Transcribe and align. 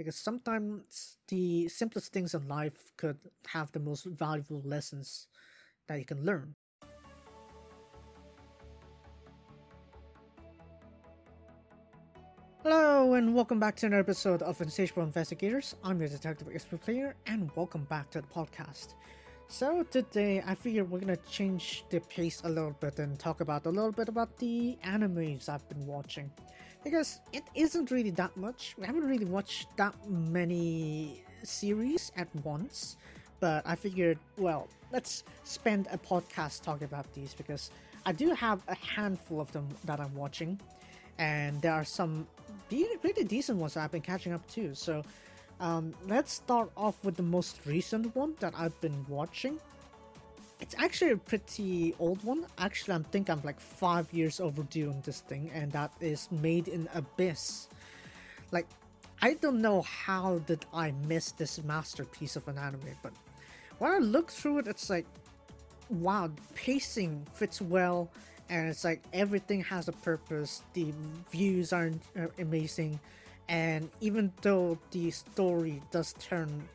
because 0.00 0.16
sometimes 0.16 1.18
the 1.28 1.68
simplest 1.68 2.10
things 2.10 2.32
in 2.32 2.48
life 2.48 2.90
could 2.96 3.18
have 3.46 3.70
the 3.72 3.78
most 3.78 4.06
valuable 4.06 4.62
lessons 4.64 5.26
that 5.88 5.98
you 5.98 6.06
can 6.06 6.24
learn. 6.24 6.54
Hello 12.62 13.12
and 13.12 13.34
welcome 13.34 13.60
back 13.60 13.76
to 13.76 13.84
another 13.84 14.00
episode 14.00 14.40
of 14.40 14.58
Insatiable 14.62 15.02
Investigators. 15.02 15.76
I'm 15.84 16.00
your 16.00 16.08
detective 16.08 16.48
expert 16.50 16.80
player 16.80 17.14
and 17.26 17.50
welcome 17.54 17.84
back 17.84 18.10
to 18.12 18.22
the 18.22 18.26
podcast. 18.28 18.94
So 19.48 19.82
today 19.82 20.42
I 20.46 20.54
figure 20.54 20.84
we're 20.84 21.00
gonna 21.00 21.16
change 21.30 21.84
the 21.90 22.00
pace 22.00 22.40
a 22.44 22.48
little 22.48 22.74
bit 22.80 22.98
and 23.00 23.18
talk 23.18 23.42
about 23.42 23.66
a 23.66 23.70
little 23.70 23.92
bit 23.92 24.08
about 24.08 24.38
the 24.38 24.78
animes 24.82 25.50
I've 25.50 25.68
been 25.68 25.84
watching. 25.84 26.30
Because 26.82 27.20
it 27.32 27.44
isn't 27.54 27.90
really 27.90 28.10
that 28.10 28.36
much. 28.36 28.74
We 28.78 28.86
haven't 28.86 29.06
really 29.06 29.26
watched 29.26 29.68
that 29.76 29.94
many 30.08 31.22
series 31.42 32.12
at 32.16 32.28
once. 32.44 32.96
But 33.38 33.62
I 33.66 33.74
figured, 33.74 34.18
well, 34.36 34.68
let's 34.92 35.24
spend 35.44 35.88
a 35.90 35.98
podcast 35.98 36.62
talking 36.62 36.84
about 36.84 37.12
these 37.14 37.34
because 37.34 37.70
I 38.04 38.12
do 38.12 38.30
have 38.34 38.60
a 38.68 38.74
handful 38.74 39.40
of 39.40 39.50
them 39.52 39.68
that 39.84 40.00
I'm 40.00 40.14
watching 40.14 40.60
and 41.20 41.60
there 41.60 41.72
are 41.72 41.84
some 41.84 42.26
really 42.72 43.24
decent 43.24 43.58
ones 43.58 43.76
I've 43.76 43.92
been 43.92 44.00
catching 44.00 44.32
up 44.32 44.46
to. 44.52 44.74
So 44.74 45.04
um, 45.60 45.94
let's 46.08 46.32
start 46.32 46.70
off 46.76 46.96
with 47.04 47.16
the 47.16 47.22
most 47.22 47.60
recent 47.66 48.16
one 48.16 48.34
that 48.40 48.54
I've 48.56 48.78
been 48.80 49.04
watching. 49.06 49.58
It's 50.60 50.74
actually 50.78 51.12
a 51.12 51.16
pretty 51.16 51.94
old 51.98 52.22
one. 52.22 52.46
Actually, 52.58 52.94
I 52.94 52.98
think 53.10 53.30
I'm 53.30 53.40
like 53.44 53.58
five 53.58 54.12
years 54.12 54.40
overdue 54.40 54.90
on 54.90 55.00
this 55.04 55.20
thing, 55.20 55.50
and 55.54 55.72
that 55.72 55.92
is 56.00 56.28
Made 56.30 56.68
in 56.68 56.88
Abyss. 56.94 57.68
Like, 58.52 58.66
I 59.22 59.34
don't 59.34 59.60
know 59.60 59.82
how 59.82 60.38
did 60.46 60.64
I 60.72 60.92
miss 61.06 61.32
this 61.32 61.62
masterpiece 61.64 62.36
of 62.36 62.46
an 62.48 62.58
anime, 62.58 62.96
but 63.02 63.12
when 63.78 63.92
I 63.92 63.98
look 63.98 64.30
through 64.30 64.58
it, 64.58 64.68
it's 64.68 64.90
like, 64.90 65.06
wow, 65.88 66.30
pacing 66.54 67.26
fits 67.34 67.60
well 67.60 68.10
and 68.50 68.68
it's 68.68 68.84
like 68.84 69.00
everything 69.12 69.62
has 69.62 69.88
a 69.88 69.92
purpose. 69.92 70.62
The 70.74 70.92
views 71.30 71.72
are, 71.72 71.90
are 72.16 72.24
uh, 72.24 72.28
amazing, 72.38 72.98
and 73.48 73.88
even 74.00 74.32
though 74.42 74.76
the 74.90 75.10
story 75.12 75.80
does 75.90 76.12
turn 76.14 76.68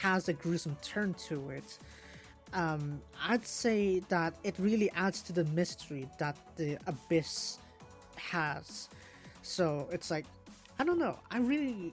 has 0.00 0.28
a 0.28 0.32
gruesome 0.32 0.76
turn 0.82 1.14
to 1.14 1.50
it, 1.50 1.78
um, 2.52 3.00
I'd 3.22 3.46
say 3.46 4.00
that 4.08 4.34
it 4.44 4.54
really 4.58 4.90
adds 4.92 5.22
to 5.22 5.32
the 5.32 5.44
mystery 5.44 6.08
that 6.18 6.36
the 6.56 6.78
abyss 6.86 7.58
has. 8.16 8.88
So 9.42 9.88
it's 9.92 10.10
like 10.10 10.26
I 10.78 10.84
don't 10.84 10.98
know. 10.98 11.18
I 11.30 11.38
really, 11.38 11.92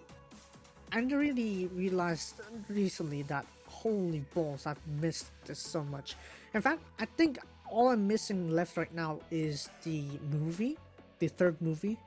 I 0.92 1.00
really 1.00 1.68
realized 1.74 2.42
recently 2.68 3.22
that 3.24 3.46
holy 3.68 4.26
balls, 4.34 4.66
I've 4.66 4.86
missed 5.00 5.28
this 5.46 5.59
so 5.59 5.84
much. 5.84 6.16
In 6.54 6.62
fact, 6.62 6.81
I 7.00 7.06
think 7.06 7.40
all 7.72 7.90
I'm 7.90 8.08
missing 8.08 8.52
left 8.52 8.76
right 8.76 8.94
now 8.94 9.20
is 9.31 9.70
the 9.84 10.04
movie, 10.31 10.78
the 11.20 11.30
third 11.30 11.62
movie. 11.62 11.98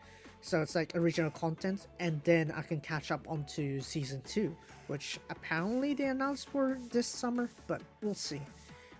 So 0.47 0.63
it's 0.63 0.77
like 0.77 0.95
original 0.95 1.33
content, 1.33 1.89
and 1.99 2.23
then 2.23 2.53
I 2.57 2.63
can 2.63 2.79
catch 2.81 3.11
up 3.11 3.29
onto 3.29 3.81
season 3.81 4.23
two, 4.25 4.57
which 4.87 5.19
apparently 5.29 5.93
they 5.93 6.05
announced 6.05 6.51
for 6.51 6.79
this 6.93 7.09
summer, 7.09 7.51
but 7.67 7.83
we'll 8.01 8.15
see. 8.15 8.41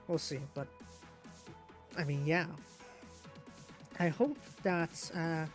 We'll 0.09 0.19
see. 0.19 0.41
But 0.55 0.67
I 1.97 2.03
mean, 2.03 2.27
yeah. 2.27 2.47
I 4.01 4.09
hope 4.09 4.39
that 4.65 4.91
uh, 5.15 5.47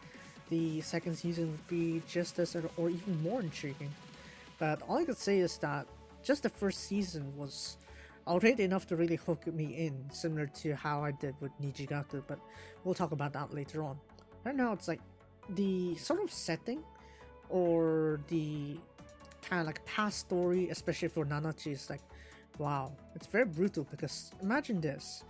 the 0.50 0.80
second 0.80 1.18
season 1.18 1.52
will 1.52 1.68
be 1.68 2.02
just 2.08 2.40
as 2.40 2.56
or 2.78 2.90
even 2.90 3.22
more 3.22 3.42
intriguing. 3.42 3.92
But 4.60 4.82
all 4.88 4.98
I 4.98 5.04
could 5.04 5.18
say 5.18 5.40
is 5.40 5.58
that 5.58 5.88
just 6.24 6.44
the 6.44 6.50
first 6.50 6.86
season 6.86 7.36
was 7.36 7.76
already 8.28 8.64
enough 8.64 8.88
to 8.88 8.96
really 8.96 9.18
hook 9.18 9.46
me 9.48 9.66
in, 9.76 10.06
similar 10.14 10.46
to 10.62 10.74
how 10.74 11.04
I 11.04 11.12
did 11.12 11.36
with 11.42 11.52
Nijigaku, 11.62 12.24
but 12.28 12.40
we'll 12.86 12.96
talk 12.96 13.12
about 13.12 13.34
that 13.34 13.54
later 13.54 13.84
on. 13.84 14.00
Right 14.46 14.56
now, 14.56 14.72
it's 14.72 14.88
like 14.88 15.02
the 15.56 15.96
sort 15.96 16.24
of 16.24 16.32
setting 16.32 16.84
or 17.50 18.20
the 18.28 18.78
kind 19.42 19.62
of 19.62 19.68
like 19.68 19.84
past 19.86 20.20
story, 20.20 20.70
especially 20.70 21.08
for 21.08 21.26
Nanachi, 21.26 21.72
is 21.72 21.90
like, 21.90 22.02
wow, 22.58 22.92
it's 23.16 23.28
very 23.28 23.46
brutal 23.46 23.86
because 23.90 24.32
imagine 24.42 24.82
this. 24.82 25.24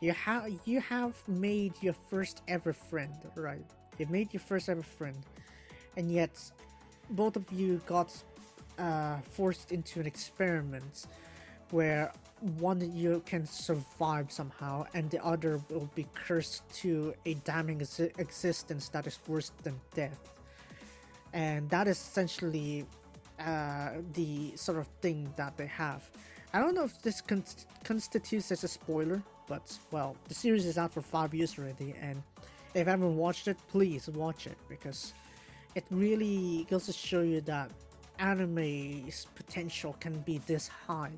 You 0.00 0.12
have 0.12 0.48
you 0.64 0.80
have 0.80 1.16
made 1.26 1.74
your 1.80 1.94
first 2.08 2.42
ever 2.48 2.72
friend, 2.72 3.14
right? 3.34 3.64
You've 3.98 4.10
made 4.10 4.32
your 4.32 4.40
first 4.40 4.68
ever 4.68 4.82
friend, 4.82 5.16
and 5.96 6.10
yet 6.10 6.38
both 7.10 7.36
of 7.36 7.50
you 7.52 7.80
got 7.86 8.12
uh, 8.78 9.16
forced 9.32 9.72
into 9.72 9.98
an 10.00 10.06
experiment 10.06 11.06
where 11.70 12.12
one 12.58 12.80
you 12.94 13.22
can 13.26 13.46
survive 13.46 14.30
somehow 14.30 14.84
and 14.94 15.10
the 15.10 15.24
other 15.24 15.60
will 15.70 15.90
be 15.94 16.06
cursed 16.14 16.62
to 16.72 17.14
a 17.26 17.34
damning 17.34 17.80
ex- 17.80 18.00
existence 18.00 18.88
that 18.90 19.06
is 19.06 19.18
worse 19.26 19.50
than 19.62 19.74
death. 19.94 20.18
And 21.32 21.68
that 21.70 21.88
is 21.88 21.98
essentially 21.98 22.86
uh, 23.40 23.90
the 24.14 24.56
sort 24.56 24.78
of 24.78 24.86
thing 25.00 25.32
that 25.36 25.56
they 25.56 25.66
have. 25.66 26.08
I 26.54 26.60
don't 26.60 26.74
know 26.74 26.84
if 26.84 27.02
this 27.02 27.20
con- 27.20 27.44
constitutes 27.84 28.50
as 28.52 28.64
a 28.64 28.68
spoiler 28.68 29.22
but 29.48 29.76
well 29.90 30.14
the 30.28 30.34
series 30.34 30.66
is 30.66 30.78
out 30.78 30.92
for 30.92 31.00
five 31.00 31.34
years 31.34 31.58
already 31.58 31.94
and 32.00 32.22
if 32.74 32.84
you 32.86 32.90
haven't 32.90 33.16
watched 33.16 33.48
it 33.48 33.56
please 33.68 34.08
watch 34.08 34.46
it 34.46 34.56
because 34.68 35.14
it 35.74 35.84
really 35.90 36.66
goes 36.70 36.86
to 36.86 36.92
show 36.92 37.22
you 37.22 37.40
that 37.40 37.70
anime's 38.18 39.26
potential 39.34 39.96
can 40.00 40.18
be 40.20 40.38
this 40.46 40.68
high 40.68 41.12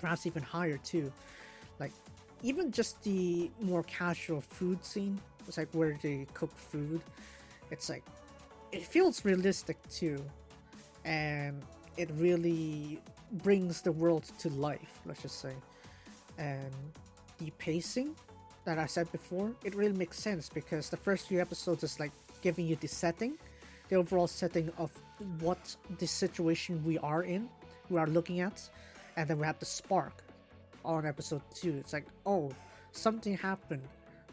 perhaps 0.00 0.26
even 0.26 0.42
higher 0.42 0.78
too. 0.78 1.12
Like 1.78 1.92
even 2.42 2.72
just 2.72 3.02
the 3.02 3.50
more 3.60 3.82
casual 3.84 4.40
food 4.40 4.84
scene, 4.84 5.20
it's 5.46 5.58
like 5.58 5.68
where 5.72 5.98
they 6.02 6.26
cook 6.34 6.56
food. 6.56 7.00
It's 7.70 7.88
like 7.88 8.04
it 8.72 8.84
feels 8.84 9.24
realistic 9.24 9.76
too, 9.88 10.22
and 11.04 11.62
it 11.96 12.10
really 12.16 13.00
brings 13.32 13.82
the 13.82 13.92
world 13.92 14.24
to 14.38 14.48
life. 14.50 15.00
Let's 15.06 15.22
just 15.22 15.40
say, 15.40 15.54
and 16.38 16.72
the 17.38 17.50
pacing 17.58 18.14
that 18.64 18.78
I 18.78 18.86
said 18.86 19.10
before, 19.12 19.52
it 19.64 19.74
really 19.74 19.96
makes 19.96 20.18
sense 20.18 20.48
because 20.48 20.90
the 20.90 20.96
first 20.96 21.28
few 21.28 21.40
episodes 21.40 21.82
is 21.82 21.98
like 21.98 22.12
giving 22.42 22.66
you 22.66 22.76
the 22.76 22.88
setting, 22.88 23.38
the 23.88 23.96
overall 23.96 24.26
setting 24.26 24.70
of 24.78 24.90
what 25.40 25.76
the 25.98 26.06
situation 26.06 26.82
we 26.84 26.98
are 26.98 27.22
in, 27.22 27.48
we 27.88 27.98
are 27.98 28.06
looking 28.06 28.40
at, 28.40 28.68
and 29.20 29.28
then 29.28 29.38
we 29.38 29.44
have 29.44 29.58
the 29.58 29.66
spark 29.66 30.24
on 30.82 31.04
episode 31.04 31.42
two. 31.54 31.76
It's 31.78 31.92
like, 31.92 32.06
oh, 32.24 32.50
something 32.92 33.36
happened 33.36 33.86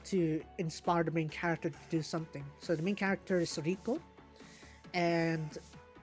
to 0.05 0.41
inspire 0.59 1.03
the 1.03 1.11
main 1.11 1.27
character 1.27 1.69
to 1.69 1.77
do 1.89 2.01
something. 2.01 2.45
So 2.61 2.73
the 2.73 2.81
main 2.81 2.95
character 2.95 3.37
is 3.37 3.49
Riko, 3.57 3.99
and 4.93 5.57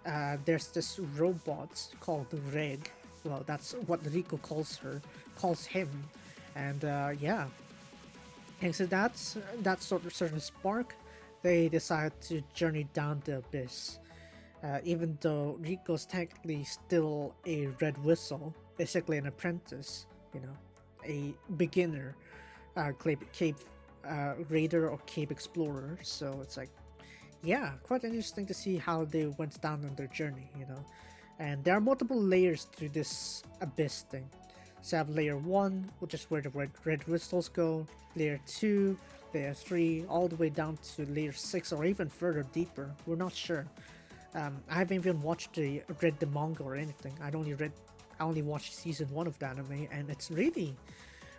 uh, 0.04 0.36
there's 0.44 0.66
this 0.68 0.98
robot 1.16 1.82
called 2.00 2.26
Reg. 2.52 2.90
Well, 3.24 3.42
that's 3.46 3.72
what 3.86 4.04
Riko 4.04 4.40
calls 4.42 4.76
her, 4.76 5.00
calls 5.34 5.64
him, 5.64 5.88
and 6.54 6.84
uh, 6.84 7.12
yeah. 7.18 7.46
And 8.60 8.74
so 8.74 8.84
that's 8.84 9.38
that 9.62 9.82
sort 9.82 10.04
of 10.04 10.14
certain 10.14 10.40
spark. 10.40 10.94
They 11.40 11.70
decide 11.70 12.12
to 12.28 12.42
journey 12.52 12.86
down 12.92 13.22
the 13.24 13.38
abyss. 13.38 13.98
Uh, 14.62 14.80
even 14.84 15.16
though 15.22 15.58
Riko's 15.62 16.04
technically 16.04 16.64
still 16.64 17.34
a 17.46 17.68
red 17.80 17.96
whistle, 18.04 18.54
basically 18.76 19.18
an 19.18 19.26
apprentice, 19.26 20.06
you 20.32 20.40
know, 20.40 20.56
a 21.04 21.34
beginner 21.56 22.16
uh, 22.76 22.92
Cave, 23.02 23.18
Cave 23.32 23.56
uh, 24.08 24.34
Raider 24.48 24.88
or 24.88 24.98
Cave 25.06 25.30
Explorer. 25.30 25.98
So 26.02 26.38
it's 26.42 26.56
like, 26.56 26.70
yeah, 27.42 27.72
quite 27.82 28.04
interesting 28.04 28.46
to 28.46 28.54
see 28.54 28.76
how 28.76 29.04
they 29.04 29.26
went 29.26 29.60
down 29.60 29.84
on 29.84 29.94
their 29.94 30.06
journey, 30.08 30.50
you 30.58 30.66
know. 30.66 30.84
And 31.38 31.62
there 31.64 31.76
are 31.76 31.80
multiple 31.80 32.20
layers 32.20 32.66
to 32.76 32.88
this 32.88 33.42
abyss 33.60 34.02
thing. 34.02 34.28
So 34.82 34.96
I 34.96 34.98
have 34.98 35.08
layer 35.08 35.36
1, 35.36 35.90
which 36.00 36.14
is 36.14 36.24
where 36.24 36.42
the 36.42 36.50
red, 36.50 36.70
red 36.84 37.04
crystals 37.04 37.48
go, 37.48 37.86
layer 38.16 38.38
2, 38.46 38.96
layer 39.32 39.54
3, 39.54 40.04
all 40.08 40.28
the 40.28 40.36
way 40.36 40.50
down 40.50 40.78
to 40.94 41.06
layer 41.06 41.32
6 41.32 41.72
or 41.72 41.84
even 41.84 42.08
further 42.08 42.44
deeper. 42.52 42.90
We're 43.06 43.16
not 43.16 43.34
sure. 43.34 43.66
Um, 44.34 44.56
I 44.68 44.74
haven't 44.74 44.96
even 44.96 45.22
watched 45.22 45.54
the 45.54 45.82
Red 46.02 46.18
the 46.18 46.26
manga 46.26 46.64
or 46.64 46.74
anything. 46.74 47.14
I 47.22 47.30
only 47.30 47.54
read 47.54 47.72
only 48.24 48.42
watched 48.42 48.74
season 48.74 49.08
one 49.10 49.26
of 49.26 49.38
the 49.38 49.46
anime, 49.46 49.88
and 49.90 50.10
it's 50.10 50.30
really, 50.30 50.74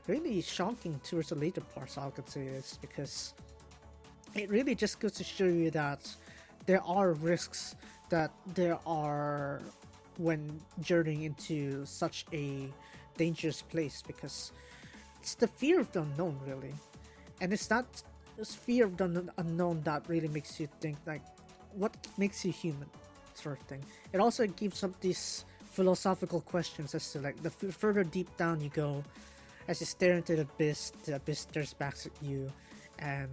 really 0.08 0.42
shocking 0.42 1.00
towards 1.04 1.30
the 1.30 1.36
later 1.36 1.62
parts. 1.62 1.98
I 1.98 2.10
could 2.10 2.30
say 2.30 2.46
is 2.46 2.78
because 2.82 3.34
it 4.34 4.50
really 4.50 4.76
just 4.76 5.00
goes 5.00 5.14
to 5.14 5.24
show 5.24 5.46
you 5.46 5.72
that 5.72 6.08
there 6.66 6.82
are 6.84 7.14
risks 7.14 7.76
that 8.10 8.32
there 8.54 8.80
are 8.86 9.62
when 10.18 10.60
journeying 10.82 11.24
into 11.24 11.86
such 11.86 12.26
a 12.34 12.70
dangerous 13.18 13.62
place 13.62 14.04
because 14.06 14.52
it's 15.20 15.36
the 15.36 15.48
fear 15.48 15.80
of 15.80 15.92
the 15.92 16.02
unknown 16.02 16.38
really 16.46 16.74
and 17.42 17.52
it's 17.52 17.68
that 17.68 17.86
fear 18.44 18.86
of 18.86 18.98
the 18.98 19.30
unknown 19.38 19.82
that 19.84 20.08
really 20.08 20.28
makes 20.28 20.60
you 20.60 20.68
think 20.80 20.98
like 21.06 21.22
what 21.74 21.96
makes 22.18 22.46
you 22.46 22.52
human 22.52 22.90
sort 23.34 23.60
of 23.60 23.68
thing. 23.68 23.84
It 24.14 24.20
also 24.20 24.48
gives 24.48 24.84
up 24.84 25.00
these 25.02 25.46
philosophical 25.76 26.42
questions 26.42 26.96
as 26.96 27.12
to 27.12 27.20
like 27.20 27.42
the 27.44 27.50
f- 27.50 27.76
further 27.76 28.04
deep 28.04 28.30
down 28.38 28.62
you 28.62 28.70
go, 28.70 29.04
as 29.68 29.82
you 29.82 29.86
stare 29.86 30.16
into 30.16 30.36
the 30.36 30.44
abyss, 30.44 30.92
the 31.04 31.16
abyss 31.16 31.40
stares 31.40 31.74
back 31.74 31.96
at 32.06 32.12
you, 32.22 32.52
and 33.00 33.30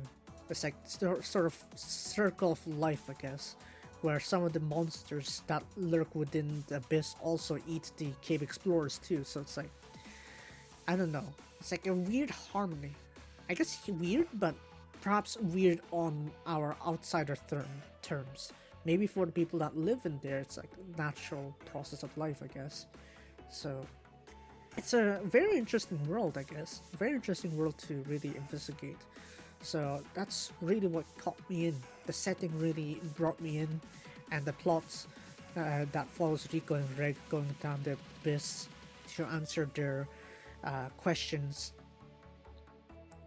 it's 0.51 0.65
like 0.65 0.75
sort 0.85 1.47
of 1.47 1.57
circle 1.77 2.53
of 2.53 2.67
life, 2.67 3.05
I 3.09 3.15
guess, 3.15 3.57
where 4.03 4.19
some 4.19 4.43
of 4.43 4.53
the 4.53 4.61
monsters 4.61 5.43
that 5.47 5.63
lurk 5.77 6.15
within 6.15 6.65
the 6.67 6.77
abyss 6.77 7.15
also 7.23 7.59
eat 7.69 7.93
the 7.97 8.11
cave 8.23 8.43
explorers 8.43 8.99
too. 8.99 9.23
So 9.25 9.41
it's 9.41 9.57
like, 9.57 9.71
I 10.89 10.97
don't 10.97 11.13
know, 11.13 11.29
it's 11.61 11.71
like 11.71 11.87
a 11.87 11.95
weird 11.95 12.31
harmony. 12.31 12.93
I 13.49 13.55
guess 13.55 13.79
weird, 13.87 14.29
but 14.35 14.55
perhaps 15.01 15.37
weird 15.39 15.81
on 15.91 16.31
our 16.47 16.77
outsider 16.87 17.37
term, 17.49 17.69
terms. 18.03 18.53
Maybe 18.85 19.07
for 19.07 19.27
the 19.27 19.33
people 19.33 19.59
that 19.61 19.77
live 19.77 20.01
in 20.05 20.19
there, 20.23 20.39
it's 20.39 20.57
like 20.57 20.71
natural 20.99 21.57
process 21.67 22.03
of 22.03 22.17
life, 22.17 22.43
I 22.43 22.49
guess. 22.49 22.87
So 23.51 23.87
it's 24.77 24.93
a 24.93 25.21
very 25.25 25.57
interesting 25.57 25.99
world, 26.09 26.37
I 26.39 26.43
guess. 26.43 26.81
Very 26.99 27.13
interesting 27.13 27.57
world 27.57 27.79
to 27.89 28.03
really 28.09 28.33
investigate. 28.37 28.99
So 29.63 30.03
that's 30.15 30.53
really 30.61 30.89
what 30.89 31.05
caught 31.19 31.39
me 31.49 31.67
in. 31.69 31.77
The 32.07 32.13
setting 32.13 32.57
really 32.59 33.01
brought 33.17 33.41
me 33.41 33.59
in, 33.59 33.81
and 34.33 34.45
the 34.45 34.53
plots 34.55 35.07
uh, 35.57 35.85
that 35.93 36.09
follows 36.09 36.47
Riko 36.49 36.77
and 36.77 36.99
Reg 36.99 37.17
going 37.29 37.55
down 37.63 37.81
the 37.85 37.97
abyss 38.23 38.69
to 39.17 39.25
answer 39.27 39.69
their 39.75 40.09
uh, 40.65 40.89
questions 40.97 41.75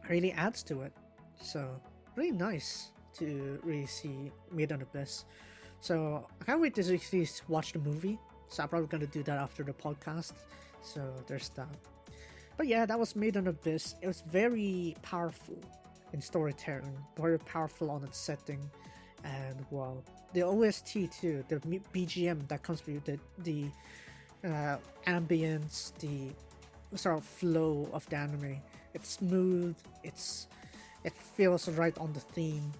really 0.10 0.32
adds 0.34 0.64
to 0.64 0.82
it. 0.82 0.94
So 1.42 1.70
really 2.16 2.32
nice 2.32 2.92
to 3.16 3.60
really 3.64 3.86
see 3.86 4.32
Made 4.52 4.72
on 4.72 4.80
the 4.80 4.86
Abyss. 4.86 5.26
So 5.82 6.26
I 6.42 6.44
can't 6.44 6.62
wait 6.62 6.76
to 6.76 6.84
see 6.84 7.28
watch 7.48 7.74
the 7.74 7.80
movie. 7.80 8.20
So 8.50 8.64
I'm 8.64 8.70
probably 8.70 8.88
gonna 8.88 9.08
do 9.08 9.24
that 9.24 9.38
after 9.38 9.64
the 9.64 9.74
podcast. 9.74 10.34
So 10.82 11.02
there's 11.28 11.50
that. 11.50 11.68
But 12.58 12.68
yeah, 12.68 12.86
that 12.86 12.98
was 12.98 13.16
Made 13.16 13.38
on 13.38 13.46
the 13.46 13.50
Abyss. 13.52 13.96
It 14.02 14.08
was 14.08 14.22
very 14.22 14.96
powerful 15.02 15.58
in 16.14 16.22
storytelling, 16.22 16.98
very 17.18 17.40
powerful 17.40 17.92
on 17.92 18.04
its 18.04 18.18
setting, 18.18 18.60
and 19.24 19.66
well, 19.72 20.04
the 20.34 20.44
OST 20.44 21.12
too, 21.12 21.44
the 21.50 21.58
BGM 21.94 22.48
that 22.48 22.64
comes 22.64 22.86
with 22.86 23.04
the 23.06 23.20
the 23.40 23.66
uh, 24.44 24.78
ambience, 25.08 25.92
the 26.00 26.30
sort 26.98 27.18
of 27.18 27.26
flow 27.26 27.90
of 27.92 28.08
the 28.10 28.16
anime. 28.16 28.58
It's 28.94 29.10
smooth. 29.10 29.76
It's 30.04 30.48
it 31.04 31.14
feels 31.14 31.68
right 31.70 31.98
on 31.98 32.14
the 32.14 32.20
theme, 32.20 32.72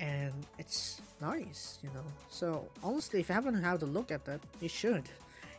and 0.00 0.32
it's 0.58 1.00
nice, 1.20 1.78
you 1.82 1.90
know. 1.90 2.04
So 2.28 2.66
honestly, 2.82 3.20
if 3.20 3.28
you 3.28 3.34
haven't 3.34 3.62
had 3.62 3.82
a 3.82 3.86
look 3.86 4.10
at 4.10 4.24
that, 4.24 4.40
you 4.60 4.68
should. 4.68 5.04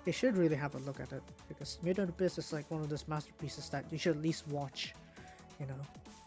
You 0.05 0.13
should 0.13 0.37
really 0.37 0.55
have 0.55 0.75
a 0.75 0.79
look 0.79 0.99
at 0.99 1.11
it 1.11 1.23
because 1.47 1.79
in 1.83 1.99
Abyss 1.99 2.37
is 2.37 2.53
like 2.53 2.69
one 2.69 2.81
of 2.81 2.89
those 2.89 3.07
masterpieces 3.07 3.69
that 3.69 3.85
you 3.91 3.97
should 3.97 4.17
at 4.17 4.21
least 4.21 4.47
watch. 4.47 4.93
You 5.59 5.65
know, 5.65 5.81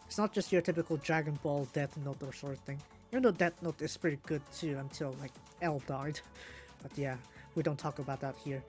it's 0.05 0.17
not 0.17 0.33
just 0.33 0.51
your 0.51 0.61
typical 0.61 0.97
Dragon 0.97 1.39
Ball 1.43 1.67
Death 1.71 1.95
Note 2.03 2.21
or 2.23 2.33
sort 2.33 2.53
of 2.53 2.59
thing. 2.59 2.79
Even 3.11 3.23
though 3.23 3.31
Death 3.31 3.53
Note 3.61 3.81
is 3.81 3.95
pretty 3.95 4.19
good 4.25 4.41
too 4.51 4.77
until 4.79 5.15
like 5.21 5.31
L 5.61 5.81
died. 5.87 6.19
But 6.81 6.97
yeah, 6.97 7.17
we 7.55 7.61
don't 7.61 7.77
talk 7.77 7.99
about 7.99 8.21
that 8.21 8.35
here. 8.41 8.63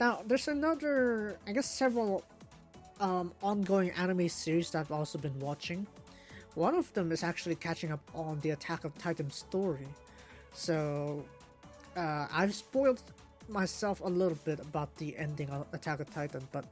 Now, 0.00 0.20
there's 0.26 0.48
another, 0.48 1.36
I 1.46 1.52
guess, 1.52 1.70
several 1.70 2.24
um, 2.98 3.32
ongoing 3.42 3.90
anime 3.90 4.30
series 4.30 4.70
that 4.70 4.78
I've 4.78 4.92
also 4.92 5.18
been 5.18 5.38
watching. 5.38 5.86
One 6.54 6.74
of 6.74 6.92
them 6.94 7.12
is 7.12 7.22
actually 7.22 7.54
catching 7.54 7.92
up 7.92 8.00
on 8.14 8.40
the 8.40 8.50
Attack 8.50 8.84
on 8.84 8.92
Titan 8.92 9.30
story. 9.30 9.86
So, 10.52 11.24
uh, 11.96 12.26
I've 12.32 12.54
spoiled 12.54 13.02
myself 13.48 14.00
a 14.00 14.08
little 14.08 14.38
bit 14.44 14.60
about 14.60 14.94
the 14.96 15.16
ending 15.16 15.48
of 15.50 15.66
Attack 15.72 16.00
on 16.00 16.06
Titan, 16.06 16.46
but 16.52 16.64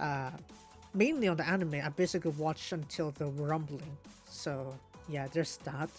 uh, 0.00 0.30
mainly 0.94 1.28
on 1.28 1.36
the 1.36 1.46
anime, 1.46 1.74
I 1.74 1.88
basically 1.90 2.32
watched 2.32 2.72
until 2.72 3.12
the 3.12 3.26
rumbling. 3.26 3.96
So, 4.28 4.74
yeah, 5.08 5.28
there's 5.32 5.58
that. 5.58 5.90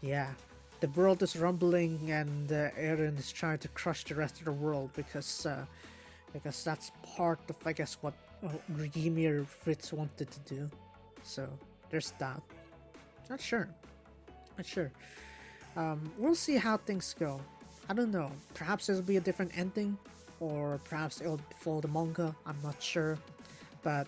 Yeah, 0.00 0.32
the 0.80 0.88
world 0.88 1.22
is 1.22 1.36
rumbling 1.36 2.10
and 2.10 2.52
uh, 2.52 2.70
Eren 2.78 3.18
is 3.18 3.32
trying 3.32 3.58
to 3.58 3.68
crush 3.68 4.04
the 4.04 4.14
rest 4.14 4.38
of 4.38 4.44
the 4.44 4.52
world 4.52 4.90
because 4.94 5.46
uh, 5.46 5.64
because 6.32 6.62
that's 6.62 6.92
part 7.16 7.40
of 7.48 7.56
I 7.64 7.72
guess 7.72 7.98
what 8.00 8.14
Ymir 8.94 9.44
Fritz 9.44 9.92
wanted 9.92 10.30
to 10.30 10.40
do. 10.54 10.70
So 11.24 11.48
there's 11.90 12.12
that. 12.18 12.40
Not 13.30 13.40
sure. 13.40 13.68
Not 14.56 14.66
sure. 14.66 14.90
Um, 15.76 16.10
we'll 16.18 16.34
see 16.34 16.56
how 16.56 16.76
things 16.76 17.14
go. 17.18 17.40
I 17.88 17.94
don't 17.94 18.10
know. 18.10 18.30
Perhaps 18.54 18.88
it'll 18.88 19.02
be 19.02 19.16
a 19.16 19.20
different 19.20 19.56
ending, 19.56 19.96
or 20.40 20.80
perhaps 20.84 21.20
it'll 21.20 21.40
follow 21.60 21.80
the 21.80 21.88
manga. 21.88 22.34
I'm 22.46 22.58
not 22.62 22.82
sure. 22.82 23.18
But 23.82 24.06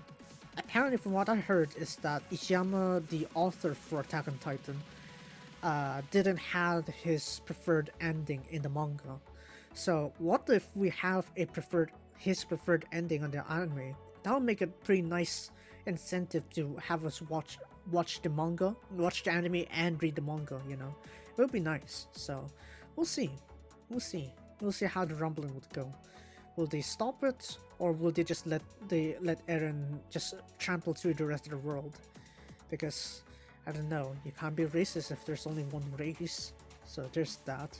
apparently, 0.56 0.96
from 0.96 1.12
what 1.12 1.28
I 1.28 1.36
heard, 1.36 1.70
is 1.76 1.96
that 1.96 2.28
Isayama, 2.30 3.08
the 3.08 3.26
author 3.34 3.74
for 3.74 4.00
Attack 4.00 4.28
on 4.28 4.38
Titan, 4.38 4.80
uh, 5.62 6.02
didn't 6.10 6.38
have 6.38 6.86
his 6.86 7.40
preferred 7.44 7.90
ending 8.00 8.42
in 8.50 8.62
the 8.62 8.68
manga. 8.68 9.20
So 9.74 10.12
what 10.18 10.48
if 10.48 10.66
we 10.74 10.90
have 10.90 11.30
a 11.36 11.44
preferred 11.46 11.92
his 12.16 12.44
preferred 12.44 12.84
ending 12.92 13.22
on 13.24 13.30
the 13.30 13.48
anime? 13.50 13.94
That 14.22 14.34
would 14.34 14.42
make 14.42 14.60
a 14.60 14.66
pretty 14.66 15.02
nice 15.02 15.50
incentive 15.86 16.48
to 16.50 16.76
have 16.82 17.04
us 17.04 17.22
watch 17.22 17.58
watch 17.90 18.22
the 18.22 18.28
manga, 18.28 18.74
watch 18.92 19.22
the 19.24 19.32
anime, 19.32 19.64
and 19.72 20.02
read 20.02 20.14
the 20.14 20.22
manga. 20.22 20.60
You 20.68 20.76
know, 20.76 20.94
it 21.36 21.40
would 21.40 21.52
be 21.52 21.60
nice. 21.60 22.06
So 22.12 22.46
we'll 22.96 23.06
see, 23.06 23.30
we'll 23.88 24.00
see, 24.00 24.32
we'll 24.60 24.72
see 24.72 24.86
how 24.86 25.04
the 25.04 25.14
rumbling 25.14 25.54
would 25.54 25.68
go. 25.72 25.92
Will 26.56 26.66
they 26.66 26.80
stop 26.80 27.22
it, 27.24 27.56
or 27.78 27.92
will 27.92 28.10
they 28.10 28.24
just 28.24 28.46
let 28.46 28.62
they 28.88 29.16
let 29.20 29.46
Eren 29.46 29.98
just 30.10 30.34
trample 30.58 30.94
through 30.94 31.14
the 31.14 31.26
rest 31.26 31.46
of 31.46 31.52
the 31.52 31.58
world? 31.58 31.98
Because 32.70 33.22
I 33.66 33.72
don't 33.72 33.88
know. 33.88 34.14
You 34.24 34.32
can't 34.32 34.56
be 34.56 34.64
racist 34.64 35.10
if 35.10 35.24
there's 35.24 35.46
only 35.46 35.64
one 35.64 35.84
race. 35.98 36.52
So 36.86 37.08
there's 37.12 37.36
that. 37.44 37.78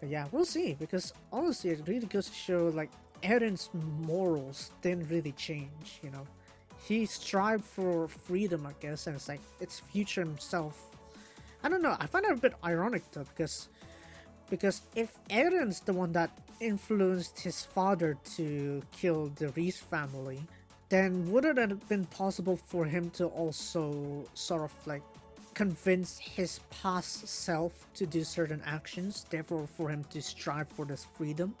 But 0.00 0.08
yeah, 0.08 0.26
we'll 0.32 0.44
see. 0.44 0.74
Because 0.74 1.12
honestly, 1.32 1.70
it 1.70 1.82
really 1.86 2.06
goes 2.06 2.26
to 2.28 2.34
show 2.34 2.68
like 2.74 2.90
Eren's 3.22 3.70
morals 3.72 4.72
didn't 4.82 5.08
really 5.08 5.32
change. 5.32 6.00
You 6.02 6.10
know, 6.10 6.26
he 6.86 7.06
strived 7.06 7.64
for 7.64 8.08
freedom, 8.08 8.66
I 8.66 8.72
guess, 8.80 9.06
and 9.06 9.16
it's 9.16 9.28
like 9.28 9.40
it's 9.60 9.80
future 9.80 10.20
himself. 10.20 10.90
I 11.62 11.70
don't 11.70 11.80
know. 11.80 11.96
I 11.98 12.06
find 12.06 12.26
it 12.26 12.32
a 12.32 12.36
bit 12.36 12.54
ironic 12.62 13.02
though, 13.12 13.24
because 13.24 13.68
because 14.50 14.82
if 14.94 15.16
Eren's 15.30 15.80
the 15.80 15.94
one 15.94 16.12
that 16.12 16.30
influenced 16.60 17.40
his 17.40 17.64
father 17.64 18.18
to 18.36 18.82
kill 18.92 19.32
the 19.36 19.48
Reiss 19.56 19.78
family, 19.78 20.42
then 20.90 21.30
wouldn't 21.30 21.58
it 21.58 21.70
have 21.70 21.88
been 21.88 22.04
possible 22.06 22.56
for 22.56 22.84
him 22.84 23.08
to 23.10 23.26
also 23.26 24.26
sort 24.34 24.62
of 24.62 24.72
like 24.86 25.02
convince 25.54 26.18
his 26.18 26.60
past 26.82 27.26
self 27.26 27.86
to 27.94 28.04
do 28.04 28.22
certain 28.24 28.60
actions, 28.66 29.24
therefore 29.30 29.66
for 29.66 29.88
him 29.88 30.04
to 30.10 30.20
strive 30.20 30.68
for 30.68 30.84
this 30.84 31.06
freedom? 31.16 31.54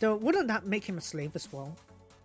Though 0.00 0.16
wouldn't 0.16 0.48
that 0.48 0.66
make 0.66 0.84
him 0.84 0.98
a 0.98 1.00
slave 1.00 1.36
as 1.36 1.52
well? 1.52 1.76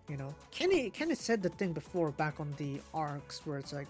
You 0.08 0.16
know, 0.16 0.34
Kenny 0.52 0.90
Kenny 0.90 1.16
said 1.16 1.44
the 1.44 1.50
thing 1.50 1.74
before 1.74 2.12
back 2.12 2.40
on 2.40 2.54
the 2.58 2.80
arcs 2.94 3.42
where 3.46 3.58
it's 3.58 3.74
like 3.74 3.88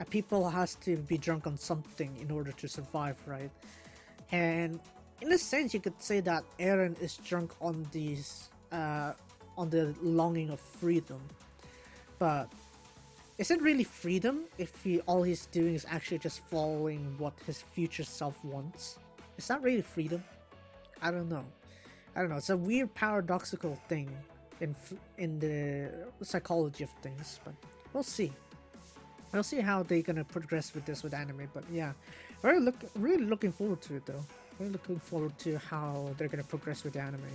a 0.00 0.04
people 0.04 0.48
has 0.50 0.74
to 0.76 0.96
be 0.96 1.16
drunk 1.16 1.46
on 1.46 1.56
something 1.56 2.16
in 2.20 2.30
order 2.30 2.50
to 2.52 2.66
survive, 2.68 3.16
right? 3.26 3.50
And 4.32 4.80
in 5.20 5.32
a 5.32 5.38
sense, 5.38 5.72
you 5.72 5.80
could 5.80 6.00
say 6.02 6.20
that 6.20 6.42
Eren 6.58 7.00
is 7.00 7.16
drunk 7.18 7.52
on 7.60 7.86
these 7.92 8.50
uh, 8.72 9.12
on 9.56 9.70
the 9.70 9.94
longing 10.02 10.50
of 10.50 10.58
freedom. 10.58 11.20
But 12.18 12.52
is 13.38 13.52
it 13.52 13.62
really 13.62 13.84
freedom 13.84 14.44
if 14.58 14.82
he 14.82 15.00
all 15.02 15.22
he's 15.22 15.46
doing 15.46 15.74
is 15.74 15.86
actually 15.88 16.18
just 16.18 16.40
following 16.46 17.14
what 17.18 17.34
his 17.46 17.60
future 17.60 18.04
self 18.04 18.36
wants? 18.44 18.98
Is 19.38 19.46
that 19.46 19.62
really 19.62 19.82
freedom? 19.82 20.24
I 21.00 21.12
don't 21.12 21.28
know. 21.28 21.44
I 22.16 22.20
don't 22.20 22.30
know. 22.30 22.36
It's 22.36 22.50
a 22.50 22.56
weird 22.56 22.92
paradoxical 22.94 23.76
thing 23.88 24.10
in 24.62 24.74
in 25.18 25.38
the 25.38 25.90
psychology 26.24 26.84
of 26.84 26.90
things, 27.02 27.40
but 27.44 27.54
we'll 27.92 28.10
see. 28.18 28.32
We'll 29.32 29.42
see 29.42 29.60
how 29.60 29.82
they're 29.82 30.02
gonna 30.02 30.24
progress 30.24 30.74
with 30.74 30.84
this 30.86 31.02
with 31.02 31.14
anime. 31.14 31.48
But 31.52 31.64
yeah, 31.70 31.92
very 32.40 32.60
look 32.60 32.76
really 32.94 33.24
looking 33.24 33.52
forward 33.52 33.80
to 33.82 33.96
it 33.96 34.06
though. 34.06 34.24
Really 34.58 34.72
looking 34.72 35.00
forward 35.00 35.36
to 35.40 35.58
how 35.58 36.14
they're 36.16 36.28
gonna 36.28 36.44
progress 36.56 36.84
with 36.84 36.94
the 36.94 37.00
anime. 37.00 37.34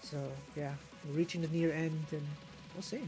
So 0.00 0.18
yeah, 0.56 0.74
reaching 1.12 1.40
the 1.40 1.48
near 1.48 1.72
end, 1.72 2.04
and 2.10 2.26
we'll 2.74 2.82
see. 2.82 3.02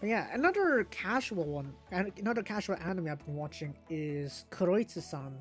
But 0.00 0.08
yeah, 0.10 0.28
another 0.32 0.86
casual 0.90 1.44
one, 1.44 1.72
another 1.90 2.42
casual 2.42 2.76
anime 2.76 3.08
I've 3.08 3.24
been 3.24 3.34
watching 3.34 3.74
is 3.88 4.44
Kuroitsu-san 4.50 5.32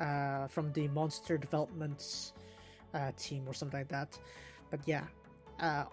uh, 0.00 0.48
from 0.48 0.72
the 0.72 0.88
Monster 0.88 1.38
Developments 1.38 2.32
uh, 2.92 3.12
team 3.16 3.44
or 3.46 3.54
something 3.54 3.78
like 3.78 3.88
that. 3.88 4.18
But 4.70 4.80
yeah, 4.84 5.04
uh, 5.60 5.84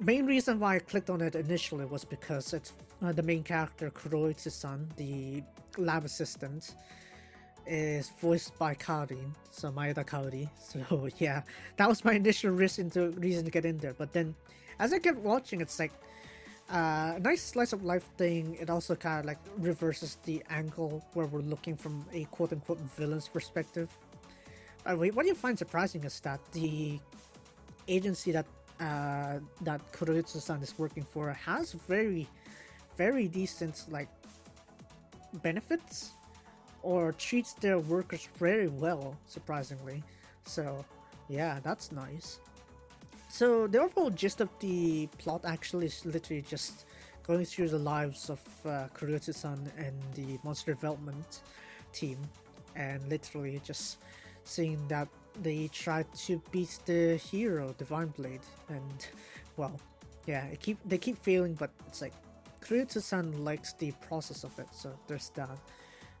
main 0.00 0.26
reason 0.26 0.60
why 0.60 0.76
I 0.76 0.78
clicked 0.80 1.10
on 1.10 1.20
it 1.20 1.34
initially 1.34 1.84
was 1.86 2.04
because 2.04 2.52
it's 2.52 2.72
uh, 3.02 3.12
the 3.12 3.22
main 3.22 3.42
character 3.42 3.90
Kuroitsu-san, 3.90 4.88
the 4.96 5.42
lab 5.78 6.04
assistant. 6.04 6.74
is 7.66 8.12
voiced 8.20 8.58
by 8.58 8.74
Kaori, 8.74 9.18
so 9.50 9.70
Maeda 9.70 10.04
Kaori. 10.04 10.48
So 10.60 11.08
yeah, 11.18 11.42
that 11.76 11.88
was 11.88 12.04
my 12.04 12.12
initial 12.14 12.50
reason 12.50 12.90
to 12.90 13.10
reason 13.12 13.44
to 13.44 13.50
get 13.50 13.64
in 13.64 13.78
there. 13.78 13.94
But 13.94 14.12
then, 14.12 14.34
as 14.78 14.92
I 14.92 14.98
kept 14.98 15.18
watching, 15.18 15.60
it's 15.60 15.78
like 15.78 15.92
uh, 16.70 17.14
a 17.16 17.20
nice 17.20 17.42
slice 17.42 17.72
of 17.72 17.84
life 17.84 18.04
thing. 18.16 18.56
It 18.60 18.70
also 18.70 18.94
kind 18.94 19.20
of 19.20 19.26
like 19.26 19.38
reverses 19.58 20.18
the 20.24 20.42
angle 20.50 21.04
where 21.14 21.26
we're 21.26 21.40
looking 21.40 21.76
from 21.76 22.04
a 22.12 22.24
quote 22.26 22.52
unquote 22.52 22.80
villain's 22.96 23.28
perspective. 23.28 23.88
By 24.84 24.94
what 24.94 25.26
you 25.26 25.34
find 25.34 25.58
surprising 25.58 26.04
is 26.04 26.20
that 26.20 26.40
the 26.52 27.00
agency 27.88 28.32
that 28.32 28.46
uh, 28.80 29.38
that 29.62 29.80
Kuroitsu-san 29.92 30.62
is 30.62 30.74
working 30.78 31.04
for 31.04 31.30
has 31.32 31.72
very, 31.72 32.26
very 32.96 33.28
decent 33.28 33.84
like 33.90 34.08
benefits 35.42 36.12
or 36.82 37.12
treats 37.12 37.54
their 37.54 37.78
workers 37.78 38.28
very 38.38 38.68
well, 38.68 39.16
surprisingly. 39.26 40.02
So, 40.44 40.84
yeah, 41.28 41.58
that's 41.62 41.92
nice. 41.92 42.38
So, 43.28 43.66
the 43.66 43.80
overall 43.80 44.10
gist 44.10 44.40
of 44.40 44.50
the 44.60 45.08
plot 45.18 45.44
actually 45.44 45.86
is 45.86 46.04
literally 46.04 46.42
just 46.42 46.84
going 47.26 47.44
through 47.44 47.68
the 47.68 47.78
lives 47.78 48.28
of 48.30 48.40
uh, 48.66 48.86
san 49.20 49.72
and 49.78 49.94
the 50.14 50.38
monster 50.44 50.74
development 50.74 51.40
team, 51.92 52.18
and 52.76 53.02
literally 53.08 53.60
just 53.64 53.98
seeing 54.44 54.78
that 54.88 55.08
they 55.42 55.68
try 55.68 56.04
to 56.26 56.40
beat 56.50 56.78
the 56.86 57.16
hero, 57.16 57.74
Divine 57.78 58.08
Blade, 58.08 58.40
and 58.68 59.06
well, 59.56 59.78
yeah, 60.26 60.46
keep 60.60 60.78
they 60.84 60.98
keep 60.98 61.18
failing, 61.22 61.54
but 61.54 61.70
it's 61.88 62.00
like 62.00 62.12
Kuroitsu-san 62.60 63.44
likes 63.44 63.74
the 63.74 63.92
process 64.08 64.44
of 64.44 64.58
it, 64.58 64.68
so 64.72 64.92
there's 65.06 65.30
that. 65.30 65.58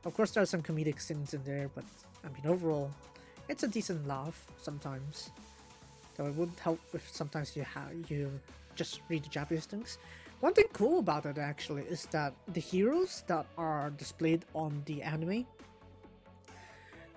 Of 0.04 0.14
course, 0.14 0.32
there 0.32 0.42
are 0.42 0.46
some 0.46 0.62
comedic 0.62 1.00
scenes 1.00 1.32
in 1.32 1.42
there, 1.44 1.70
but 1.74 1.84
I 2.24 2.28
mean, 2.28 2.46
overall, 2.46 2.90
it's 3.48 3.62
a 3.62 3.68
decent 3.68 4.06
laugh 4.06 4.46
sometimes. 4.60 5.30
Though 6.16 6.26
it 6.26 6.34
would 6.34 6.52
help 6.60 6.80
if 6.92 7.08
sometimes 7.10 7.56
you 7.56 7.64
have 7.64 7.90
you 8.08 8.30
just 8.76 9.00
read 9.08 9.24
the 9.24 9.28
Japanese 9.28 9.66
things. 9.66 9.98
One 10.40 10.52
thing 10.52 10.66
cool 10.72 10.98
about 10.98 11.26
it 11.26 11.38
actually 11.38 11.82
is 11.82 12.06
that 12.06 12.34
the 12.48 12.60
heroes 12.60 13.24
that 13.28 13.46
are 13.56 13.90
displayed 13.90 14.44
on 14.54 14.82
the 14.84 15.02
anime 15.02 15.46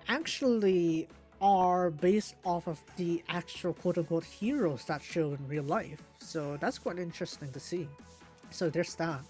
actually 0.08 1.06
are 1.40 1.90
based 1.90 2.34
off 2.44 2.66
of 2.66 2.82
the 2.96 3.22
actual 3.28 3.72
quote-unquote 3.72 4.24
heroes 4.24 4.84
that 4.84 5.02
show 5.02 5.32
in 5.32 5.48
real 5.48 5.62
life. 5.64 6.02
So 6.18 6.56
that's 6.60 6.78
quite 6.78 6.98
interesting 6.98 7.52
to 7.52 7.60
see. 7.60 7.88
So 8.50 8.70
there's 8.70 8.94
that. 8.96 9.20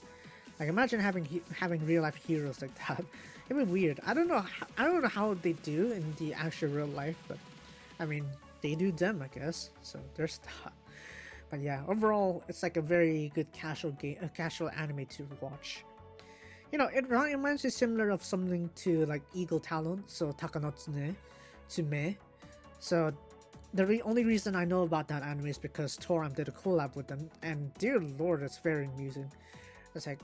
Like 0.58 0.68
imagine 0.68 1.00
having 1.00 1.40
having 1.54 1.84
real 1.86 2.02
life 2.02 2.16
heroes 2.16 2.60
like 2.62 2.74
that. 2.86 3.04
It'd 3.48 3.66
be 3.66 3.72
weird. 3.72 4.00
I 4.06 4.12
don't 4.14 4.28
know. 4.28 4.44
I 4.76 4.84
don't 4.84 5.02
know 5.02 5.08
how 5.08 5.34
they 5.34 5.52
do 5.52 5.92
in 5.92 6.14
the 6.18 6.34
actual 6.34 6.68
real 6.68 6.86
life, 6.86 7.16
but 7.28 7.38
I 8.00 8.04
mean, 8.04 8.24
they 8.60 8.74
do 8.74 8.92
them, 8.92 9.22
I 9.22 9.28
guess. 9.28 9.70
So 9.82 9.98
there's 10.16 10.38
that. 10.64 10.72
But 11.50 11.60
yeah, 11.60 11.82
overall, 11.88 12.42
it's 12.48 12.62
like 12.62 12.76
a 12.76 12.82
very 12.82 13.32
good 13.34 13.50
casual 13.52 13.92
game, 13.92 14.18
a 14.20 14.28
casual 14.28 14.70
anime 14.70 15.06
to 15.06 15.26
watch. 15.40 15.84
You 16.72 16.78
know, 16.78 16.88
it 16.88 17.08
reminds 17.08 17.64
me 17.64 17.70
similar 17.70 18.10
of 18.10 18.22
something 18.22 18.68
to 18.76 19.06
like 19.06 19.22
Eagle 19.32 19.60
Talon, 19.60 20.04
so 20.06 20.32
Takanotsune, 20.32 21.14
to 21.70 21.82
me. 21.82 22.16
So 22.80 23.12
the 23.75 23.87
re- 23.87 24.02
only 24.02 24.25
reason 24.25 24.56
I 24.56 24.64
know 24.64 24.82
about 24.82 25.08
that 25.08 25.22
anime 25.22 25.46
is 25.46 25.58
because 25.58 25.96
Toram 25.96 26.32
did 26.32 26.48
a 26.48 26.52
collab 26.52 26.96
with 26.96 27.06
them, 27.06 27.30
and 27.42 27.72
dear 27.75 28.00
lord, 28.00 28.42
it's 28.42 28.58
very 28.58 28.87
amusing. 28.87 29.30
It's 29.94 30.06
like 30.06 30.20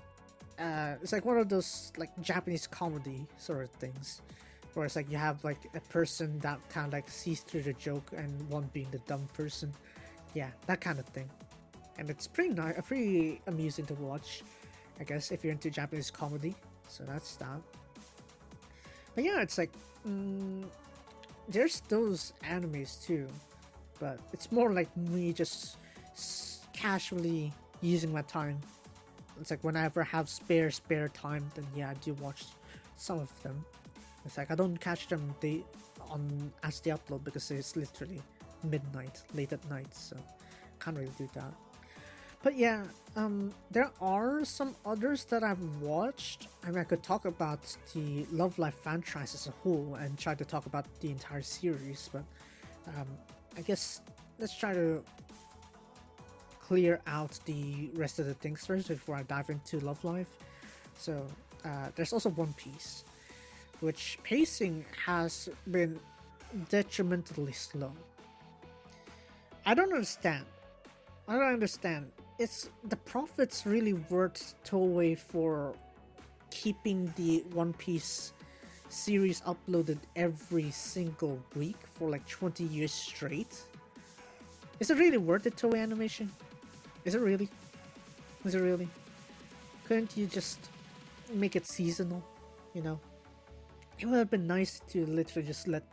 uh, 0.59 0.95
it's 1.03 1.13
like 1.13 1.25
one 1.25 1.37
of 1.39 1.49
those 1.49 1.93
like 1.97 2.11
Japanese 2.23 2.67
comedy 2.67 3.27
sort 3.39 3.65
of 3.65 3.71
things, 3.71 4.23
where 4.75 4.87
it's 4.87 4.97
like 4.97 5.11
you 5.11 5.19
have 5.19 5.43
like 5.45 5.59
a 5.75 5.81
person 5.81 6.39
that 6.41 6.59
kind 6.69 6.87
of 6.87 6.93
like 6.93 7.09
sees 7.09 7.41
through 7.41 7.63
the 7.63 7.73
joke 7.75 8.13
and 8.17 8.49
one 8.49 8.71
being 8.73 8.89
the 8.91 9.01
dumb 9.01 9.27
person, 9.35 9.73
yeah, 10.35 10.51
that 10.67 10.81
kind 10.81 10.99
of 10.99 11.07
thing, 11.07 11.29
and 11.99 12.09
it's 12.09 12.27
pretty 12.27 12.55
nice, 12.55 12.75
pretty 12.87 13.41
amusing 13.47 13.85
to 13.87 13.95
watch, 13.95 14.43
I 15.01 15.05
guess 15.05 15.33
if 15.33 15.45
you're 15.45 15.53
into 15.53 15.71
Japanese 15.71 16.11
comedy. 16.11 16.55
So 16.89 17.05
that's 17.05 17.37
that. 17.37 17.61
But 19.15 19.25
yeah, 19.25 19.43
it's 19.43 19.59
like 19.59 19.73
mm, 20.07 20.65
there's 21.49 21.81
those 21.89 22.33
animes 22.45 23.05
too, 23.05 23.27
but 24.01 24.19
it's 24.33 24.51
more 24.51 24.73
like 24.73 24.95
me 24.97 25.33
just 25.33 25.77
casually 26.73 27.53
using 27.81 28.13
my 28.13 28.23
time 28.23 28.59
it's 29.41 29.51
like 29.51 29.63
whenever 29.65 30.03
I 30.03 30.07
have 30.07 30.29
spare 30.29 30.71
spare 30.71 31.09
time, 31.09 31.45
then 31.55 31.67
yeah, 31.75 31.91
I 31.91 31.95
do 31.95 32.15
watch 32.15 32.45
some 32.97 33.19
of 33.19 33.43
them. 33.43 33.65
It's 34.25 34.39
like 34.39 34.51
I 34.51 34.55
don't 34.55 34.77
catch 34.81 35.09
them 35.09 35.35
they 35.41 35.65
on 36.09 36.53
as 36.63 36.81
they 36.81 36.91
upload 36.91 37.25
because 37.25 37.51
it's 37.51 37.77
literally 37.77 38.21
midnight, 38.63 39.23
late 39.35 39.53
at 39.53 39.69
night, 39.69 39.93
so 39.95 40.17
can't 40.81 40.97
really 40.97 41.11
do 41.19 41.29
that. 41.35 41.53
But 42.45 42.59
yeah, 42.59 42.85
um, 43.17 43.55
there 43.71 43.91
are 44.03 44.45
some 44.45 44.77
others 44.85 45.25
that 45.25 45.43
I've 45.43 45.63
watched. 45.81 46.49
I 46.63 46.69
mean, 46.69 46.79
I 46.79 46.85
could 46.85 47.03
talk 47.03 47.25
about 47.25 47.75
the 47.95 48.27
Love 48.31 48.59
Live 48.59 48.75
franchise 48.75 49.35
as 49.35 49.47
a 49.47 49.51
whole 49.63 49.97
and 49.99 50.19
try 50.19 50.35
to 50.35 50.45
talk 50.45 50.67
about 50.67 50.85
the 51.01 51.09
entire 51.09 51.41
series, 51.41 52.11
but 52.13 52.23
um, 52.89 53.07
I 53.57 53.63
guess 53.63 54.03
let's 54.39 54.55
try 54.55 54.75
to 54.75 55.03
clear 56.61 57.01
out 57.07 57.41
the 57.47 57.89
rest 57.95 58.19
of 58.19 58.27
the 58.27 58.35
things 58.35 58.67
first 58.67 58.89
before 58.89 59.17
I 59.17 59.23
dive 59.23 59.49
into 59.49 59.81
Love 59.81 60.05
Live. 60.05 60.27
So 60.99 61.27
uh, 61.65 61.89
there's 61.95 62.13
also 62.13 62.29
One 62.29 62.53
Piece, 62.53 63.05
which 63.81 64.19
pacing 64.23 64.85
has 65.07 65.49
been 65.71 65.99
detrimentally 66.69 67.53
slow. 67.53 67.93
I 69.65 69.73
don't 69.73 69.95
understand. 69.95 70.45
I 71.27 71.39
don't 71.39 71.55
understand. 71.55 72.13
It's 72.39 72.69
the 72.83 72.97
profits 72.97 73.65
really 73.65 73.93
worth 73.93 74.55
Toei 74.65 75.17
for 75.17 75.75
keeping 76.51 77.13
the 77.17 77.45
One 77.53 77.73
Piece 77.75 78.33
series 78.89 79.41
uploaded 79.43 79.99
every 80.17 80.71
single 80.71 81.39
week 81.55 81.77
for 81.93 82.11
like 82.11 82.27
20 82.29 82.65
years 82.65 82.93
straight? 82.93 83.63
Is 84.81 84.91
it 84.91 84.99
really 84.99 85.19
worth 85.19 85.47
it, 85.47 85.57
Toei 85.57 85.81
Animation? 85.81 86.31
Is 87.05 87.15
it 87.15 87.21
really? 87.21 87.49
Is 88.45 88.55
it 88.55 88.61
really? 88.61 88.89
Couldn't 89.85 90.17
you 90.17 90.27
just 90.27 90.59
make 91.33 91.57
it 91.57 91.67
seasonal? 91.67 92.25
You 92.73 92.83
know, 92.83 93.01
it 93.99 94.07
would 94.07 94.19
have 94.19 94.31
been 94.31 94.47
nice 94.47 94.81
to 94.89 95.07
literally 95.07 95.47
just 95.47 95.69
let 95.69 95.85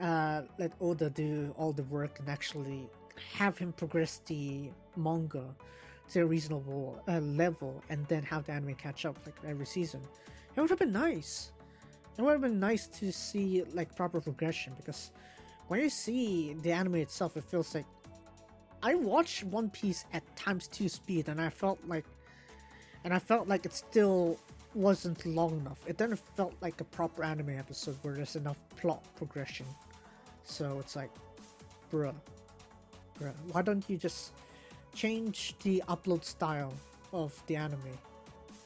uh, 0.00 0.42
let 0.58 0.72
Oda 0.80 1.10
do 1.10 1.52
all 1.58 1.72
the 1.72 1.82
work 1.84 2.20
and 2.20 2.28
actually 2.28 2.88
have 3.36 3.58
him 3.58 3.72
progress 3.72 4.20
the 4.26 4.70
manga 4.96 5.44
to 6.10 6.20
a 6.20 6.26
reasonable 6.26 7.02
uh, 7.06 7.18
level, 7.20 7.82
and 7.90 8.06
then 8.06 8.22
have 8.22 8.46
the 8.46 8.52
anime 8.52 8.74
catch 8.74 9.04
up 9.04 9.16
like 9.26 9.36
every 9.46 9.66
season. 9.66 10.00
It 10.56 10.60
would 10.60 10.70
have 10.70 10.78
been 10.78 10.92
nice. 10.92 11.52
It 12.16 12.22
would 12.22 12.32
have 12.32 12.40
been 12.40 12.58
nice 12.58 12.86
to 12.88 13.12
see 13.12 13.62
like 13.74 13.94
proper 13.94 14.20
progression 14.20 14.72
because 14.76 15.12
when 15.68 15.80
you 15.80 15.90
see 15.90 16.54
the 16.62 16.72
anime 16.72 16.96
itself, 16.96 17.36
it 17.36 17.44
feels 17.44 17.74
like 17.74 17.84
I 18.82 18.94
watched 18.94 19.44
One 19.44 19.70
Piece 19.70 20.04
at 20.12 20.24
times 20.36 20.68
two 20.68 20.88
speed, 20.88 21.28
and 21.28 21.40
I 21.40 21.50
felt 21.50 21.78
like, 21.86 22.06
and 23.04 23.12
I 23.12 23.18
felt 23.18 23.48
like 23.48 23.66
it 23.66 23.74
still 23.74 24.38
wasn't 24.74 25.24
long 25.26 25.58
enough. 25.60 25.78
It 25.86 25.98
then 25.98 26.16
felt 26.36 26.54
like 26.60 26.80
a 26.80 26.84
proper 26.84 27.24
anime 27.24 27.58
episode 27.58 27.96
where 28.02 28.14
there's 28.14 28.36
enough 28.36 28.58
plot 28.76 29.04
progression. 29.16 29.66
So 30.44 30.78
it's 30.78 30.96
like, 30.96 31.10
bruh, 31.92 32.14
why 33.52 33.62
don't 33.62 33.84
you 33.88 33.96
just 33.96 34.32
change 34.94 35.54
the 35.62 35.82
upload 35.88 36.24
style 36.24 36.72
of 37.12 37.40
the 37.46 37.56
anime? 37.56 37.98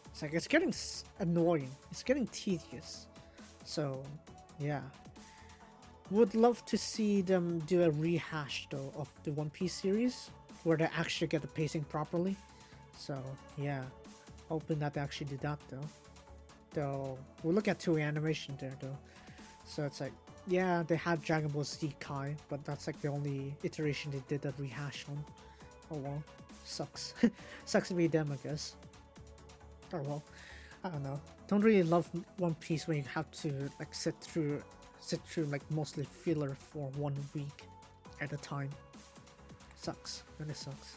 It's 0.07 0.23
like 0.23 0.35
it's 0.35 0.49
getting 0.49 0.75
annoying. 1.21 1.71
It's 1.91 2.03
getting 2.03 2.27
tedious. 2.29 3.07
So, 3.65 4.03
yeah. 4.59 4.83
Would 6.11 6.35
love 6.35 6.65
to 6.67 6.77
see 6.77 7.23
them 7.23 7.61
do 7.61 7.85
a 7.85 7.91
rehash 7.91 8.67
though 8.71 8.93
of 8.97 9.11
the 9.25 9.33
One 9.33 9.49
Piece 9.49 9.73
series 9.73 10.31
where 10.65 10.77
they 10.77 10.89
actually 10.97 11.29
get 11.29 11.41
the 11.41 11.49
pacing 11.49 11.85
properly. 11.85 12.37
So 12.99 13.19
yeah, 13.57 13.83
hoping 14.49 14.79
that 14.81 14.95
they 14.95 15.01
actually 15.01 15.29
do 15.29 15.39
that 15.39 15.59
though. 15.71 15.89
Though 16.75 17.19
we'll 17.43 17.55
look 17.55 17.69
at 17.69 17.79
Toei 17.79 18.03
animation 18.07 18.57
there 18.61 18.77
though. 18.81 18.99
So 19.65 19.85
it's 19.85 20.01
like 20.01 20.13
yeah, 20.47 20.83
they 20.87 20.97
had 20.97 21.23
Dragon 21.23 21.49
Ball 21.49 21.65
Z 21.65 21.95
Kai, 22.01 22.35
but 22.49 22.65
that's 22.65 22.87
like 22.87 23.01
the 23.01 23.09
only 23.09 23.55
iteration 23.63 24.11
they 24.11 24.23
did 24.29 24.43
that 24.43 24.55
rehash 24.59 25.05
on. 25.09 25.25
Oh 25.91 25.97
well, 25.97 26.23
sucks. 26.65 27.15
sucks 27.65 27.89
to 27.89 27.95
be 27.95 28.07
them, 28.07 28.33
I 28.33 28.37
guess. 28.47 28.75
Oh 29.93 30.03
well, 30.03 30.23
I 30.85 30.89
don't 30.89 31.03
know. 31.03 31.21
Don't 31.49 31.63
really 31.63 31.83
love 31.83 32.09
One 32.39 32.55
Piece 32.57 32.89
when 32.89 32.97
you 32.97 33.05
have 33.15 33.31
to 33.43 33.71
like 33.79 33.95
sit 33.95 34.15
through 34.21 34.63
sit 35.01 35.21
through 35.27 35.45
like 35.45 35.63
mostly 35.71 36.05
filler 36.05 36.57
for 36.59 36.89
one 36.97 37.15
week 37.35 37.65
at 38.21 38.33
a 38.33 38.37
time. 38.39 38.71
Sucks. 39.81 40.23
Really 40.39 40.55
sucks. 40.55 40.97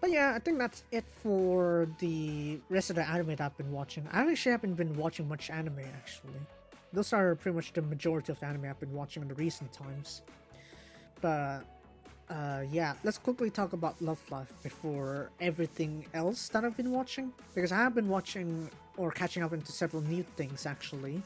But 0.00 0.12
yeah, 0.12 0.34
I 0.34 0.38
think 0.38 0.58
that's 0.58 0.84
it 0.92 1.04
for 1.22 1.88
the 1.98 2.60
rest 2.68 2.90
of 2.90 2.96
the 2.96 3.08
anime 3.08 3.28
that 3.28 3.40
I've 3.40 3.56
been 3.56 3.72
watching. 3.72 4.06
I 4.12 4.30
actually 4.30 4.52
haven't 4.52 4.74
been 4.74 4.96
watching 4.96 5.28
much 5.28 5.50
anime 5.50 5.80
actually. 5.80 6.40
Those 6.92 7.12
are 7.12 7.34
pretty 7.34 7.54
much 7.56 7.72
the 7.72 7.82
majority 7.82 8.32
of 8.32 8.40
the 8.40 8.46
anime 8.46 8.64
I've 8.64 8.80
been 8.80 8.92
watching 8.92 9.22
in 9.22 9.28
the 9.28 9.34
recent 9.34 9.72
times. 9.72 10.22
But 11.20 11.64
uh, 12.30 12.62
yeah, 12.70 12.94
let's 13.04 13.18
quickly 13.18 13.50
talk 13.50 13.72
about 13.72 14.00
Love 14.00 14.20
Live 14.30 14.52
before 14.62 15.30
everything 15.40 16.06
else 16.14 16.48
that 16.50 16.64
I've 16.64 16.76
been 16.76 16.90
watching 16.90 17.32
because 17.54 17.72
I 17.72 17.76
have 17.76 17.94
been 17.94 18.08
watching 18.08 18.70
or 18.96 19.10
catching 19.10 19.42
up 19.42 19.52
into 19.52 19.72
several 19.72 20.02
new 20.02 20.22
things 20.36 20.66
actually. 20.66 21.22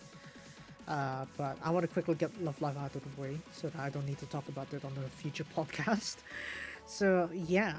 Uh, 0.89 1.25
but 1.37 1.57
I 1.63 1.71
want 1.71 1.85
to 1.85 1.89
quickly 1.89 2.15
get 2.15 2.31
Love 2.43 2.61
Live 2.61 2.77
out 2.77 2.95
of 2.95 3.03
the 3.03 3.21
way 3.21 3.39
so 3.53 3.69
that 3.69 3.81
I 3.81 3.89
don't 3.91 4.07
need 4.07 4.19
to 4.19 4.27
talk 4.27 4.49
about 4.49 4.73
it 4.73 4.85
on 4.85 4.93
a 5.05 5.09
future 5.09 5.45
podcast. 5.57 6.17
so 6.87 7.29
yeah, 7.33 7.75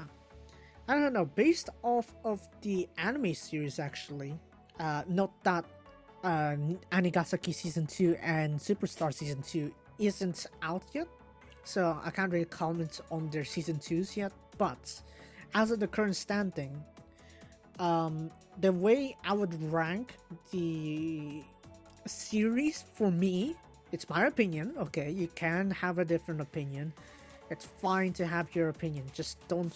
I 0.88 0.94
don't 0.94 1.12
know. 1.12 1.24
Based 1.24 1.70
off 1.82 2.14
of 2.24 2.46
the 2.62 2.88
anime 2.98 3.34
series, 3.34 3.78
actually, 3.78 4.38
uh, 4.80 5.02
not 5.08 5.30
that 5.44 5.64
uh, 6.24 6.56
Anigasaki 6.90 7.54
season 7.54 7.86
two 7.86 8.16
and 8.22 8.58
Superstar 8.58 9.12
season 9.14 9.42
two 9.42 9.72
isn't 9.98 10.46
out 10.62 10.82
yet, 10.92 11.06
so 11.64 11.96
I 12.02 12.10
can't 12.10 12.32
really 12.32 12.46
comment 12.46 13.00
on 13.10 13.28
their 13.30 13.44
season 13.44 13.78
twos 13.78 14.16
yet. 14.16 14.32
But 14.58 15.00
as 15.54 15.70
of 15.70 15.78
the 15.78 15.86
current 15.86 16.16
standing, 16.16 16.82
um, 17.78 18.30
the 18.60 18.72
way 18.72 19.16
I 19.24 19.34
would 19.34 19.54
rank 19.70 20.14
the 20.50 21.42
series 22.06 22.84
for 22.94 23.10
me, 23.10 23.54
it's 23.92 24.08
my 24.08 24.26
opinion. 24.26 24.74
Okay, 24.78 25.10
you 25.10 25.28
can 25.34 25.70
have 25.70 25.98
a 25.98 26.04
different 26.04 26.40
opinion. 26.40 26.92
It's 27.50 27.66
fine 27.66 28.12
to 28.14 28.26
have 28.26 28.54
your 28.54 28.70
opinion. 28.70 29.04
Just 29.12 29.46
don't 29.48 29.74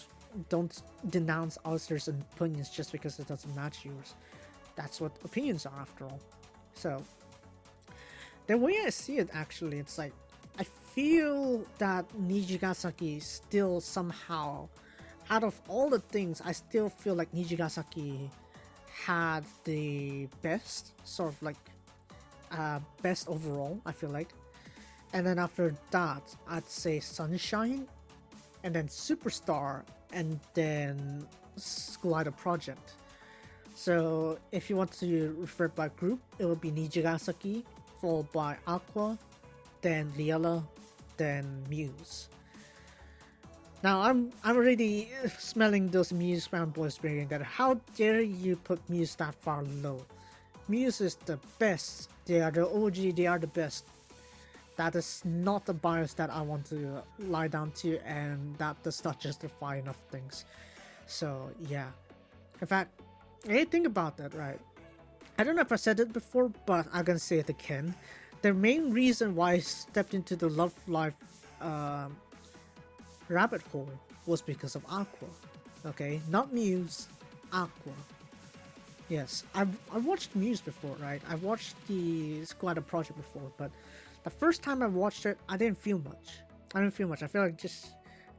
don't 0.49 0.83
denounce 1.11 1.59
others' 1.65 2.09
opinions 2.09 2.71
just 2.71 2.93
because 2.93 3.19
it 3.19 3.27
doesn't 3.27 3.55
match 3.55 3.85
yours. 3.85 4.15
That's 4.77 5.01
what 5.01 5.13
opinions 5.25 5.67
are, 5.67 5.81
after 5.81 6.05
all. 6.05 6.21
So, 6.79 7.03
the 8.47 8.57
way 8.57 8.79
I 8.87 8.91
see 8.91 9.19
it, 9.19 9.29
actually, 9.33 9.79
it's 9.79 9.99
like 9.99 10.13
I 10.59 10.65
feel 10.65 11.65
that 11.79 12.05
Nijigasaki 12.17 13.21
still 13.21 13.81
somehow, 13.81 14.69
out 15.29 15.43
of 15.43 15.61
all 15.69 15.91
the 15.91 15.99
things, 15.99 16.41
I 16.45 16.53
still 16.53 16.89
feel 16.89 17.15
like 17.15 17.33
Nijigasaki 17.33 18.31
had 19.05 19.45
the 19.65 20.29
best, 20.41 20.93
sort 21.05 21.33
of 21.33 21.43
like 21.43 21.57
uh, 22.53 22.79
best 23.03 23.29
overall. 23.29 23.81
I 23.85 23.91
feel 23.91 24.11
like, 24.11 24.31
and 25.13 25.27
then 25.27 25.39
after 25.39 25.75
that, 25.91 26.23
I'd 26.49 26.69
say 26.69 27.01
Sunshine, 27.01 27.89
and 28.63 28.73
then 28.73 28.87
Superstar, 28.87 29.83
and 30.13 30.39
then 30.55 31.27
Idol 32.05 32.33
Project. 32.33 32.95
So 33.79 34.41
if 34.51 34.69
you 34.69 34.75
want 34.75 34.91
to 34.99 35.37
refer 35.39 35.69
by 35.69 35.87
group, 35.87 36.19
it 36.41 36.45
will 36.45 36.57
be 36.57 36.73
Nijigasaki, 36.73 37.63
followed 38.01 38.27
by 38.33 38.57
Aqours, 38.67 39.19
then 39.83 40.13
Liella, 40.19 40.65
then 41.17 41.47
Muse. 41.71 42.29
Now 43.85 44.03
I'm 44.03 44.33
I'm 44.43 44.57
already 44.57 45.11
smelling 45.39 45.91
those 45.91 46.13
Muse 46.13 46.49
fanboys 46.49 47.01
bringing 47.01 47.29
that. 47.29 47.41
How 47.43 47.79
dare 47.95 48.21
you 48.21 48.57
put 48.57 48.81
Muse 48.91 49.15
that 49.15 49.37
far 49.37 49.63
low? 49.63 50.05
Muse 50.67 51.01
is 51.01 51.15
the 51.15 51.39
best. 51.61 52.11
They 52.27 52.41
are 52.41 52.51
the 52.51 52.67
OG. 52.67 53.15
They 53.15 53.29
are 53.29 53.39
the 53.39 53.47
best 53.47 53.87
that 54.75 54.97
is 54.97 55.23
not 55.25 55.67
the 55.67 55.75
bias 55.75 56.15
that 56.15 56.31
I 56.31 56.43
want 56.43 56.67
to 56.71 57.01
lie 57.21 57.47
down 57.47 57.71
to, 57.83 57.99
and 58.05 58.59
that 58.59 58.83
does 58.83 59.05
not 59.05 59.21
justify 59.21 59.77
enough 59.77 60.03
things. 60.11 60.47
So 61.07 61.51
yeah, 61.69 61.87
in 62.61 62.67
fact, 62.67 62.91
hey, 63.49 63.65
think 63.65 63.87
about 63.87 64.17
that, 64.19 64.35
right? 64.35 64.61
I 65.39 65.45
don't 65.45 65.57
know 65.57 65.63
if 65.63 65.73
I 65.73 65.77
said 65.77 66.01
it 66.01 66.13
before, 66.13 66.51
but 66.67 66.87
I'm 66.93 67.05
gonna 67.05 67.19
say 67.19 67.39
it 67.39 67.49
again. 67.49 67.95
The 68.43 68.53
main 68.53 68.91
reason 68.91 69.35
why 69.35 69.53
I 69.53 69.59
stepped 69.59 70.15
into 70.15 70.37
the 70.37 70.49
love 70.49 70.75
live 70.87 71.15
uh, 71.61 72.09
rabbit 73.29 73.63
hole 73.73 73.89
was 74.27 74.43
because 74.43 74.75
of 74.75 74.87
Aqours. 74.87 75.39
Okay, 75.87 76.21
not 76.29 76.53
Muse, 76.53 77.09
Aqours. 77.53 78.07
Yes, 79.09 79.45
I've 79.55 79.75
I 79.93 79.99
watched 79.99 80.37
Muse 80.37 80.61
before, 80.61 80.97
right? 81.01 81.23
I 81.29 81.37
watched 81.37 81.75
the 81.89 82.45
Idol 82.63 82.83
Project 82.83 83.17
before, 83.17 83.51
but 83.57 83.71
the 84.25 84.31
first 84.31 84.63
time 84.63 84.83
I 84.83 84.87
watched 84.87 85.25
it, 85.25 85.39
I 85.49 85.57
didn't 85.57 85.79
feel 85.79 85.99
much. 85.99 86.41
I 86.75 86.81
didn't 86.81 86.95
feel 86.95 87.09
much. 87.09 87.23
I 87.23 87.27
feel 87.27 87.43
like 87.43 87.57
just 87.57 87.93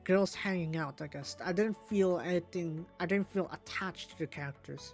girls 0.03 0.33
hanging 0.33 0.75
out, 0.77 1.01
I 1.01 1.07
guess. 1.07 1.37
I 1.43 1.51
didn't 1.53 1.77
feel 1.87 2.19
anything, 2.19 2.85
I 2.99 3.05
didn't 3.05 3.31
feel 3.31 3.49
attached 3.51 4.11
to 4.11 4.19
the 4.19 4.27
characters. 4.27 4.93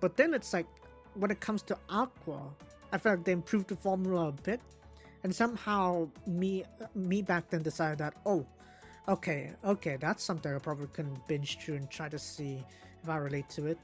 But 0.00 0.16
then 0.16 0.34
it's 0.34 0.52
like, 0.52 0.66
when 1.14 1.30
it 1.30 1.40
comes 1.40 1.62
to 1.62 1.78
Aqours, 1.88 2.50
I 2.92 2.98
feel 2.98 3.12
like 3.12 3.24
they 3.24 3.32
improved 3.32 3.68
the 3.68 3.76
formula 3.76 4.28
a 4.28 4.32
bit. 4.32 4.60
And 5.24 5.34
somehow, 5.34 6.08
me, 6.26 6.64
me 6.94 7.22
back 7.22 7.50
then 7.50 7.62
decided 7.62 7.98
that, 7.98 8.14
oh, 8.26 8.46
okay, 9.08 9.52
okay, 9.64 9.96
that's 9.98 10.22
something 10.22 10.54
I 10.54 10.58
probably 10.58 10.88
can 10.92 11.18
binge 11.26 11.58
through 11.58 11.76
and 11.76 11.90
try 11.90 12.08
to 12.08 12.18
see 12.18 12.62
if 13.02 13.08
I 13.08 13.16
relate 13.16 13.48
to 13.50 13.66
it. 13.66 13.78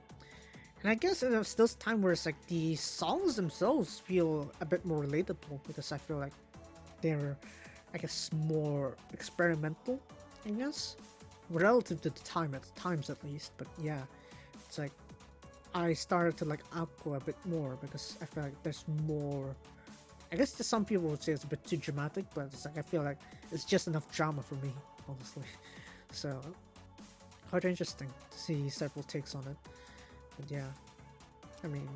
And 0.83 0.91
I 0.91 0.95
guess 0.95 1.23
it's 1.23 1.55
this 1.55 1.75
time 1.77 2.03
where 2.03 2.13
it's 2.13 2.27
like 2.27 2.47
the 2.49 2.75
songs 2.75 3.37
themselves 3.37 4.01
feel 4.01 4.53
a 4.61 4.65
bit 4.67 4.85
more 4.85 5.05
relatable 5.05 5.61
because 5.67 5.93
I 5.93 5.99
feel 5.99 6.17
like 6.17 6.33
they're, 7.01 7.37
I 7.95 7.99
guess, 7.99 8.31
more 8.33 8.97
experimental. 9.13 10.01
I 10.47 10.51
guess, 10.51 10.97
relative 11.51 12.01
to 12.03 12.11
the 12.11 12.21
time 12.21 12.55
at 12.55 12.65
times 12.77 13.11
at 13.11 13.23
least. 13.25 13.53
But 13.59 13.69
yeah, 13.81 14.03
it's 14.67 14.79
like 14.79 14.93
I 15.75 15.93
started 15.93 16.37
to 16.39 16.45
like 16.45 16.69
Aqours 16.73 17.17
a 17.17 17.25
bit 17.25 17.37
more 17.45 17.77
because 17.81 18.19
I 18.21 18.25
feel 18.27 18.45
like 18.45 18.63
there's 18.63 18.85
more. 19.07 19.55
I 20.33 20.37
guess 20.37 20.55
some 20.67 20.85
people 20.85 21.09
would 21.09 21.23
say 21.23 21.33
it's 21.33 21.45
a 21.45 21.47
bit 21.47 21.65
too 21.67 21.77
dramatic, 21.77 22.25
but 22.35 22.47
it's 22.47 22.65
like 22.65 22.79
I 22.79 22.83
feel 22.83 23.03
like 23.03 23.19
it's 23.51 23.65
just 23.65 23.87
enough 23.87 24.11
drama 24.13 24.43
for 24.43 24.55
me, 24.57 24.73
honestly. 25.09 25.45
So 26.11 26.41
quite 27.51 27.65
interesting 27.67 28.09
to 28.31 28.39
see 28.39 28.69
several 28.71 29.03
takes 29.03 29.35
on 29.35 29.43
it. 29.43 29.57
But 30.39 30.51
yeah, 30.51 30.69
I 31.63 31.67
mean, 31.67 31.89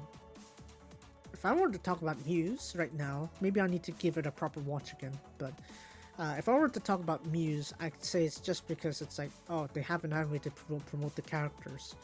if 1.32 1.44
I 1.44 1.54
were 1.54 1.70
to 1.70 1.78
talk 1.78 2.02
about 2.02 2.16
Muse 2.26 2.74
right 2.76 2.92
now, 2.94 3.30
maybe 3.40 3.60
I 3.60 3.66
need 3.66 3.82
to 3.84 3.92
give 3.92 4.18
it 4.18 4.26
a 4.26 4.30
proper 4.30 4.60
watch 4.60 4.92
again. 4.92 5.18
But 5.38 5.54
uh, 6.18 6.34
if 6.38 6.48
I 6.48 6.54
were 6.54 6.68
to 6.68 6.80
talk 6.80 7.00
about 7.00 7.24
Muse, 7.26 7.72
I'd 7.80 8.02
say 8.02 8.24
it's 8.24 8.40
just 8.40 8.66
because 8.68 9.02
it's 9.02 9.18
like, 9.18 9.30
oh, 9.48 9.68
they 9.72 9.82
have 9.82 10.04
an 10.04 10.12
anime 10.12 10.38
to 10.40 10.50
promote, 10.50 10.86
promote 10.86 11.16
the 11.16 11.22
characters. 11.22 11.94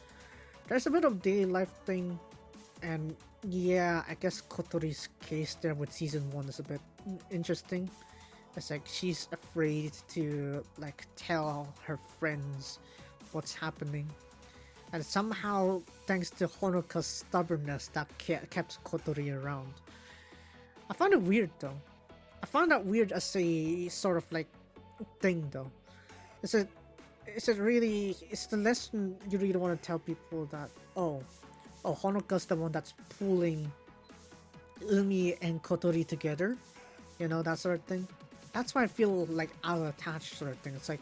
There's 0.68 0.86
a 0.86 0.90
bit 0.90 1.04
of 1.04 1.22
daily 1.22 1.46
life 1.46 1.72
thing, 1.86 2.18
and 2.82 3.16
yeah, 3.44 4.02
I 4.08 4.14
guess 4.14 4.42
Kotori's 4.42 5.08
case 5.20 5.56
there 5.60 5.74
with 5.74 5.92
season 5.92 6.30
one 6.30 6.48
is 6.48 6.58
a 6.58 6.62
bit 6.62 6.80
interesting. 7.30 7.90
It's 8.56 8.70
like 8.70 8.82
she's 8.86 9.28
afraid 9.32 9.92
to 10.10 10.62
like 10.78 11.06
tell 11.16 11.74
her 11.84 11.98
friends 12.18 12.78
what's 13.32 13.54
happening 13.54 14.08
and 14.92 15.04
somehow, 15.04 15.80
thanks 16.06 16.28
to 16.30 16.46
Honoka's 16.46 17.06
stubbornness, 17.06 17.88
that 17.94 18.08
kept 18.18 18.84
Kotori 18.84 19.32
around. 19.42 19.72
I 20.90 20.94
found 20.94 21.14
it 21.14 21.22
weird 21.22 21.50
though. 21.60 21.80
I 22.42 22.46
found 22.46 22.70
that 22.70 22.84
weird 22.84 23.12
as 23.12 23.34
a 23.36 23.88
sort 23.88 24.16
of 24.16 24.30
like 24.32 24.48
thing 25.20 25.48
though. 25.50 25.70
Is 26.42 26.54
it 26.54 26.68
is 27.26 27.48
it 27.48 27.58
really 27.58 28.16
is 28.30 28.46
the 28.46 28.56
lesson 28.56 29.16
you 29.30 29.38
really 29.38 29.58
want 29.58 29.80
to 29.80 29.86
tell 29.86 29.98
people 29.98 30.46
that 30.46 30.70
oh 30.96 31.22
oh 31.84 31.94
Honoka's 31.94 32.46
the 32.46 32.56
one 32.56 32.72
that's 32.72 32.94
pulling 33.18 33.70
Umi 34.88 35.36
and 35.40 35.62
Kotori 35.62 36.06
together? 36.06 36.56
You 37.18 37.28
know, 37.28 37.42
that 37.42 37.58
sort 37.58 37.76
of 37.76 37.84
thing. 37.84 38.06
That's 38.52 38.74
why 38.74 38.82
I 38.82 38.86
feel 38.86 39.26
like 39.26 39.50
out 39.64 39.78
of 39.78 39.86
attached 39.86 40.36
sort 40.36 40.50
of 40.50 40.58
thing. 40.58 40.74
It's 40.74 40.88
like 40.88 41.00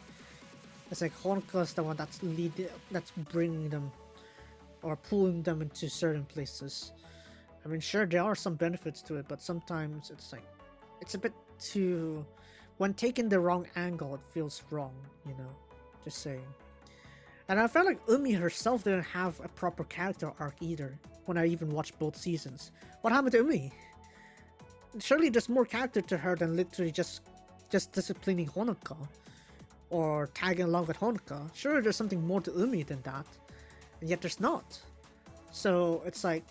it's 0.91 1.01
like 1.01 1.13
Honoka's 1.23 1.73
the 1.73 1.83
one 1.83 1.95
that's 1.95 2.21
leading, 2.21 2.67
that's 2.91 3.11
bringing 3.11 3.69
them 3.69 3.91
or 4.83 4.95
pulling 4.95 5.41
them 5.43 5.61
into 5.61 5.89
certain 5.89 6.25
places. 6.25 6.91
I 7.63 7.69
mean, 7.69 7.79
sure, 7.79 8.05
there 8.05 8.23
are 8.23 8.35
some 8.35 8.55
benefits 8.55 9.01
to 9.03 9.17
it, 9.17 9.25
but 9.27 9.41
sometimes 9.41 10.09
it's 10.09 10.33
like, 10.33 10.43
it's 11.01 11.15
a 11.15 11.17
bit 11.17 11.33
too. 11.59 12.25
When 12.77 12.93
taking 12.93 13.29
the 13.29 13.39
wrong 13.39 13.67
angle, 13.75 14.15
it 14.15 14.21
feels 14.33 14.63
wrong, 14.69 14.95
you 15.27 15.33
know? 15.33 15.49
Just 16.03 16.19
saying. 16.19 16.45
And 17.47 17.59
I 17.59 17.67
felt 17.67 17.85
like 17.85 17.99
Umi 18.07 18.31
herself 18.31 18.83
didn't 18.85 19.03
have 19.03 19.39
a 19.43 19.49
proper 19.49 19.83
character 19.83 20.31
arc 20.39 20.55
either 20.61 20.97
when 21.25 21.37
I 21.37 21.47
even 21.47 21.69
watched 21.69 21.99
both 21.99 22.15
seasons. 22.15 22.71
What 23.01 23.13
happened 23.13 23.33
to 23.33 23.39
Umi? 23.39 23.71
Surely 24.99 25.29
there's 25.29 25.49
more 25.49 25.65
character 25.65 26.01
to 26.01 26.17
her 26.17 26.35
than 26.35 26.55
literally 26.55 26.91
just 26.91 27.21
just 27.69 27.93
disciplining 27.93 28.47
Honoka 28.49 28.97
or 29.89 30.29
tagging 30.33 30.65
along 30.65 30.85
with 30.87 30.99
Honoka. 30.99 31.53
Sure, 31.55 31.81
there's 31.81 31.95
something 31.95 32.25
more 32.25 32.41
to 32.41 32.51
Umi 32.51 32.83
than 32.83 33.01
that, 33.03 33.25
and 33.99 34.09
yet 34.09 34.21
there's 34.21 34.39
not. 34.39 34.79
So 35.51 36.01
it's 36.05 36.23
like, 36.23 36.43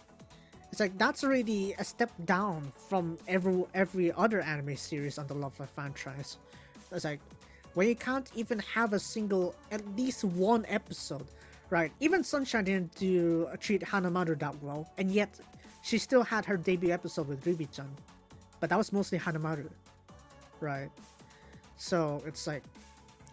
it's 0.70 0.80
like 0.80 0.96
that's 0.98 1.24
already 1.24 1.74
a 1.78 1.84
step 1.84 2.10
down 2.24 2.72
from 2.88 3.18
every 3.26 3.64
every 3.74 4.12
other 4.12 4.40
anime 4.40 4.76
series 4.76 5.18
on 5.18 5.26
the 5.26 5.34
Love 5.34 5.58
Live 5.58 5.70
franchise. 5.70 6.38
It's 6.92 7.04
like 7.04 7.20
when 7.74 7.88
you 7.88 7.96
can't 7.96 8.30
even 8.34 8.58
have 8.60 8.92
a 8.92 8.98
single, 8.98 9.54
at 9.70 9.82
least 9.96 10.24
one 10.24 10.64
episode, 10.68 11.26
right? 11.70 11.92
Even 12.00 12.24
Sunshine 12.24 12.64
didn't 12.64 12.94
do 12.96 13.48
uh, 13.52 13.56
treat 13.56 13.82
Hanamaru 13.82 14.38
that 14.40 14.60
well, 14.62 14.90
and 14.98 15.10
yet 15.10 15.38
she 15.82 15.98
still 15.98 16.22
had 16.22 16.44
her 16.44 16.56
debut 16.56 16.92
episode 16.92 17.28
with 17.28 17.46
Ruby-chan. 17.46 17.88
but 18.60 18.68
that 18.70 18.76
was 18.76 18.92
mostly 18.92 19.18
Hanamaru, 19.18 19.70
right? 20.60 20.90
So 21.76 22.22
it's 22.26 22.46
like 22.46 22.62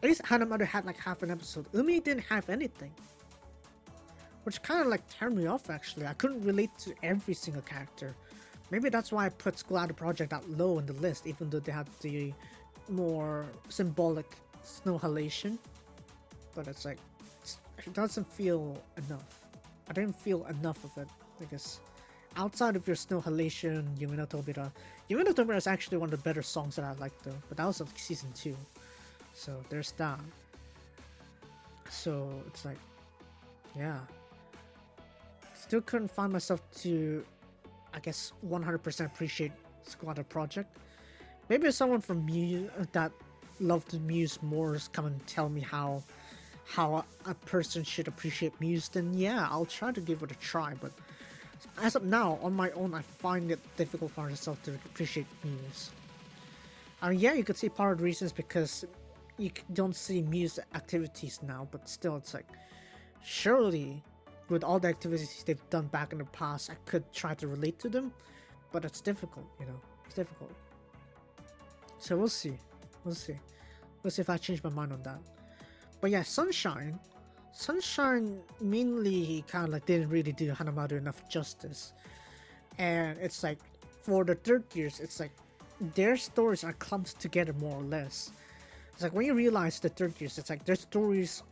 at 0.01 0.09
least 0.09 0.21
Hanamaru 0.23 0.65
had 0.65 0.85
like 0.85 0.97
half 0.97 1.23
an 1.23 1.31
episode. 1.31 1.65
Umi 1.73 1.99
didn't 1.99 2.23
have 2.23 2.49
anything. 2.49 2.91
Which 4.47 4.61
kind 4.61 4.79
of 4.79 4.87
like 4.87 5.05
turned 5.09 5.35
me 5.35 5.45
off 5.47 5.69
actually. 5.69 6.07
I 6.07 6.13
couldn't 6.13 6.41
relate 6.41 6.69
to 6.77 6.93
every 7.03 7.33
single 7.33 7.61
character. 7.63 8.15
Maybe 8.71 8.87
that's 8.87 9.11
why 9.11 9.25
I 9.25 9.29
put 9.29 9.59
School 9.59 9.85
Project 9.93 10.29
that 10.29 10.49
low 10.49 10.79
in 10.79 10.85
the 10.85 10.93
list, 10.93 11.27
even 11.27 11.49
though 11.49 11.59
they 11.59 11.73
had 11.73 11.89
the 11.99 12.31
more 12.87 13.45
symbolic 13.67 14.37
snow 14.63 14.99
halation. 14.99 15.57
But 16.55 16.69
it's 16.69 16.85
like, 16.85 16.97
it 17.85 17.93
doesn't 17.93 18.25
feel 18.25 18.81
enough. 18.95 19.41
I 19.89 19.91
didn't 19.91 20.15
feel 20.15 20.45
enough 20.45 20.81
of 20.85 20.97
it. 20.97 21.09
Because 21.41 21.81
outside 22.37 22.77
of 22.77 22.87
your 22.87 22.95
snow 22.95 23.19
halation, 23.19 23.83
Yume 23.97 24.15
no 24.15 24.25
Tobira, 24.25 24.71
Yume 25.09 25.25
no 25.25 25.33
Tobira 25.33 25.57
is 25.57 25.67
actually 25.67 25.97
one 25.97 26.07
of 26.07 26.11
the 26.11 26.23
better 26.23 26.41
songs 26.41 26.77
that 26.77 26.85
I 26.85 26.93
like 26.93 27.21
though. 27.21 27.35
But 27.49 27.57
that 27.57 27.65
was 27.65 27.81
like 27.81 27.99
season 27.99 28.31
2. 28.33 28.55
So 29.33 29.61
there's 29.67 29.91
that. 30.03 30.21
So 31.89 32.29
it's 32.47 32.63
like, 32.63 32.79
yeah. 33.75 33.99
Still 35.67 35.81
couldn't 35.81 36.11
find 36.11 36.31
myself 36.31 36.61
to, 36.79 37.25
I 37.93 37.99
guess, 37.99 38.31
100% 38.47 39.05
appreciate 39.05 39.51
Squatter 39.83 40.23
Project. 40.23 40.77
Maybe 41.49 41.69
someone 41.71 41.99
from 41.99 42.25
Muse 42.25 42.69
that 42.93 43.11
loved 43.59 43.99
Muse 44.01 44.41
more 44.41 44.77
come 44.93 45.07
and 45.07 45.27
tell 45.27 45.49
me 45.49 45.59
how 45.59 46.03
how 46.63 47.03
a 47.25 47.33
person 47.33 47.83
should 47.83 48.07
appreciate 48.07 48.53
Muse, 48.59 48.89
then 48.89 49.13
yeah, 49.13 49.47
I'll 49.49 49.65
try 49.65 49.91
to 49.91 50.01
give 50.01 50.21
it 50.23 50.31
a 50.31 50.35
try. 50.35 50.73
But 50.79 50.91
as 51.81 51.95
of 51.95 52.03
now, 52.03 52.39
on 52.41 52.53
my 52.53 52.71
own, 52.71 52.93
I 52.93 53.01
find 53.01 53.51
it 53.51 53.59
difficult 53.77 54.11
for 54.11 54.29
myself 54.29 54.61
to 54.63 54.73
appreciate 54.85 55.27
Muse. 55.43 55.91
Mean, 57.01 57.19
yeah, 57.19 57.33
you 57.33 57.43
could 57.43 57.57
see 57.57 57.69
part 57.69 57.93
of 57.93 57.97
the 57.99 58.03
reasons 58.03 58.31
because 58.33 58.85
you 59.37 59.51
don't 59.73 59.95
see 59.95 60.21
Muse 60.21 60.59
activities 60.75 61.39
now, 61.41 61.67
but 61.71 61.87
still, 61.87 62.17
it's 62.17 62.33
like 62.33 62.47
surely 63.23 64.03
with 64.49 64.63
all 64.63 64.79
the 64.79 64.87
activities 64.87 65.43
they've 65.45 65.69
done 65.69 65.87
back 65.87 66.11
in 66.11 66.19
the 66.19 66.25
past, 66.25 66.69
I 66.69 66.75
could 66.85 67.11
try 67.13 67.33
to 67.35 67.47
relate 67.47 67.79
to 67.79 67.89
them, 67.89 68.13
but 68.71 68.85
it's 68.85 69.01
difficult, 69.01 69.45
you 69.59 69.65
know, 69.65 69.79
it's 70.05 70.15
difficult. 70.15 70.51
So 71.99 72.15
we'll 72.15 72.27
see, 72.27 72.57
we'll 73.03 73.15
see, 73.15 73.37
we'll 74.03 74.11
see 74.11 74.21
if 74.21 74.29
I 74.29 74.37
change 74.37 74.63
my 74.63 74.69
mind 74.69 74.93
on 74.93 75.03
that. 75.03 75.19
But 75.99 76.11
yeah, 76.11 76.23
Sunshine, 76.23 76.99
Sunshine 77.51 78.39
mainly 78.61 79.43
kind 79.47 79.65
of 79.65 79.71
like 79.71 79.85
didn't 79.85 80.09
really 80.09 80.31
do 80.31 80.51
Hanamaru 80.51 80.97
enough 80.97 81.27
justice, 81.27 81.93
and 82.77 83.17
it's 83.19 83.43
like 83.43 83.57
for 84.01 84.23
the 84.23 84.35
third 84.35 84.63
years, 84.73 84.99
it's 84.99 85.19
like 85.19 85.31
their 85.95 86.15
stories 86.17 86.63
are 86.63 86.73
clumped 86.73 87.19
together 87.19 87.53
more 87.53 87.75
or 87.75 87.83
less 87.83 88.31
it's 88.97 89.03
like 89.03 89.13
when 89.13 89.27
you 89.27 89.35
realize 89.35 89.79
the 89.79 89.89
third 89.89 90.19
years, 90.19 90.39
it's 90.39 90.49
like 90.49 90.65
their 90.65 90.75
stories 90.75 91.43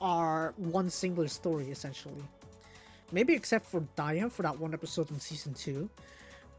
are 0.00 0.54
one 0.56 0.90
singular 0.90 1.28
story 1.28 1.70
essentially. 1.70 2.22
Maybe 3.12 3.34
except 3.34 3.66
for 3.66 3.82
Dia 3.96 4.30
for 4.30 4.42
that 4.42 4.58
one 4.58 4.72
episode 4.72 5.10
in 5.10 5.18
season 5.18 5.54
two, 5.54 5.90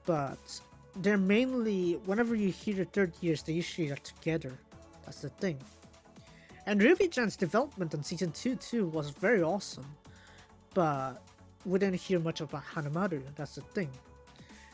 but 0.06 0.62
they're 0.98 1.18
mainly 1.18 1.94
whenever 2.06 2.36
you 2.36 2.50
hear 2.50 2.76
the 2.76 2.86
third 2.86 3.14
years, 3.22 3.42
they 3.44 3.54
usually 3.54 3.92
are 3.92 3.98
together. 3.98 4.54
That's 5.06 5.22
the 5.22 5.30
thing. 5.30 5.58
And 6.66 6.82
Ruby-chan's 6.82 7.36
development 7.36 7.94
in 7.94 8.04
season 8.04 8.32
two 8.32 8.56
too 8.56 8.88
was 8.88 9.10
very 9.10 9.42
awesome, 9.42 9.88
but 10.74 11.22
we 11.66 11.80
didn't 11.80 12.02
hear 12.02 12.20
much 12.20 12.42
about 12.42 12.64
Hanamaru. 12.66 13.22
That's 13.36 13.56
the 13.56 13.62
thing. 13.62 13.90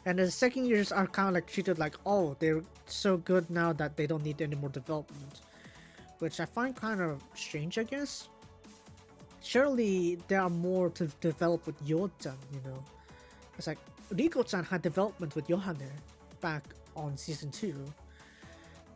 And 0.06 0.20
the 0.20 0.32
second 0.32 0.66
years 0.66 0.92
are 0.92 1.06
kind 1.06 1.28
of 1.30 1.36
like 1.36 1.48
treated 1.48 1.80
like, 1.80 1.96
oh, 2.06 2.36
they're 2.40 2.64
so 2.86 3.18
good 3.18 3.50
now 3.50 3.74
that 3.74 3.98
they 3.98 4.08
don't 4.08 4.24
need 4.24 4.42
any 4.42 4.56
more 4.56 4.70
development 4.70 5.42
which 6.20 6.40
I 6.40 6.46
find 6.46 6.76
kind 6.76 7.02
of 7.02 7.22
strange, 7.36 7.78
I 7.78 7.84
guess. 7.84 8.30
Surely 9.42 10.18
there 10.28 10.42
are 10.42 10.50
more 10.50 10.90
to 10.92 11.08
develop 11.22 11.66
with 11.66 11.76
Yo-chan, 11.86 12.36
you 12.54 12.60
know. 12.70 12.84
It's 13.58 13.68
like 13.68 13.80
Riko-chan 14.14 14.64
had 14.64 14.82
development 14.82 15.36
with 15.36 15.48
Yohane 15.48 15.90
back 16.42 16.64
on 16.96 17.18
season 17.18 17.52
2. 17.52 17.74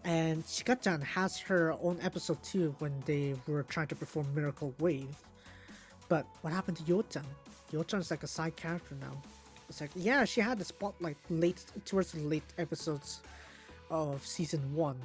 And 0.04 0.44
Chika-chan 0.46 1.02
has 1.02 1.38
her 1.40 1.74
own 1.82 2.00
episode 2.02 2.42
2 2.44 2.76
when 2.80 2.94
they 3.06 3.36
were 3.48 3.64
trying 3.64 3.88
to 3.88 3.96
perform 3.96 4.28
Miracle 4.34 4.74
Wave. 4.80 5.16
But 6.10 6.26
what 6.42 6.52
happened 6.52 6.78
to? 6.78 6.84
Yo-chan 6.84 8.00
is 8.00 8.12
like 8.12 8.24
a 8.24 8.28
side 8.28 8.56
character 8.56 8.96
now. 9.00 9.22
It's 9.70 9.80
like, 9.80 9.92
yeah, 9.96 10.26
she 10.26 10.42
had 10.42 10.60
the 10.60 10.66
spotlight 10.66 11.18
late 11.30 11.64
towards 11.86 12.12
the 12.12 12.20
late 12.20 12.54
episodes 12.58 13.22
of 13.90 14.26
season 14.26 14.76
1. 14.76 15.00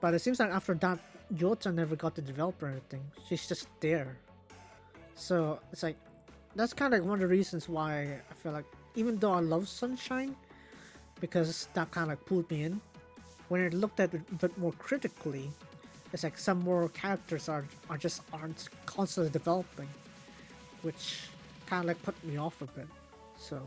But 0.00 0.14
it 0.14 0.20
seems 0.20 0.40
like 0.40 0.50
after 0.50 0.74
that, 0.74 0.98
Yota 1.34 1.72
never 1.72 1.94
got 1.96 2.14
to 2.16 2.22
develop 2.22 2.62
or 2.62 2.68
anything. 2.68 3.02
She's 3.28 3.46
just 3.46 3.68
there. 3.80 4.16
So 5.16 5.58
it's 5.72 5.82
like 5.82 5.96
that's 6.54 6.72
kind 6.72 6.94
of 6.94 7.00
like 7.00 7.08
one 7.08 7.14
of 7.14 7.20
the 7.20 7.26
reasons 7.26 7.68
why 7.68 8.20
I 8.30 8.34
feel 8.34 8.52
like 8.52 8.66
even 8.94 9.18
though 9.18 9.32
I 9.32 9.40
love 9.40 9.68
Sunshine, 9.68 10.36
because 11.20 11.68
that 11.74 11.90
kind 11.90 12.12
of 12.12 12.24
pulled 12.24 12.50
me 12.50 12.64
in. 12.64 12.80
When 13.48 13.64
I 13.64 13.68
looked 13.68 14.00
at 14.00 14.12
it 14.12 14.22
a 14.30 14.34
bit 14.34 14.58
more 14.58 14.72
critically, 14.72 15.50
it's 16.12 16.24
like 16.24 16.36
some 16.36 16.60
more 16.60 16.88
characters 16.90 17.48
are 17.48 17.64
are 17.90 17.98
just 17.98 18.22
aren't 18.32 18.68
constantly 18.86 19.30
developing, 19.30 19.88
which 20.82 21.28
kind 21.66 21.82
of 21.82 21.88
like 21.88 22.02
put 22.02 22.22
me 22.24 22.36
off 22.36 22.60
a 22.60 22.66
bit. 22.66 22.88
So, 23.38 23.60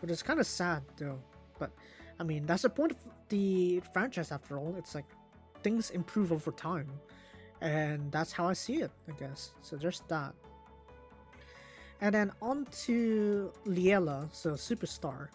but 0.00 0.10
it's 0.10 0.22
kind 0.22 0.40
of 0.40 0.46
sad 0.46 0.82
though. 0.96 1.18
But 1.58 1.70
I 2.18 2.24
mean, 2.24 2.46
that's 2.46 2.62
the 2.62 2.70
point 2.70 2.92
of 2.92 2.98
the 3.28 3.80
franchise 3.92 4.32
after 4.32 4.58
all. 4.58 4.74
It's 4.76 4.94
like 4.94 5.06
things 5.62 5.90
improve 5.90 6.32
over 6.32 6.50
time. 6.50 6.88
And 7.60 8.10
that's 8.10 8.32
how 8.32 8.48
I 8.48 8.54
see 8.54 8.82
it, 8.82 8.90
I 9.08 9.12
guess. 9.12 9.52
So 9.62 9.76
there's 9.76 10.02
that. 10.08 10.34
And 12.02 12.12
then 12.12 12.32
on 12.42 12.66
to 12.84 13.52
Liella, 13.64 14.28
so 14.32 14.50
Superstar. 14.54 15.28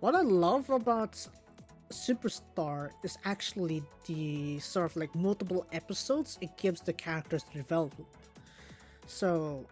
What 0.00 0.16
I 0.16 0.22
love 0.22 0.68
about 0.70 1.12
Superstar 1.92 2.90
is 3.04 3.16
actually 3.24 3.80
the 4.06 4.58
sort 4.58 4.86
of 4.86 4.96
like 4.96 5.14
multiple 5.14 5.64
episodes 5.72 6.36
it 6.40 6.58
gives 6.58 6.80
the 6.80 6.92
characters 6.92 7.44
to 7.44 7.58
develop. 7.58 7.94
So 9.06 9.64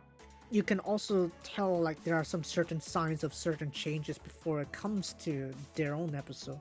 you 0.52 0.62
can 0.62 0.78
also 0.78 1.28
tell 1.42 1.80
like 1.80 2.04
there 2.04 2.14
are 2.14 2.24
some 2.24 2.44
certain 2.44 2.80
signs 2.80 3.24
of 3.24 3.34
certain 3.34 3.72
changes 3.72 4.16
before 4.16 4.60
it 4.60 4.70
comes 4.70 5.14
to 5.24 5.52
their 5.74 5.92
own 5.92 6.14
episode. 6.14 6.60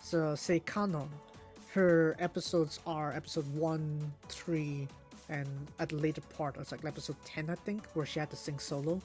So 0.00 0.36
say 0.36 0.60
Kanon, 0.60 1.08
her 1.72 2.14
episodes 2.20 2.78
are 2.86 3.12
episode 3.12 3.52
1, 3.52 4.12
3, 4.28 4.88
and 5.30 5.48
at 5.78 5.90
the 5.90 5.96
later 5.96 6.20
part, 6.36 6.56
it's 6.58 6.72
like 6.72 6.84
episode 6.84 7.16
10, 7.24 7.48
I 7.48 7.54
think, 7.54 7.86
where 7.94 8.04
she 8.04 8.18
had 8.18 8.30
to 8.30 8.36
sing 8.36 8.58
solo. 8.58 9.00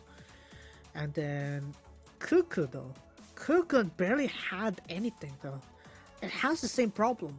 And 0.95 1.13
then 1.13 1.73
Kuku, 2.19 2.69
though. 2.71 2.91
Kuku 3.35 3.95
barely 3.95 4.27
had 4.27 4.81
anything, 4.89 5.33
though. 5.43 5.61
It 6.23 6.31
has 6.31 6.61
the 6.61 6.67
same 6.67 6.89
problem. 6.89 7.37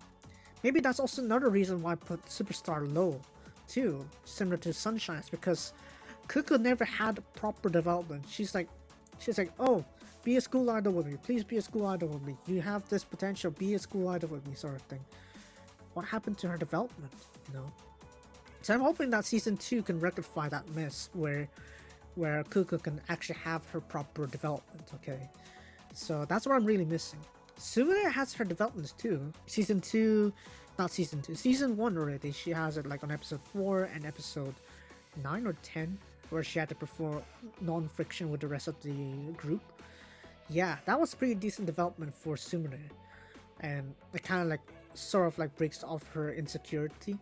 Maybe 0.62 0.80
that's 0.80 1.00
also 1.00 1.22
another 1.22 1.48
reason 1.48 1.82
why 1.82 1.92
I 1.92 1.94
put 1.96 2.24
Superstar 2.26 2.92
low, 2.94 3.20
too, 3.68 4.06
similar 4.24 4.56
to 4.58 4.72
Sunshine's, 4.72 5.28
because 5.28 5.72
Kuku 6.28 6.60
never 6.60 6.84
had 6.84 7.22
proper 7.34 7.68
development. 7.68 8.24
She's 8.28 8.54
like, 8.54 8.68
she's 9.18 9.38
like, 9.38 9.50
oh, 9.58 9.84
be 10.22 10.36
a 10.36 10.40
school 10.40 10.70
idol 10.70 10.92
with 10.92 11.06
me. 11.06 11.16
Please 11.22 11.42
be 11.42 11.56
a 11.56 11.62
school 11.62 11.86
idol 11.86 12.08
with 12.08 12.22
me. 12.22 12.36
You 12.46 12.60
have 12.60 12.88
this 12.88 13.02
potential. 13.04 13.50
Be 13.50 13.74
a 13.74 13.78
school 13.78 14.08
idol 14.08 14.28
with 14.28 14.46
me, 14.46 14.54
sort 14.54 14.76
of 14.76 14.82
thing. 14.82 15.00
What 15.94 16.04
happened 16.04 16.38
to 16.38 16.48
her 16.48 16.56
development? 16.56 17.12
You 17.48 17.54
know. 17.54 17.72
So 18.66 18.74
I'm 18.74 18.80
hoping 18.80 19.10
that 19.10 19.24
season 19.24 19.56
two 19.56 19.80
can 19.80 20.00
rectify 20.00 20.48
that 20.48 20.68
mess 20.74 21.08
where, 21.12 21.48
where 22.16 22.42
Kuku 22.42 22.82
can 22.82 23.00
actually 23.08 23.38
have 23.44 23.64
her 23.68 23.80
proper 23.80 24.26
development. 24.26 24.90
Okay. 24.96 25.30
So 25.94 26.24
that's 26.24 26.48
what 26.48 26.56
I'm 26.56 26.64
really 26.64 26.84
missing. 26.84 27.20
Sumire 27.56 28.10
has 28.10 28.34
her 28.34 28.44
developments 28.44 28.90
too. 28.90 29.32
Season 29.46 29.80
two, 29.80 30.32
not 30.80 30.90
season 30.90 31.22
two, 31.22 31.36
season 31.36 31.76
one 31.76 31.96
already. 31.96 32.32
She 32.32 32.50
has 32.50 32.76
it 32.76 32.86
like 32.86 33.04
on 33.04 33.12
episode 33.12 33.40
four 33.52 33.84
and 33.94 34.04
episode 34.04 34.56
nine 35.22 35.46
or 35.46 35.52
ten, 35.62 35.96
where 36.30 36.42
she 36.42 36.58
had 36.58 36.68
to 36.70 36.74
perform 36.74 37.22
Nonfiction 37.64 38.30
with 38.30 38.40
the 38.40 38.48
rest 38.48 38.66
of 38.66 38.74
the 38.82 39.32
group 39.36 39.62
yeah, 40.48 40.78
that 40.86 40.98
was 40.98 41.14
pretty 41.14 41.34
decent 41.34 41.66
development 41.66 42.12
for 42.14 42.36
Sumire. 42.36 42.90
And 43.60 43.94
it 44.12 44.22
kind 44.22 44.42
of 44.42 44.48
like 44.48 44.60
sort 44.94 45.28
of 45.28 45.38
like 45.38 45.54
breaks 45.56 45.82
off 45.82 46.06
her 46.12 46.32
insecurity. 46.32 47.16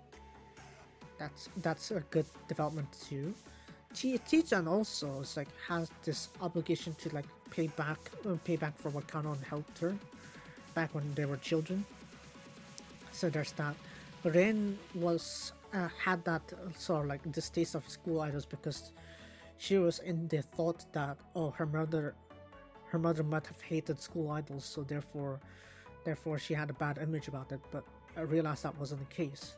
That's 1.24 1.48
that's 1.66 1.90
a 1.90 2.00
good 2.14 2.26
development 2.48 2.88
too. 3.08 3.34
Chichan 3.94 4.66
also 4.66 5.08
is 5.20 5.36
like 5.36 5.48
has 5.68 5.90
this 6.04 6.28
obligation 6.46 6.92
to 7.02 7.14
like 7.14 7.28
pay 7.50 7.68
back 7.68 7.98
uh, 8.26 8.36
pay 8.44 8.56
back 8.56 8.76
for 8.76 8.90
what 8.90 9.06
Kanon 9.06 9.42
helped 9.52 9.78
her 9.78 9.94
back 10.74 10.94
when 10.94 11.06
they 11.14 11.24
were 11.24 11.38
children. 11.38 11.84
So 13.12 13.30
there's 13.30 13.52
that. 13.52 13.74
Ren 14.24 14.78
was 14.94 15.52
uh, 15.72 15.88
had 16.06 16.24
that 16.24 16.44
sort 16.76 17.04
of 17.04 17.06
like 17.12 17.22
distaste 17.32 17.74
of 17.74 17.88
school 17.88 18.20
idols 18.20 18.46
because 18.46 18.92
she 19.56 19.78
was 19.78 20.00
in 20.00 20.28
the 20.28 20.42
thought 20.42 20.80
that 20.92 21.16
oh 21.34 21.50
her 21.58 21.66
mother 21.66 22.14
her 22.92 22.98
mother 22.98 23.22
might 23.22 23.46
have 23.46 23.60
hated 23.62 23.98
school 24.00 24.30
idols, 24.30 24.64
so 24.64 24.82
therefore 24.82 25.40
Therefore, 26.04 26.38
she 26.38 26.52
had 26.52 26.68
a 26.68 26.74
bad 26.74 26.98
image 26.98 27.28
about 27.28 27.50
it, 27.50 27.60
but 27.70 27.82
I 28.16 28.20
realized 28.20 28.62
that 28.64 28.78
wasn't 28.78 29.00
the 29.08 29.14
case. 29.14 29.54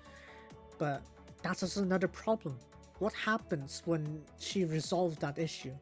But 0.78 1.02
that's 1.42 1.76
another 1.76 2.08
problem. 2.08 2.58
What 2.98 3.12
happens 3.12 3.82
when 3.84 4.22
she 4.38 4.64
resolves 4.64 5.16
that 5.18 5.38
issue? 5.38 5.72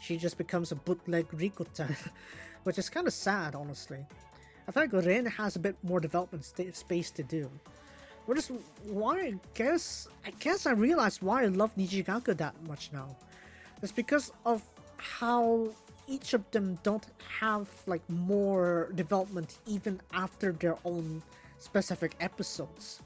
She 0.00 0.16
just 0.16 0.38
becomes 0.38 0.72
a 0.72 0.76
bootleg 0.76 1.28
Rikuta, 1.28 1.94
which 2.64 2.78
is 2.78 2.88
kind 2.88 3.06
of 3.06 3.12
sad, 3.12 3.54
honestly. 3.54 4.04
I 4.68 4.72
think 4.72 4.92
Rin 4.92 5.26
has 5.26 5.56
a 5.56 5.58
bit 5.58 5.76
more 5.82 6.00
development 6.00 6.44
st- 6.44 6.74
space 6.74 7.10
to 7.12 7.22
do. 7.22 7.50
Which 8.26 8.38
is 8.38 8.50
why 8.84 9.20
I 9.20 9.34
guess 9.54 10.08
I 10.26 10.30
guess 10.40 10.66
I 10.66 10.72
realized 10.72 11.22
why 11.22 11.44
I 11.44 11.46
love 11.46 11.74
Nijigaku 11.76 12.36
that 12.38 12.54
much 12.66 12.90
now. 12.92 13.16
It's 13.82 13.92
because 13.92 14.32
of 14.44 14.62
how 14.96 15.68
each 16.08 16.34
of 16.34 16.48
them 16.50 16.78
don't 16.82 17.06
have 17.40 17.68
like 17.86 18.02
more 18.08 18.90
development 18.96 19.58
even 19.66 20.00
after 20.12 20.52
their 20.52 20.76
own 20.84 21.22
specific 21.58 22.16
episodes. 22.20 23.00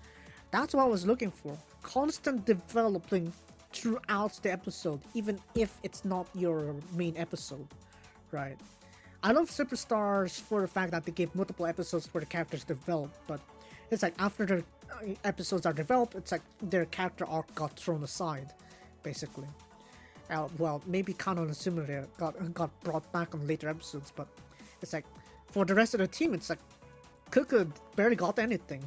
That's 0.50 0.74
what 0.74 0.85
I 0.85 0.87
was 0.87 1.07
looking 1.07 1.31
for. 1.31 1.57
Constant 1.83 2.45
developing 2.45 3.33
throughout 3.73 4.38
the 4.43 4.53
episode, 4.53 5.01
even 5.14 5.38
if 5.55 5.77
it's 5.83 6.05
not 6.05 6.27
your 6.35 6.75
main 6.95 7.16
episode, 7.16 7.66
right? 8.33 8.57
I 9.23 9.33
love 9.33 9.51
Superstars 9.51 10.40
for 10.40 10.62
the 10.62 10.69
fact 10.69 10.93
that 10.93 11.05
they 11.05 11.12
give 11.12 11.35
multiple 11.35 11.66
episodes 11.66 12.07
for 12.07 12.21
the 12.21 12.27
characters 12.27 12.64
develop, 12.64 13.11
but 13.27 13.40
it's 13.90 14.03
like 14.03 14.14
after 14.19 14.47
the 14.47 14.59
uh, 14.90 15.14
episodes 15.25 15.66
are 15.66 15.73
developed, 15.73 16.14
it's 16.14 16.33
like 16.33 16.43
their 16.62 16.87
character 16.87 17.27
arc 17.27 17.55
got 17.55 17.77
thrown 17.79 18.03
aside, 18.03 18.53
basically. 19.03 19.49
Uh, 20.31 20.49
well, 20.59 20.81
maybe 20.87 21.12
Kanon 21.12 21.43
and 21.43 21.51
Sumire 21.51 22.07
got 22.16 22.55
got 22.55 22.71
brought 22.83 23.11
back 23.12 23.35
on 23.35 23.47
later 23.47 23.69
episodes, 23.69 24.12
but 24.14 24.29
it's 24.81 24.93
like 24.93 25.05
for 25.51 25.64
the 25.64 25.75
rest 25.75 25.95
of 25.95 26.01
the 26.01 26.07
team, 26.07 26.35
it's 26.35 26.49
like 26.49 26.61
Kuku 27.31 27.71
barely 27.97 28.16
got 28.16 28.38
anything. 28.38 28.83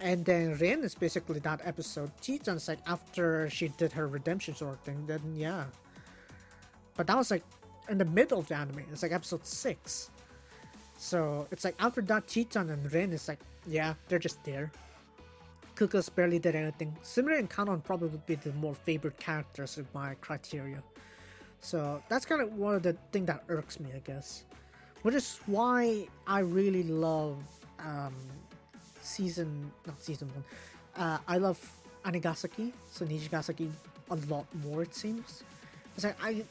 And 0.00 0.24
then 0.24 0.56
Rin 0.58 0.82
is 0.84 0.94
basically 0.94 1.40
that 1.40 1.60
episode. 1.64 2.10
Chichan's 2.20 2.68
like 2.68 2.80
after 2.86 3.48
she 3.48 3.68
did 3.68 3.92
her 3.92 4.06
redemption 4.06 4.54
sort 4.54 4.74
of 4.74 4.80
thing, 4.80 5.06
then 5.06 5.20
yeah. 5.34 5.64
But 6.96 7.06
that 7.06 7.16
was 7.16 7.30
like 7.30 7.44
in 7.88 7.98
the 7.98 8.04
middle 8.04 8.38
of 8.38 8.48
the 8.48 8.56
anime. 8.56 8.84
It's 8.92 9.02
like 9.02 9.12
episode 9.12 9.46
six. 9.46 10.10
So 10.98 11.46
it's 11.50 11.64
like 11.64 11.74
after 11.78 12.00
that, 12.02 12.26
Chichan 12.26 12.70
and 12.72 12.92
Rin 12.92 13.12
is 13.12 13.28
like, 13.28 13.40
yeah, 13.66 13.94
they're 14.08 14.18
just 14.18 14.42
there. 14.44 14.70
Kuku's 15.76 16.08
barely 16.08 16.38
did 16.38 16.54
anything. 16.54 16.96
Sumire 17.02 17.38
and 17.38 17.50
Kanon 17.50 17.82
probably 17.82 18.08
would 18.08 18.26
be 18.26 18.36
the 18.36 18.52
more 18.52 18.74
favorite 18.74 19.18
characters 19.18 19.76
in 19.76 19.86
my 19.92 20.14
criteria. 20.20 20.82
So 21.60 22.02
that's 22.08 22.24
kind 22.24 22.40
of 22.42 22.52
one 22.54 22.76
of 22.76 22.82
the 22.82 22.92
thing 23.10 23.26
that 23.26 23.42
irks 23.48 23.80
me, 23.80 23.90
I 23.94 23.98
guess. 24.00 24.44
Which 25.02 25.14
is 25.14 25.40
why 25.46 26.06
I 26.26 26.40
really 26.40 26.84
love 26.84 27.38
um, 27.80 28.14
season, 29.04 29.70
not 29.86 30.02
season 30.02 30.30
one. 30.34 30.44
Uh, 30.96 31.18
I 31.26 31.38
love 31.38 31.58
Anigasaki, 32.04 32.72
so 32.90 33.04
Nijigasaki 33.04 33.70
a 34.10 34.16
lot 34.28 34.46
more. 34.62 34.82
It 34.82 34.94
seems. 34.94 35.42
It's 35.94 36.04
like 36.04 36.16
I, 36.22 36.44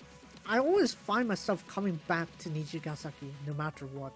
I 0.46 0.60
always 0.60 0.94
find 0.94 1.28
myself 1.28 1.66
coming 1.68 2.00
back 2.08 2.28
to 2.40 2.50
Nijigasaki 2.50 3.32
no 3.48 3.54
matter 3.54 3.86
what. 3.88 4.14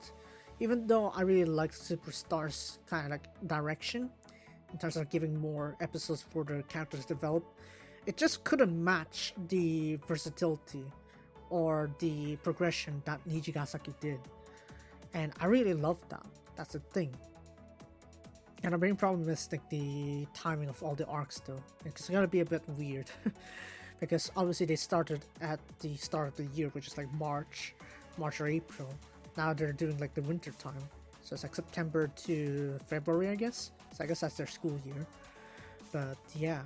Even 0.59 0.87
though 0.87 1.13
I 1.15 1.21
really 1.21 1.45
like 1.45 1.71
Superstars 1.71 2.79
kind 2.89 3.05
of 3.05 3.11
like 3.11 3.47
direction, 3.47 4.09
in 4.71 4.77
terms 4.79 4.97
of 4.97 5.09
giving 5.09 5.39
more 5.39 5.75
episodes 5.79 6.25
for 6.29 6.43
the 6.43 6.63
characters 6.63 7.05
to 7.05 7.13
develop, 7.13 7.43
it 8.05 8.17
just 8.17 8.43
couldn't 8.43 8.71
match 8.83 9.33
the 9.49 9.97
versatility 10.07 10.83
or 11.49 11.89
the 11.99 12.35
progression 12.37 13.01
that 13.05 13.19
Nijigasaki 13.27 13.93
did. 13.99 14.19
And 15.13 15.33
I 15.39 15.45
really 15.45 15.73
love 15.73 15.97
that. 16.09 16.25
That's 16.55 16.73
the 16.73 16.79
thing. 16.79 17.13
And 18.63 18.73
the 18.73 18.77
main 18.77 18.95
problem 18.95 19.29
is 19.29 19.47
like 19.51 19.67
the 19.69 20.25
timing 20.33 20.69
of 20.69 20.81
all 20.81 20.95
the 20.95 21.05
arcs 21.05 21.41
though. 21.45 21.61
It's 21.85 22.09
gonna 22.09 22.27
be 22.27 22.41
a 22.41 22.45
bit 22.45 22.63
weird. 22.77 23.09
because 23.99 24.31
obviously 24.35 24.65
they 24.65 24.75
started 24.75 25.21
at 25.41 25.59
the 25.79 25.95
start 25.97 26.27
of 26.27 26.35
the 26.35 26.45
year, 26.55 26.69
which 26.69 26.87
is 26.87 26.97
like 26.97 27.11
March, 27.13 27.73
March 28.17 28.39
or 28.41 28.47
April. 28.47 28.89
Now 29.35 29.53
they're 29.53 29.73
doing 29.73 29.97
like 29.99 30.13
the 30.13 30.21
winter 30.21 30.51
time. 30.59 30.83
So 31.23 31.33
it's 31.33 31.43
like 31.43 31.55
September 31.55 32.09
to 32.25 32.79
February, 32.87 33.29
I 33.29 33.35
guess. 33.35 33.71
So 33.93 34.03
I 34.03 34.07
guess 34.07 34.21
that's 34.21 34.35
their 34.35 34.47
school 34.47 34.79
year. 34.85 35.05
But 35.91 36.17
yeah, 36.35 36.61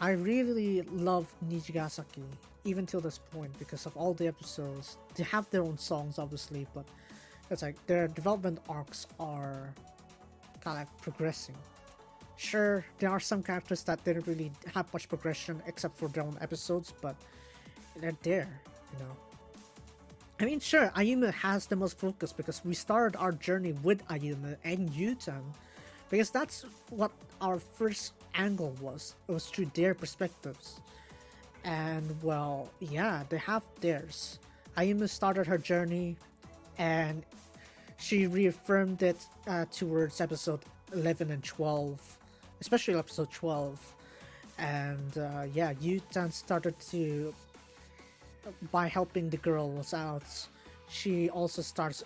I 0.00 0.12
really 0.12 0.82
love 0.82 1.32
Nijigasaki 1.48 2.24
even 2.64 2.86
till 2.86 3.00
this 3.00 3.18
point 3.18 3.56
because 3.58 3.86
of 3.86 3.96
all 3.96 4.14
the 4.14 4.26
episodes. 4.26 4.96
They 5.14 5.24
have 5.24 5.48
their 5.50 5.62
own 5.62 5.78
songs, 5.78 6.18
obviously, 6.18 6.66
but 6.74 6.84
it's 7.50 7.62
like 7.62 7.84
their 7.86 8.08
development 8.08 8.60
arcs 8.68 9.06
are 9.18 9.72
of 10.76 10.98
progressing. 11.00 11.56
Sure, 12.36 12.84
there 12.98 13.10
are 13.10 13.20
some 13.20 13.42
characters 13.42 13.82
that 13.84 14.04
didn't 14.04 14.26
really 14.26 14.52
have 14.74 14.92
much 14.92 15.08
progression 15.08 15.62
except 15.66 15.96
for 15.96 16.08
their 16.08 16.22
own 16.22 16.36
episodes, 16.40 16.92
but 17.00 17.16
they're 18.00 18.16
there, 18.22 18.60
you 18.92 18.98
know. 19.04 19.16
I 20.40 20.44
mean, 20.44 20.60
sure, 20.60 20.92
Ayumu 20.94 21.32
has 21.34 21.66
the 21.66 21.74
most 21.74 21.98
focus 21.98 22.32
because 22.32 22.64
we 22.64 22.74
started 22.74 23.18
our 23.18 23.32
journey 23.32 23.72
with 23.82 24.06
Ayumu 24.06 24.56
and 24.62 24.88
Yutan, 24.90 25.42
because 26.10 26.30
that's 26.30 26.64
what 26.90 27.10
our 27.40 27.58
first 27.58 28.12
angle 28.34 28.74
was. 28.80 29.16
It 29.28 29.32
was 29.32 29.46
through 29.46 29.70
their 29.74 29.94
perspectives. 29.94 30.80
And 31.64 32.14
well, 32.22 32.70
yeah, 32.78 33.24
they 33.28 33.38
have 33.38 33.64
theirs. 33.80 34.38
Ayumu 34.76 35.08
started 35.08 35.44
her 35.48 35.58
journey, 35.58 36.16
and 36.78 37.24
she 37.98 38.26
reaffirmed 38.26 39.02
it 39.02 39.26
uh, 39.46 39.66
towards 39.70 40.20
episode 40.20 40.60
11 40.92 41.30
and 41.30 41.44
12, 41.44 42.18
especially 42.60 42.94
episode 42.94 43.30
12. 43.30 43.94
And 44.58 45.18
uh, 45.18 45.46
yeah, 45.52 45.74
Yutan 45.74 46.32
started 46.32 46.78
to, 46.90 47.34
by 48.72 48.88
helping 48.88 49.28
the 49.28 49.36
girls 49.36 49.92
out, 49.94 50.24
she 50.88 51.28
also 51.30 51.60
starts 51.60 52.02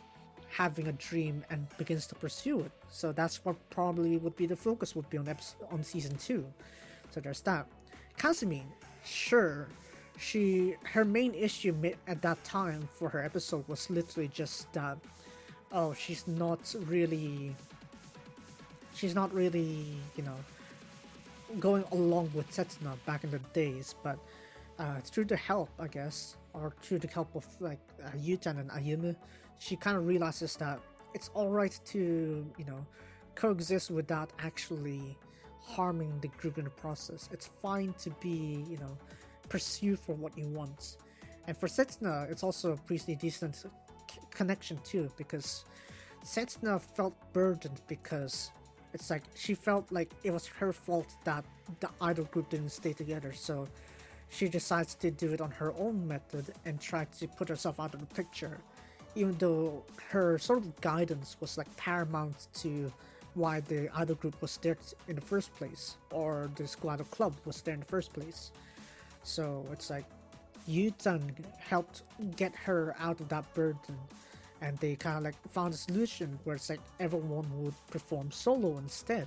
having 0.48 0.88
a 0.88 0.92
dream 0.92 1.44
and 1.50 1.66
begins 1.78 2.06
to 2.06 2.14
pursue 2.14 2.60
it. 2.60 2.72
So 2.90 3.12
that's 3.12 3.44
what 3.44 3.56
probably 3.70 4.16
would 4.18 4.36
be 4.36 4.46
the 4.46 4.56
focus 4.56 4.94
would 4.96 5.08
be 5.08 5.18
on 5.18 5.28
episode, 5.28 5.66
on 5.70 5.82
season 5.82 6.16
two. 6.16 6.44
So 7.10 7.20
there's 7.20 7.40
that. 7.42 7.66
Kasumi, 8.18 8.62
sure, 9.04 9.68
she 10.18 10.76
her 10.84 11.04
main 11.04 11.34
issue 11.34 11.74
at 12.06 12.20
that 12.22 12.42
time 12.44 12.86
for 12.92 13.08
her 13.08 13.24
episode 13.24 13.66
was 13.66 13.88
literally 13.88 14.28
just 14.28 14.70
that 14.72 14.98
oh, 15.72 15.94
she's 15.94 16.26
not 16.26 16.74
really, 16.86 17.54
she's 18.94 19.14
not 19.14 19.32
really, 19.34 19.86
you 20.16 20.22
know, 20.22 20.36
going 21.58 21.84
along 21.92 22.30
with 22.34 22.50
Setsuna 22.50 22.96
back 23.06 23.24
in 23.24 23.30
the 23.30 23.38
days, 23.52 23.94
but 24.02 24.18
uh, 24.78 25.00
through 25.04 25.24
the 25.24 25.36
help, 25.36 25.70
I 25.78 25.88
guess, 25.88 26.36
or 26.54 26.72
through 26.82 27.00
the 27.00 27.08
help 27.08 27.34
of 27.34 27.46
like 27.60 27.80
uh, 28.04 28.10
Yutan 28.16 28.58
and 28.58 28.70
Ayumu, 28.70 29.16
she 29.58 29.76
kind 29.76 29.96
of 29.96 30.06
realizes 30.06 30.56
that 30.56 30.80
it's 31.14 31.30
alright 31.34 31.78
to, 31.86 31.98
you 32.58 32.64
know, 32.64 32.84
coexist 33.34 33.90
without 33.90 34.30
actually 34.38 35.16
harming 35.60 36.12
the 36.20 36.28
group 36.28 36.58
in 36.58 36.64
the 36.64 36.70
process. 36.70 37.28
It's 37.32 37.46
fine 37.46 37.94
to 38.00 38.10
be, 38.20 38.64
you 38.68 38.78
know, 38.78 38.96
pursue 39.48 39.96
for 39.96 40.14
what 40.14 40.36
you 40.36 40.46
want. 40.48 40.96
And 41.46 41.56
for 41.56 41.66
Setsuna, 41.66 42.30
it's 42.30 42.42
also 42.42 42.72
a 42.72 42.76
pretty 42.76 43.14
decent 43.16 43.64
connection 44.34 44.78
too 44.84 45.10
because 45.16 45.64
Setsuna 46.24 46.80
felt 46.80 47.14
burdened 47.32 47.80
because 47.88 48.50
it's 48.94 49.10
like 49.10 49.22
she 49.34 49.54
felt 49.54 49.90
like 49.90 50.10
it 50.22 50.30
was 50.30 50.46
her 50.46 50.72
fault 50.72 51.14
that 51.24 51.44
the 51.80 51.88
idol 52.00 52.24
group 52.26 52.50
didn't 52.50 52.70
stay 52.70 52.92
together. 52.92 53.32
So 53.32 53.68
she 54.28 54.48
decides 54.48 54.94
to 54.96 55.10
do 55.10 55.32
it 55.32 55.40
on 55.40 55.50
her 55.50 55.72
own 55.78 56.06
method 56.06 56.52
and 56.64 56.80
try 56.80 57.04
to 57.18 57.28
put 57.28 57.48
herself 57.48 57.80
out 57.80 57.94
of 57.94 58.00
the 58.00 58.14
picture 58.14 58.58
even 59.14 59.36
though 59.38 59.82
her 60.10 60.38
sort 60.38 60.58
of 60.60 60.80
guidance 60.80 61.36
was 61.40 61.58
like 61.58 61.74
paramount 61.76 62.48
to 62.54 62.92
why 63.34 63.60
the 63.60 63.88
idol 63.96 64.14
group 64.16 64.40
was 64.42 64.56
there 64.58 64.76
in 65.08 65.14
the 65.14 65.20
first 65.20 65.54
place 65.54 65.96
or 66.10 66.50
the 66.56 66.66
squad 66.66 67.00
of 67.00 67.10
club 67.10 67.34
was 67.44 67.62
there 67.62 67.74
in 67.74 67.80
the 67.80 67.86
first 67.86 68.12
place. 68.12 68.52
So 69.22 69.64
it's 69.72 69.90
like 69.90 70.04
Yutan 70.68 71.32
helped 71.58 72.02
get 72.36 72.54
her 72.54 72.94
out 72.98 73.20
of 73.20 73.28
that 73.28 73.52
burden 73.54 73.96
and 74.62 74.78
they 74.78 74.94
kind 74.94 75.18
of 75.18 75.24
like 75.24 75.34
found 75.48 75.74
a 75.74 75.76
solution 75.76 76.38
where 76.44 76.56
it's 76.56 76.70
like 76.70 76.80
everyone 77.00 77.46
would 77.56 77.74
perform 77.90 78.30
solo 78.30 78.78
instead. 78.78 79.26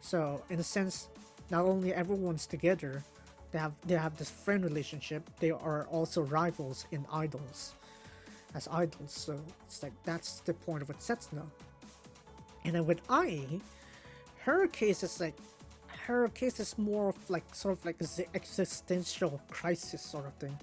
So 0.00 0.42
in 0.50 0.58
a 0.58 0.62
sense, 0.62 1.08
not 1.50 1.64
only 1.64 1.92
everyone's 1.92 2.46
together, 2.46 3.04
they 3.52 3.58
have 3.58 3.72
they 3.86 3.96
have 3.96 4.16
this 4.16 4.30
friend 4.30 4.64
relationship. 4.64 5.28
They 5.38 5.50
are 5.50 5.86
also 5.86 6.22
rivals 6.22 6.86
in 6.90 7.06
idols, 7.12 7.74
as 8.54 8.66
idols. 8.72 9.12
So 9.12 9.38
it's 9.66 9.82
like 9.82 9.92
that's 10.04 10.40
the 10.40 10.54
point 10.54 10.82
of 10.82 10.88
what 10.88 10.98
Setsuna. 10.98 11.44
And 12.64 12.74
then 12.74 12.86
with 12.86 13.00
Ai, 13.10 13.60
her 14.40 14.66
case 14.68 15.02
is 15.02 15.20
like 15.20 15.36
her 16.06 16.28
case 16.28 16.60
is 16.60 16.78
more 16.78 17.08
of 17.08 17.16
like 17.28 17.54
sort 17.54 17.76
of 17.76 17.84
like 17.84 17.98
the 17.98 18.26
existential 18.34 19.40
crisis 19.50 20.00
sort 20.00 20.26
of 20.26 20.34
thing, 20.34 20.56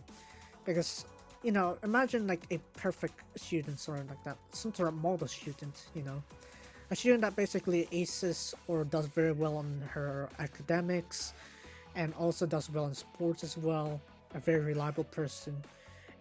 because 0.66 1.06
you 1.44 1.52
know, 1.52 1.78
imagine 1.84 2.26
like 2.26 2.44
a 2.52 2.58
perfect 2.78 3.20
student, 3.36 3.78
sort 3.78 4.00
of 4.00 4.08
like 4.10 4.24
that, 4.24 4.38
some 4.52 4.74
sort 4.74 4.88
of 4.88 4.96
model 4.96 5.28
student, 5.28 5.88
you 5.94 6.02
know, 6.02 6.24
a 6.92 6.96
student 6.96 7.22
that 7.22 7.36
basically 7.36 7.86
aces 7.92 8.56
or 8.70 8.86
does 8.86 9.08
very 9.08 9.34
well 9.34 9.58
on 9.58 9.84
her 9.90 10.30
academics, 10.40 11.34
and 11.96 12.14
also 12.14 12.46
does 12.46 12.70
well 12.70 12.86
in 12.86 12.94
sports 12.94 13.44
as 13.44 13.58
well. 13.58 14.00
A 14.36 14.40
very 14.40 14.62
reliable 14.62 15.04
person, 15.04 15.56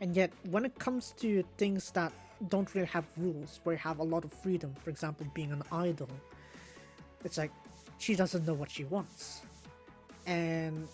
and 0.01 0.17
yet 0.17 0.31
when 0.51 0.65
it 0.65 0.77
comes 0.81 1.15
to 1.21 1.45
things 1.57 1.93
that 1.93 2.13
don't 2.49 2.75
really 2.75 2.89
have 2.89 3.07
rules, 3.17 3.61
where 3.63 3.75
you 3.77 3.79
have 3.79 4.01
a 4.01 4.03
lot 4.03 4.25
of 4.25 4.33
freedom, 4.33 4.75
for 4.83 4.91
example, 4.91 5.25
being 5.33 5.53
an 5.53 5.63
idol, 5.71 6.11
it's 7.25 7.39
like 7.39 7.53
she 8.03 8.17
doesn't 8.17 8.45
know 8.47 8.55
what 8.55 8.71
she 8.77 8.85
wants, 8.85 9.43
and 10.27 10.88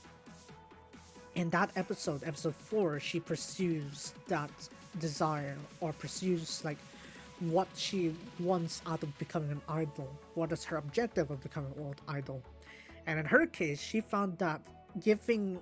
in 1.34 1.48
that 1.50 1.70
episode, 1.76 2.22
episode 2.24 2.54
four, 2.54 3.00
she 3.00 3.18
pursues 3.18 4.12
that 4.26 4.50
desire 4.98 5.56
or 5.80 5.92
pursues 5.92 6.62
like 6.64 6.76
what 7.40 7.68
she 7.76 8.14
wants 8.40 8.82
out 8.86 9.02
of 9.02 9.16
becoming 9.18 9.50
an 9.52 9.62
idol. 9.68 10.08
What 10.34 10.52
is 10.52 10.64
her 10.64 10.76
objective 10.76 11.30
of 11.30 11.40
becoming 11.40 11.72
an 11.78 11.94
idol? 12.08 12.42
And 13.06 13.18
in 13.18 13.24
her 13.24 13.46
case, 13.46 13.80
she 13.80 14.00
found 14.00 14.36
that 14.38 14.60
giving, 15.00 15.60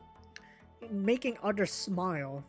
making 0.91 1.37
others 1.45 1.71
smile 1.71 2.43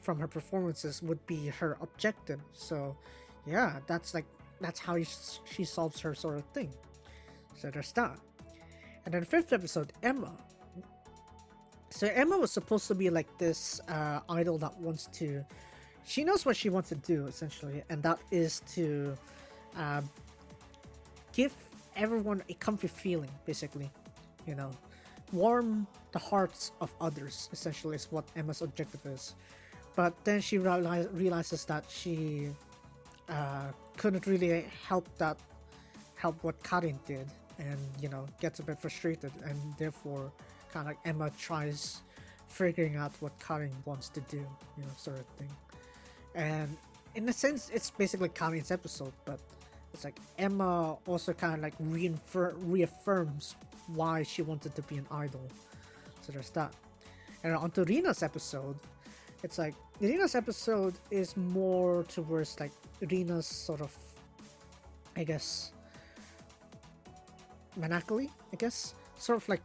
from 0.00 0.18
her 0.18 0.28
performances 0.28 1.02
would 1.02 1.24
be 1.26 1.46
her 1.46 1.78
objective. 1.80 2.40
So, 2.52 2.96
yeah, 3.46 3.78
that's 3.86 4.12
like 4.12 4.26
that's 4.60 4.80
how 4.80 4.96
she 5.44 5.64
solves 5.64 6.00
her 6.00 6.14
sort 6.14 6.36
of 6.36 6.44
thing. 6.46 6.70
So 7.54 7.70
there's 7.70 7.92
that. 7.92 8.18
And 9.06 9.14
then 9.14 9.24
fifth 9.24 9.52
episode, 9.52 9.92
Emma. 10.02 10.32
So 11.90 12.08
Emma 12.08 12.36
was 12.36 12.50
supposed 12.50 12.88
to 12.88 12.94
be 12.94 13.08
like 13.08 13.38
this 13.38 13.80
uh, 13.88 14.20
idol 14.28 14.58
that 14.58 14.76
wants 14.78 15.06
to. 15.14 15.44
She 16.04 16.24
knows 16.24 16.44
what 16.44 16.56
she 16.56 16.68
wants 16.68 16.88
to 16.90 16.96
do 16.96 17.26
essentially, 17.26 17.82
and 17.88 18.02
that 18.02 18.18
is 18.30 18.60
to 18.74 19.16
uh, 19.76 20.02
give 21.32 21.54
everyone 21.94 22.42
a 22.48 22.54
comfy 22.54 22.88
feeling, 22.88 23.30
basically. 23.46 23.90
You 24.46 24.56
know, 24.56 24.70
warm 25.32 25.86
the 26.12 26.18
hearts 26.18 26.72
of 26.80 26.92
others. 27.00 27.48
Essentially, 27.52 27.94
is 27.96 28.08
what 28.10 28.24
Emma's 28.34 28.60
objective 28.60 29.06
is. 29.06 29.36
But 29.94 30.12
then 30.24 30.40
she 30.40 30.58
realize, 30.58 31.08
realizes 31.12 31.64
that 31.66 31.84
she 31.88 32.50
uh, 33.28 33.68
couldn't 33.96 34.26
really 34.26 34.66
help 34.86 35.08
that 35.18 35.38
help 36.16 36.42
what 36.42 36.62
Karin 36.62 36.98
did, 37.06 37.26
and 37.58 37.78
you 38.00 38.08
know 38.08 38.26
gets 38.40 38.60
a 38.60 38.62
bit 38.62 38.78
frustrated, 38.78 39.32
and 39.44 39.58
therefore 39.78 40.32
kind 40.72 40.88
of 40.88 40.96
Emma 41.04 41.30
tries 41.38 42.02
figuring 42.48 42.96
out 42.96 43.12
what 43.20 43.32
Karin 43.38 43.72
wants 43.84 44.08
to 44.10 44.20
do, 44.22 44.36
you 44.36 44.82
know, 44.82 44.90
sort 44.96 45.18
of 45.18 45.26
thing. 45.38 45.50
And 46.34 46.76
in 47.14 47.28
a 47.28 47.32
sense, 47.32 47.70
it's 47.72 47.90
basically 47.90 48.28
Karin's 48.28 48.70
episode, 48.70 49.12
but 49.24 49.40
it's 49.92 50.04
like 50.04 50.18
Emma 50.38 50.96
also 51.06 51.32
kind 51.32 51.54
of 51.54 51.60
like 51.60 51.76
reinfer- 51.78 52.54
reaffirms 52.60 53.56
why 53.88 54.22
she 54.22 54.42
wanted 54.42 54.74
to 54.74 54.82
be 54.82 54.96
an 54.96 55.06
idol. 55.10 55.40
So 56.22 56.32
there's 56.32 56.50
that. 56.50 56.74
And 57.42 57.54
on 57.54 57.70
to 57.72 57.84
Rina's 57.84 58.22
episode, 58.22 58.76
it's 59.42 59.58
like 59.58 59.74
Rina's 60.00 60.34
episode 60.34 60.94
is 61.10 61.36
more 61.36 62.02
towards 62.04 62.58
like 62.60 62.72
Rina's 63.00 63.46
sort 63.46 63.80
of, 63.80 63.96
I 65.16 65.24
guess, 65.24 65.72
melancholy, 67.76 68.30
I 68.52 68.56
guess, 68.56 68.94
sort 69.18 69.42
of 69.42 69.48
like 69.48 69.62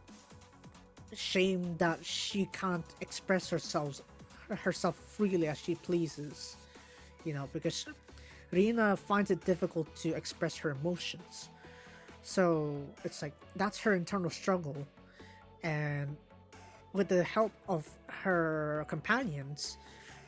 shame 1.14 1.76
that 1.78 2.04
she 2.04 2.48
can't 2.52 2.84
express 3.00 3.50
herself 3.50 4.00
herself 4.48 4.96
freely 4.96 5.46
as 5.46 5.58
she 5.58 5.74
pleases 5.76 6.56
you 7.24 7.32
know 7.32 7.48
because 7.52 7.86
Rina 8.50 8.96
finds 8.96 9.30
it 9.30 9.44
difficult 9.46 9.94
to 9.96 10.12
express 10.12 10.56
her 10.58 10.70
emotions. 10.70 11.48
So 12.22 12.76
it's 13.02 13.22
like 13.22 13.32
that's 13.56 13.78
her 13.80 13.94
internal 13.94 14.30
struggle. 14.30 14.76
And 15.62 16.16
with 16.92 17.08
the 17.08 17.24
help 17.24 17.52
of 17.68 17.88
her 18.08 18.84
companions 18.88 19.78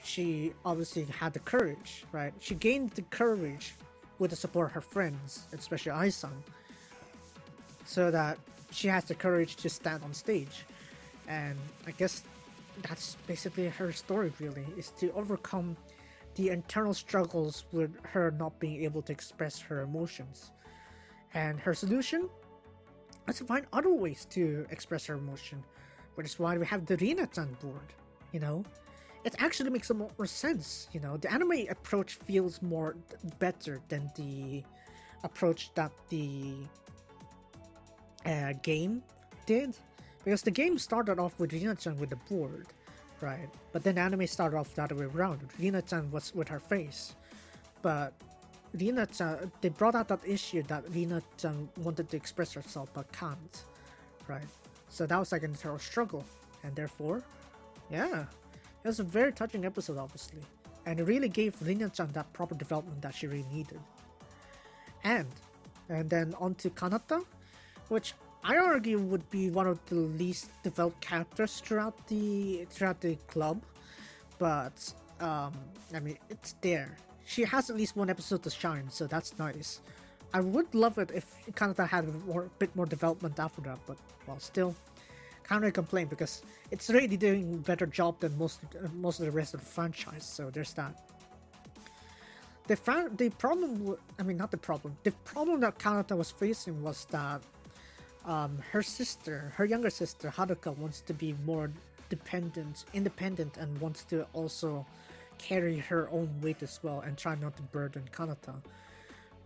she 0.03 0.53
obviously 0.65 1.05
had 1.05 1.33
the 1.33 1.41
courage 1.41 2.05
right? 2.13 2.33
She 2.41 2.55
gained 2.55 2.91
the 2.91 3.03
courage 3.03 3.75
with 4.19 4.31
the 4.31 4.37
support 4.37 4.69
of 4.69 4.73
her 4.73 4.81
friends 4.81 5.47
especially 5.53 5.93
Ai-san 5.93 6.43
so 7.85 8.11
that 8.11 8.39
she 8.71 8.89
has 8.89 9.05
the 9.05 9.15
courage 9.15 9.57
to 9.57 9.69
stand 9.69 10.03
on 10.03 10.13
stage. 10.13 10.65
And 11.29 11.59
I 11.87 11.93
guess 11.93 12.23
that's 12.83 13.17
basically 13.27 13.69
her 13.69 13.93
story 13.93 14.33
really 14.41 14.67
is 14.77 14.91
to 14.99 15.13
overcome 15.13 15.77
the 16.35 16.51
internal 16.51 16.95
struggles 16.95 17.65
with 17.73 17.95
her 18.03 18.33
not 18.33 18.59
being 18.59 18.83
able 18.83 19.03
to 19.03 19.13
express 19.13 19.61
her 19.61 19.83
emotions. 19.83 20.51
And 21.35 21.61
her 21.61 21.75
solution 21.75 22.29
is 23.29 23.37
to 23.37 23.45
find 23.45 23.67
other 23.73 23.93
ways 23.93 24.27
to 24.31 24.67
express 24.71 25.07
her 25.07 25.15
emotion 25.15 25.63
which 26.15 26.27
is 26.27 26.39
why 26.39 26.57
we 26.57 26.67
have 26.67 26.87
the 26.87 26.97
Rinats 26.97 27.39
on 27.39 27.57
board 27.63 27.93
you 28.33 28.41
know? 28.41 28.65
It 29.25 29.35
actually 29.39 29.71
makes 29.71 29.91
a 29.91 29.95
lot 29.95 30.13
more 30.19 30.27
sense 30.27 30.89
you 30.93 31.01
know? 31.01 31.17
The 31.17 31.33
anime 31.33 31.67
approach 31.71 32.15
feels 32.15 32.61
more 32.63 32.97
better 33.39 33.81
than 33.89 34.11
the 34.17 34.63
approach 35.23 35.71
that 35.75 35.93
the 36.09 36.55
uh, 38.25 38.53
game 38.63 39.03
did 39.47 39.77
because 40.25 40.43
the 40.43 40.51
game 40.51 40.79
started 40.79 41.19
off 41.19 41.39
with 41.39 41.53
Rina-chan 41.53 41.99
with 41.99 42.11
the 42.11 42.17
board, 42.17 42.67
right? 43.21 43.49
But 43.73 43.85
then 43.85 43.99
anime 43.99 44.27
started 44.27 44.57
off 44.57 44.75
the 44.75 44.83
other 44.83 44.95
way 44.95 45.05
around. 45.05 45.41
Rina-chan 45.59 46.11
was 46.11 46.35
with 46.35 46.49
her 46.49 46.61
face. 46.61 47.15
But 47.83 48.15
Rina-chan, 48.73 49.53
they 49.61 49.69
brought 49.69 49.95
out 49.95 50.09
that 50.09 50.21
issue 50.27 50.63
that 50.65 50.85
Rina-chan 50.91 51.69
wanted 51.79 52.09
to 52.09 52.17
express 52.17 52.55
herself 52.55 52.89
but 52.95 53.11
can't, 53.13 53.65
right? 54.27 54.49
So 54.89 55.07
that 55.07 55.19
was 55.19 55.33
like 55.33 55.43
an 55.43 55.51
internal 55.51 55.79
struggle. 55.79 56.25
And 56.63 56.75
therefore, 56.75 57.23
yeah, 57.91 58.25
it 58.83 58.89
was 58.89 59.01
a 59.01 59.05
very 59.05 59.33
touching 59.33 59.67
episode, 59.67 59.99
obviously. 59.99 60.41
And 60.87 61.01
it 61.01 61.05
really 61.05 61.29
gave 61.29 61.55
Rina-chan 61.61 62.13
that 62.13 62.33
proper 62.33 62.55
development 62.55 63.03
that 63.03 63.15
she 63.15 63.27
really 63.27 63.47
needed. 63.53 63.81
And, 65.03 65.29
and 65.91 66.09
then 66.09 66.35
on 66.39 66.55
to 66.57 66.71
Kanata, 66.71 67.23
which 67.89 68.15
I 68.43 68.59
argue 68.59 68.99
would 68.99 69.29
be 69.31 69.51
one 69.51 69.67
of 69.67 69.79
the 69.87 69.95
least 69.95 70.51
developed 70.63 71.01
characters 71.01 71.61
throughout 71.61 72.07
the 72.09 72.67
throughout 72.69 73.01
the 73.01 73.17
club, 73.27 73.63
but 74.39 74.93
um, 75.21 75.53
I 75.95 76.01
mean 76.01 76.19
it's 76.29 76.55
there. 76.61 76.97
She 77.25 77.43
has 77.45 77.71
at 77.71 77.77
least 77.77 77.97
one 77.97 78.11
episode 78.11 78.43
to 78.43 78.51
shine, 78.51 78.91
so 78.91 79.07
that's 79.07 79.39
nice. 79.39 79.81
I 80.35 80.41
would 80.41 80.75
love 80.75 80.99
it 80.99 81.11
if 81.15 81.25
Kanata 81.53 81.89
had 81.89 82.05
a 82.05 82.13
more, 82.27 82.51
bit 82.59 82.75
more 82.77 82.87
development 82.87 83.39
after 83.39 83.63
that, 83.63 83.79
but 83.87 83.97
well, 84.27 84.39
still, 84.41 84.75
can't 85.49 85.61
really 85.63 85.73
complain 85.73 86.07
because 86.09 86.43
it's 86.71 86.91
really 86.91 87.17
doing 87.17 87.55
a 87.55 87.57
better 87.59 87.87
job 87.87 88.21
than 88.21 88.37
most 88.37 88.61
most 88.95 89.21
of 89.21 89.27
the 89.27 89.33
rest 89.33 89.55
of 89.55 89.61
the 89.61 89.67
franchise. 89.67 90.25
So 90.25 90.51
there's 90.51 90.75
that. 90.75 90.95
The 92.67 92.77
the 93.17 93.31
problem, 93.31 93.97
I 94.19 94.23
mean, 94.23 94.37
not 94.37 94.51
the 94.51 94.59
problem. 94.59 94.97
The 95.03 95.13
problem 95.25 95.61
that 95.61 95.79
Kanata 95.79 96.15
was 96.15 96.31
facing 96.31 96.83
was 96.83 97.07
that 97.11 97.43
um, 98.25 98.59
her 98.73 98.83
sister, 98.83 99.53
her 99.57 99.65
younger 99.65 99.91
sister 99.91 100.33
Haruka, 100.35 100.77
wants 100.79 101.01
to 101.03 101.15
be 101.15 101.35
more 101.45 101.71
dependent, 102.09 102.85
independent, 102.93 103.57
and 103.57 103.79
wants 103.81 104.05
to 104.05 104.27
also 104.33 104.87
carry 105.39 105.79
her 105.79 106.09
own 106.11 106.29
weight 106.41 106.63
as 106.63 106.81
well 106.83 107.01
and 107.01 107.19
try 107.19 107.35
not 107.35 107.57
to 107.57 107.63
burden 107.63 108.03
Kanata. 108.13 108.55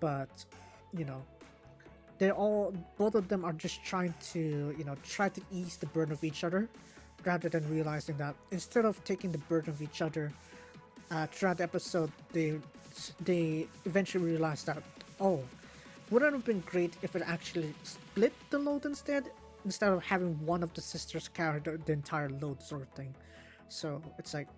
But 0.00 0.44
you 0.96 1.04
know, 1.04 1.22
they 2.18 2.30
all 2.30 2.74
both 2.96 3.14
of 3.14 3.28
them 3.28 3.44
are 3.44 3.52
just 3.52 3.84
trying 3.84 4.14
to 4.32 4.74
you 4.78 4.84
know 4.84 4.96
try 5.02 5.28
to 5.28 5.40
ease 5.50 5.76
the 5.76 5.86
burden 5.86 6.12
of 6.12 6.22
each 6.22 6.44
other, 6.44 6.68
rather 7.24 7.48
than 7.48 7.68
realizing 7.70 8.16
that 8.18 8.34
instead 8.50 8.84
of 8.84 9.02
taking 9.04 9.32
the 9.32 9.42
burden 9.50 9.70
of 9.70 9.82
each 9.82 10.02
other, 10.02 10.32
uh, 11.10 11.26
throughout 11.26 11.58
the 11.58 11.64
episode 11.64 12.12
they 12.32 12.58
they 13.24 13.66
eventually 13.84 14.24
realize 14.24 14.64
that 14.64 14.82
oh 15.20 15.42
wouldn't 16.10 16.32
have 16.32 16.44
been 16.44 16.60
great 16.60 16.96
if 17.02 17.16
it 17.16 17.22
actually 17.26 17.74
split 17.82 18.32
the 18.50 18.58
load 18.58 18.86
instead, 18.86 19.30
instead 19.64 19.92
of 19.92 20.02
having 20.02 20.34
one 20.44 20.62
of 20.62 20.72
the 20.74 20.80
sisters 20.80 21.28
carry 21.28 21.60
the, 21.60 21.78
the 21.84 21.92
entire 21.92 22.30
load 22.30 22.62
sort 22.62 22.82
of 22.82 22.88
thing. 22.90 23.14
So 23.68 24.00
it's 24.18 24.32
like, 24.34 24.48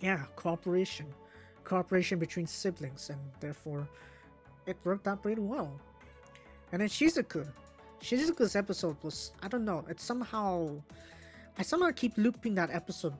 yeah, 0.00 0.24
cooperation, 0.36 1.06
cooperation 1.64 2.18
between 2.18 2.46
siblings, 2.46 3.10
and 3.10 3.20
therefore 3.38 3.88
it 4.66 4.76
worked 4.84 5.06
out 5.06 5.22
pretty 5.22 5.40
well. 5.40 5.80
And 6.72 6.80
then 6.80 6.88
Shizuku, 6.88 7.46
Shizuku's 8.00 8.56
episode 8.56 8.96
was 9.02 9.32
I 9.42 9.48
don't 9.48 9.64
know, 9.64 9.84
it's 9.88 10.02
somehow 10.02 10.70
I 11.58 11.62
somehow 11.62 11.90
keep 11.90 12.16
looping 12.16 12.54
that 12.54 12.70
episode 12.70 13.12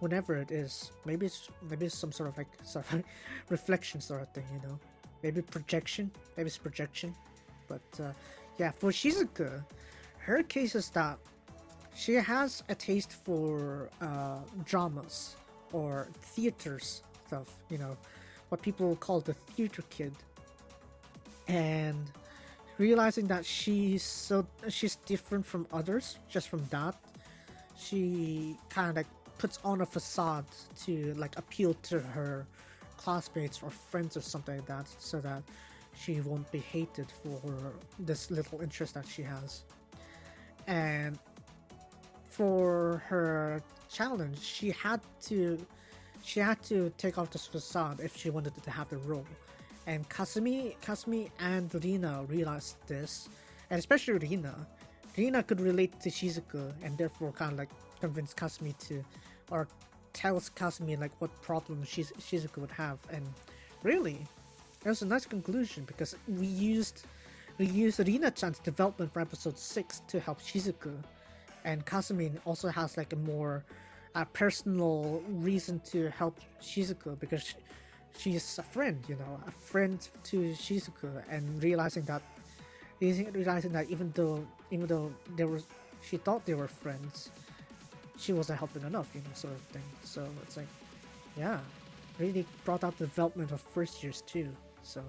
whenever 0.00 0.36
it 0.36 0.50
is. 0.50 0.92
Maybe 1.04 1.26
it's 1.26 1.48
maybe 1.68 1.86
it's 1.86 1.96
some 1.96 2.12
sort 2.12 2.28
of 2.28 2.36
like 2.36 2.48
sort 2.64 2.84
of 2.92 3.02
reflection 3.48 4.00
sort 4.00 4.22
of 4.22 4.28
thing, 4.32 4.44
you 4.52 4.68
know 4.68 4.78
maybe 5.22 5.42
projection, 5.42 6.10
maybe 6.36 6.48
it's 6.48 6.58
projection. 6.58 7.14
But 7.68 7.82
uh, 8.00 8.12
yeah, 8.58 8.70
for 8.70 8.90
Shizuku, 8.90 9.62
her 10.18 10.42
case 10.42 10.74
is 10.74 10.90
that 10.90 11.18
she 11.94 12.14
has 12.14 12.62
a 12.68 12.74
taste 12.74 13.12
for 13.24 13.88
uh, 14.00 14.38
dramas 14.64 15.36
or 15.72 16.08
theaters 16.20 17.02
stuff, 17.26 17.56
you 17.70 17.78
know, 17.78 17.96
what 18.48 18.62
people 18.62 18.94
call 18.96 19.20
the 19.20 19.34
theater 19.34 19.82
kid. 19.90 20.12
And 21.48 22.10
realizing 22.78 23.26
that 23.28 23.44
she's 23.44 24.02
so 24.02 24.46
she's 24.68 24.96
different 25.06 25.44
from 25.46 25.66
others 25.72 26.18
just 26.28 26.48
from 26.48 26.64
that, 26.70 26.94
she 27.76 28.56
kind 28.68 28.90
of 28.90 28.96
like 28.96 29.06
puts 29.38 29.58
on 29.64 29.80
a 29.80 29.86
facade 29.86 30.46
to 30.84 31.14
like 31.14 31.36
appeal 31.38 31.74
to 31.74 32.00
her 32.00 32.46
classmates 32.96 33.62
or 33.62 33.70
friends 33.70 34.16
or 34.16 34.20
something 34.20 34.56
like 34.56 34.66
that 34.66 34.86
so 34.98 35.20
that 35.20 35.42
she 35.98 36.20
won't 36.20 36.50
be 36.52 36.58
hated 36.58 37.06
for 37.22 37.72
this 37.98 38.30
little 38.30 38.60
interest 38.60 38.94
that 38.94 39.06
she 39.06 39.22
has. 39.22 39.62
And 40.66 41.18
for 42.24 43.02
her 43.08 43.62
challenge, 43.90 44.40
she 44.40 44.70
had 44.70 45.00
to 45.22 45.58
she 46.22 46.40
had 46.40 46.60
to 46.64 46.92
take 46.98 47.18
off 47.18 47.30
this 47.30 47.46
facade 47.46 48.00
if 48.00 48.16
she 48.16 48.30
wanted 48.30 48.52
to 48.62 48.70
have 48.70 48.88
the 48.88 48.98
role. 48.98 49.26
And 49.86 50.08
Kasumi, 50.08 50.74
Kasumi 50.84 51.30
and 51.38 51.72
Rina 51.84 52.24
realized 52.28 52.76
this, 52.88 53.28
and 53.70 53.78
especially 53.78 54.14
Rina. 54.14 54.54
Rina 55.16 55.42
could 55.44 55.60
relate 55.60 55.98
to 56.00 56.10
Shizuku 56.10 56.72
and 56.82 56.98
therefore 56.98 57.30
kind 57.32 57.52
of 57.52 57.58
like 57.58 57.70
convince 58.00 58.34
Kasumi 58.34 58.76
to, 58.88 59.04
or 59.50 59.68
tells 60.16 60.48
Kasumi 60.50 60.98
like 60.98 61.12
what 61.18 61.30
problem 61.42 61.84
Shiz- 61.84 62.12
Shizuku 62.18 62.58
would 62.58 62.70
have. 62.70 62.98
And 63.12 63.24
really, 63.82 64.18
that 64.80 64.88
was 64.88 65.02
a 65.02 65.06
nice 65.06 65.26
conclusion 65.26 65.84
because 65.84 66.16
we 66.26 66.46
used 66.46 67.04
we 67.58 67.66
used 67.66 67.98
Rina-chan's 68.00 68.58
development 68.58 69.12
for 69.12 69.20
episode 69.20 69.58
six 69.58 70.02
to 70.08 70.20
help 70.20 70.40
Shizuku, 70.40 70.94
and 71.64 71.84
Kasumi 71.86 72.30
also 72.44 72.68
has 72.68 72.96
like 72.96 73.12
a 73.12 73.16
more 73.16 73.64
uh, 74.14 74.24
personal 74.32 75.22
reason 75.28 75.80
to 75.92 76.10
help 76.10 76.38
Shizuku 76.60 77.18
because 77.18 77.54
she's 78.18 78.58
a 78.58 78.62
friend, 78.62 79.02
you 79.08 79.16
know, 79.16 79.40
a 79.46 79.50
friend 79.50 79.98
to 80.24 80.36
Shizuku, 80.52 81.10
and 81.30 81.62
realizing 81.62 82.04
that 82.04 82.22
realizing 83.00 83.72
that 83.72 83.90
even 83.90 84.10
though 84.14 84.46
even 84.70 84.86
though 84.86 85.12
there 85.36 85.48
was 85.48 85.66
she 86.02 86.16
thought 86.16 86.46
they 86.46 86.54
were 86.54 86.68
friends, 86.68 87.30
she 88.18 88.32
wasn't 88.32 88.58
helping 88.58 88.82
enough, 88.82 89.08
you 89.14 89.20
know, 89.20 89.30
sort 89.34 89.54
of 89.54 89.60
thing. 89.72 89.82
So 90.02 90.26
it's 90.42 90.56
like, 90.56 90.68
yeah, 91.36 91.58
really 92.18 92.46
brought 92.64 92.84
out 92.84 92.96
the 92.98 93.06
development 93.06 93.52
of 93.52 93.60
first 93.60 94.02
years 94.02 94.22
too. 94.22 94.48
So 94.82 95.02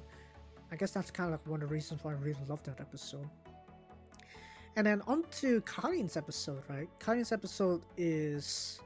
I 0.72 0.76
guess 0.76 0.92
that's 0.92 1.12
kind 1.12 1.34
of 1.34 1.40
like 1.40 1.48
one 1.48 1.62
of 1.62 1.70
the 1.70 1.74
reasons 1.74 2.04
why 2.04 2.12
I 2.12 2.16
really 2.16 2.38
loved 2.48 2.66
that 2.66 2.80
episode. 2.82 3.28
And 4.76 4.86
then 4.86 5.02
on 5.08 5.24
to 5.40 5.62
Karin's 5.62 6.18
episode, 6.18 6.62
right? 6.70 6.88
Karin's 7.00 7.32
episode 7.32 7.82
is 7.98 8.80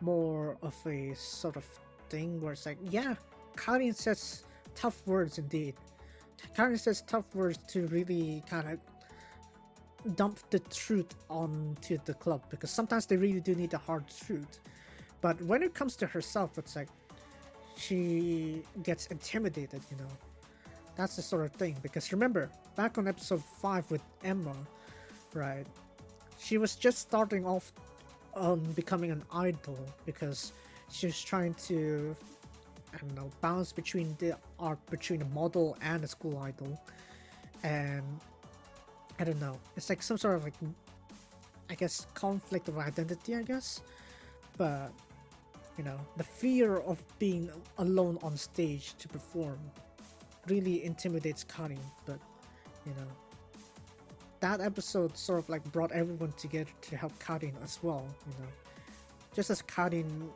more 0.00 0.56
of 0.62 0.74
a 0.86 1.14
sort 1.14 1.56
of 1.56 1.64
thing 2.08 2.40
where 2.40 2.52
it's 2.52 2.66
like, 2.66 2.78
yeah, 2.90 3.14
Karin 3.56 3.92
says 3.94 4.44
tough 4.74 5.06
words 5.06 5.38
indeed. 5.38 5.74
Karin 6.56 6.78
says 6.78 7.02
tough 7.06 7.32
words 7.34 7.58
to 7.68 7.86
really 7.88 8.42
kind 8.48 8.68
of 8.70 8.78
dump 10.16 10.38
the 10.50 10.58
truth 10.58 11.14
onto 11.28 11.98
the 12.04 12.14
club 12.14 12.42
because 12.50 12.70
sometimes 12.70 13.06
they 13.06 13.16
really 13.16 13.40
do 13.40 13.54
need 13.54 13.70
the 13.70 13.78
hard 13.78 14.04
truth. 14.24 14.60
But 15.20 15.40
when 15.42 15.62
it 15.62 15.74
comes 15.74 15.96
to 15.96 16.06
herself, 16.06 16.58
it's 16.58 16.76
like 16.76 16.88
she 17.76 18.62
gets 18.82 19.06
intimidated, 19.08 19.82
you 19.90 19.96
know. 19.96 20.10
That's 20.96 21.16
the 21.16 21.22
sort 21.22 21.44
of 21.44 21.52
thing. 21.52 21.76
Because 21.82 22.12
remember, 22.12 22.50
back 22.76 22.98
on 22.98 23.06
episode 23.06 23.42
5 23.44 23.90
with 23.90 24.02
Emma, 24.24 24.54
right? 25.34 25.66
She 26.38 26.58
was 26.58 26.76
just 26.76 26.98
starting 26.98 27.44
off 27.46 27.72
um, 28.34 28.60
becoming 28.74 29.10
an 29.10 29.22
idol 29.32 29.78
because 30.06 30.52
she 30.90 31.06
was 31.06 31.22
trying 31.22 31.54
to 31.54 32.16
I 32.92 32.96
don't 32.98 33.14
know 33.14 33.30
balance 33.40 33.72
between 33.72 34.16
the 34.18 34.36
art 34.58 34.78
between 34.90 35.22
a 35.22 35.26
model 35.26 35.76
and 35.80 36.02
a 36.02 36.08
school 36.08 36.38
idol, 36.38 36.80
and 37.62 38.04
I 39.20 39.24
don't 39.24 39.38
know. 39.38 39.58
It's 39.76 39.90
like 39.90 40.02
some 40.02 40.16
sort 40.16 40.36
of 40.36 40.44
like 40.44 40.54
I 41.68 41.74
guess 41.74 42.06
conflict 42.14 42.68
of 42.68 42.78
identity, 42.78 43.36
I 43.36 43.42
guess, 43.42 43.82
but 44.56 44.90
you 45.76 45.84
know 45.84 45.98
the 46.16 46.24
fear 46.24 46.78
of 46.78 47.02
being 47.18 47.50
alone 47.78 48.18
on 48.22 48.36
stage 48.36 48.94
to 48.98 49.08
perform 49.08 49.58
really 50.48 50.84
intimidates 50.84 51.44
Karin, 51.44 51.78
but 52.06 52.18
you 52.86 52.92
know 52.92 53.06
that 54.40 54.62
episode 54.62 55.16
sort 55.16 55.38
of 55.38 55.48
like 55.50 55.62
brought 55.70 55.92
everyone 55.92 56.32
together 56.32 56.70
to 56.80 56.96
help 56.96 57.12
Karin 57.20 57.54
as 57.62 57.78
well, 57.82 58.06
you 58.26 58.32
know. 58.42 58.50
Just 59.34 59.50
as 59.50 59.62
Karin 59.62 60.28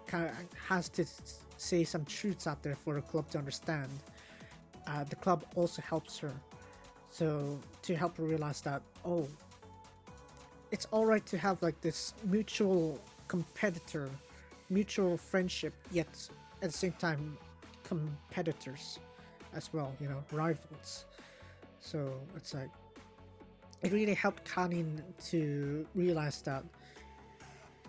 has 0.68 0.89
to 0.91 1.05
say 1.57 1.85
some 1.85 2.05
truths 2.05 2.47
out 2.47 2.62
there 2.62 2.76
for 2.76 2.95
the 2.95 3.01
club 3.01 3.28
to 3.30 3.39
understand, 3.39 3.89
uh, 4.87 5.05
the 5.05 5.16
club 5.16 5.45
also 5.57 5.82
helps 5.82 6.18
her. 6.18 6.32
So 7.15 7.61
to 7.83 7.95
help 7.95 8.17
her 8.17 8.25
realize 8.25 8.61
that, 8.62 8.83
oh, 9.05 9.29
it's 10.73 10.89
alright 10.93 11.25
to 11.27 11.39
have 11.39 11.62
like 11.62 11.81
this 11.81 12.12
mutual 12.25 13.01
competitor, 13.29 14.11
mutual 14.69 15.17
friendship, 15.17 15.75
yet 15.93 16.09
at 16.61 16.73
the 16.73 16.77
same 16.77 16.91
time 16.99 17.39
competitors 17.85 18.99
as 19.55 19.73
well, 19.73 19.95
you 20.01 20.09
know, 20.09 20.25
rivals. 20.33 21.05
So 21.79 22.12
it's 22.35 22.53
like 22.53 22.71
it 23.83 23.93
really 23.93 24.15
helped 24.15 24.45
Karin 24.53 25.01
to 25.27 25.87
realize 25.95 26.43
that 26.43 26.65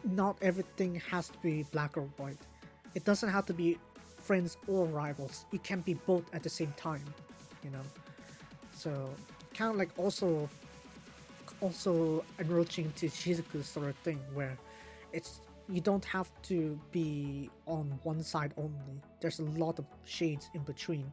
not 0.03 0.37
everything 0.43 1.01
has 1.09 1.29
to 1.29 1.37
be 1.39 1.63
black 1.71 1.97
or 1.97 2.07
white. 2.17 2.37
It 2.93 3.05
doesn't 3.05 3.29
have 3.29 3.47
to 3.47 3.55
be 3.55 3.79
friends 4.21 4.55
or 4.67 4.85
rivals. 4.85 5.45
It 5.51 5.63
can 5.63 5.81
be 5.81 5.95
both 5.95 6.25
at 6.31 6.43
the 6.43 6.49
same 6.49 6.75
time, 6.77 7.03
you 7.63 7.71
know. 7.71 7.81
So 8.75 9.09
kind 9.53 9.71
of 9.71 9.77
like 9.77 9.89
also 9.97 10.49
also 11.61 12.23
enroaching 12.39 12.91
to 12.97 13.07
Shizuku's 13.07 13.67
sort 13.67 13.87
of 13.87 13.95
thing 13.97 14.19
where 14.33 14.57
it's 15.13 15.39
you 15.69 15.81
don't 15.81 16.05
have 16.05 16.29
to 16.43 16.79
be 16.91 17.49
on 17.65 17.99
one 18.03 18.21
side 18.21 18.53
only. 18.57 19.01
There's 19.21 19.39
a 19.39 19.43
lot 19.43 19.79
of 19.79 19.85
shades 20.05 20.49
in 20.53 20.61
between, 20.61 21.11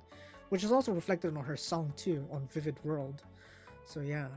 which 0.51 0.65
is 0.65 0.73
also 0.73 0.93
reflected 0.93 1.37
on 1.37 1.45
her 1.45 1.57
song 1.57 1.93
too 1.97 2.27
on 2.31 2.47
Vivid 2.53 2.77
World. 2.85 3.23
So 3.87 4.01
yeah, 4.01 4.29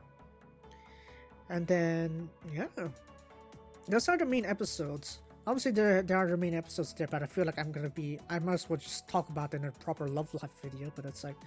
and 1.49 1.67
then, 1.67 2.29
yeah. 2.53 2.67
Those 3.87 4.09
are 4.09 4.17
the 4.17 4.25
main 4.25 4.45
episodes. 4.45 5.19
Obviously, 5.45 5.71
there, 5.71 6.01
there 6.01 6.17
are 6.17 6.27
the 6.27 6.37
main 6.37 6.55
episodes 6.55 6.93
there, 6.93 7.07
but 7.07 7.21
I 7.21 7.27
feel 7.27 7.45
like 7.45 7.59
I'm 7.59 7.71
gonna 7.71 7.89
be. 7.89 8.19
I 8.29 8.39
might 8.39 8.53
as 8.53 8.69
well 8.69 8.77
just 8.77 9.07
talk 9.07 9.29
about 9.29 9.53
it 9.53 9.57
in 9.57 9.65
a 9.65 9.71
proper 9.71 10.07
Love 10.07 10.33
Live 10.33 10.49
video, 10.61 10.91
but 10.95 11.05
it's 11.05 11.23
like. 11.23 11.37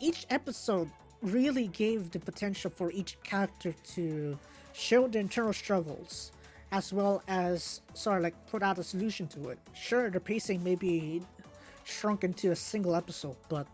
Each 0.00 0.26
episode 0.30 0.90
really 1.22 1.68
gave 1.68 2.10
the 2.10 2.18
potential 2.18 2.70
for 2.70 2.90
each 2.92 3.18
character 3.22 3.74
to 3.94 4.38
show 4.72 5.06
the 5.08 5.18
internal 5.18 5.52
struggles 5.52 6.32
as 6.72 6.92
well 6.92 7.22
as 7.28 7.80
sort 7.94 8.18
of 8.18 8.22
like 8.22 8.46
put 8.46 8.62
out 8.62 8.78
a 8.78 8.84
solution 8.84 9.26
to 9.26 9.48
it. 9.50 9.58
Sure, 9.74 10.08
the 10.08 10.20
pacing 10.20 10.62
may 10.62 10.76
be 10.76 11.20
shrunk 11.84 12.24
into 12.24 12.52
a 12.52 12.56
single 12.56 12.94
episode, 12.94 13.36
but 13.48 13.66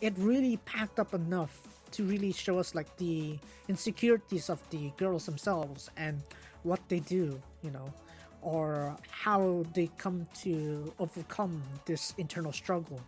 it 0.00 0.14
really 0.16 0.56
packed 0.58 1.00
up 1.00 1.12
enough 1.14 1.66
to 1.90 2.04
really 2.04 2.32
show 2.32 2.58
us 2.58 2.74
like 2.74 2.96
the 2.96 3.38
insecurities 3.68 4.48
of 4.50 4.60
the 4.70 4.92
girls 4.96 5.26
themselves 5.26 5.90
and 5.96 6.22
what 6.62 6.80
they 6.88 7.00
do, 7.00 7.40
you 7.62 7.70
know, 7.70 7.92
or 8.42 8.96
how 9.10 9.64
they 9.74 9.88
come 9.98 10.26
to 10.42 10.92
overcome 10.98 11.62
this 11.84 12.14
internal 12.18 12.52
struggle. 12.52 13.00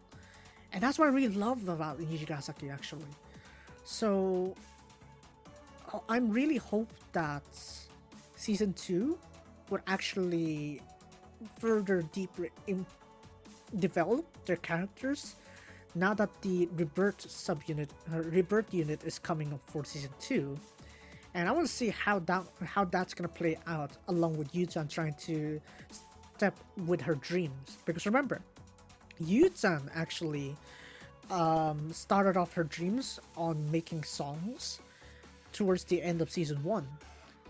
And 0.73 0.83
that's 0.83 0.99
what 0.99 1.07
I 1.07 1.11
really 1.11 1.35
love 1.35 1.69
about 1.69 1.99
Nijigasaki 1.99 2.73
actually. 2.73 3.13
So 3.85 4.55
I'm 6.09 6.31
really 6.31 6.57
hope 6.57 6.93
that 7.13 7.43
season 8.37 8.73
2 8.75 9.19
would 9.71 9.83
actually 9.87 10.81
further 11.59 12.03
deeper 12.13 12.49
in 12.67 12.85
develop 13.79 14.25
their 14.47 14.57
characters 14.57 15.37
now 15.95 16.15
that 16.15 16.31
the 16.43 16.67
R3BIRTH 16.77 17.27
subunit, 17.27 17.89
uh, 18.13 18.23
R3BIRTH 18.23 18.73
unit 18.73 19.05
is 19.05 19.19
coming 19.19 19.53
up 19.53 19.61
for 19.67 19.85
season 19.85 20.11
two, 20.21 20.57
and 21.35 21.49
I 21.49 21.53
want 21.53 21.67
to 21.67 21.73
see 21.73 21.89
how 21.89 22.19
that 22.21 22.45
how 22.65 22.85
that's 22.85 23.15
gonna 23.15 23.29
play 23.29 23.59
out 23.67 23.93
along 24.09 24.37
with 24.37 24.53
Yuchan 24.53 24.89
trying 24.89 25.15
to 25.27 25.61
step 26.37 26.57
with 26.87 27.01
her 27.01 27.15
dreams. 27.17 27.79
Because 27.85 28.07
remember, 28.07 28.41
Yuchan 29.23 29.89
actually 29.95 30.57
um, 31.31 31.93
started 31.93 32.37
off 32.37 32.53
her 32.55 32.65
dreams 32.65 33.21
on 33.37 33.71
making 33.71 34.05
songs 34.05 34.81
towards 35.53 35.85
the 35.85 36.01
end 36.03 36.21
of 36.21 36.31
season 36.31 36.63
one. 36.63 36.87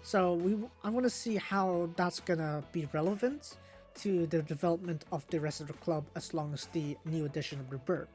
So 0.03 0.35
we 0.35 0.57
I 0.85 0.91
want 0.91 1.05
to 1.05 1.11
see 1.11 1.37
how 1.37 1.91
that's 1.97 2.21
gonna 2.21 2.63
be 2.73 2.89
relevant 2.93 3.57
to 3.97 4.27
the 4.27 4.43
development 4.43 5.05
of 5.13 5.27
the 5.29 5.41
rest 5.41 5.61
of 5.61 5.67
the 5.67 5.73
club 5.75 6.05
as 6.15 6.33
long 6.33 6.55
as 6.55 6.67
the 6.67 6.97
new 7.05 7.25
edition 7.25 7.59
of 7.61 7.67
R3BIRTH 7.67 8.07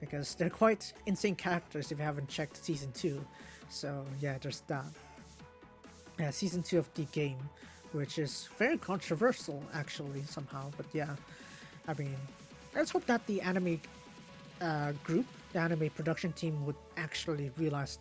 because 0.00 0.34
they're 0.34 0.48
quite 0.48 0.94
insane 1.04 1.34
characters 1.36 1.92
if 1.92 1.98
you 1.98 2.04
haven't 2.04 2.28
checked 2.28 2.64
season 2.64 2.90
2. 2.92 3.22
So 3.68 4.04
yeah, 4.20 4.38
there's 4.40 4.62
that. 4.66 4.86
Yeah, 6.18 6.30
season 6.30 6.62
2 6.62 6.78
of 6.78 6.92
the 6.94 7.04
game 7.12 7.38
which 7.92 8.18
is 8.18 8.48
very 8.56 8.78
controversial 8.78 9.62
actually 9.74 10.22
somehow. 10.22 10.70
But 10.76 10.86
yeah, 10.92 11.16
I 11.88 11.94
mean, 11.94 12.16
let's 12.74 12.90
hope 12.90 13.06
that 13.06 13.26
the 13.26 13.40
anime 13.40 13.80
uh, 14.60 14.92
group, 15.04 15.26
the 15.52 15.58
anime 15.58 15.90
production 15.90 16.32
team, 16.32 16.64
would 16.66 16.76
actually 16.96 17.50
realize 17.56 17.98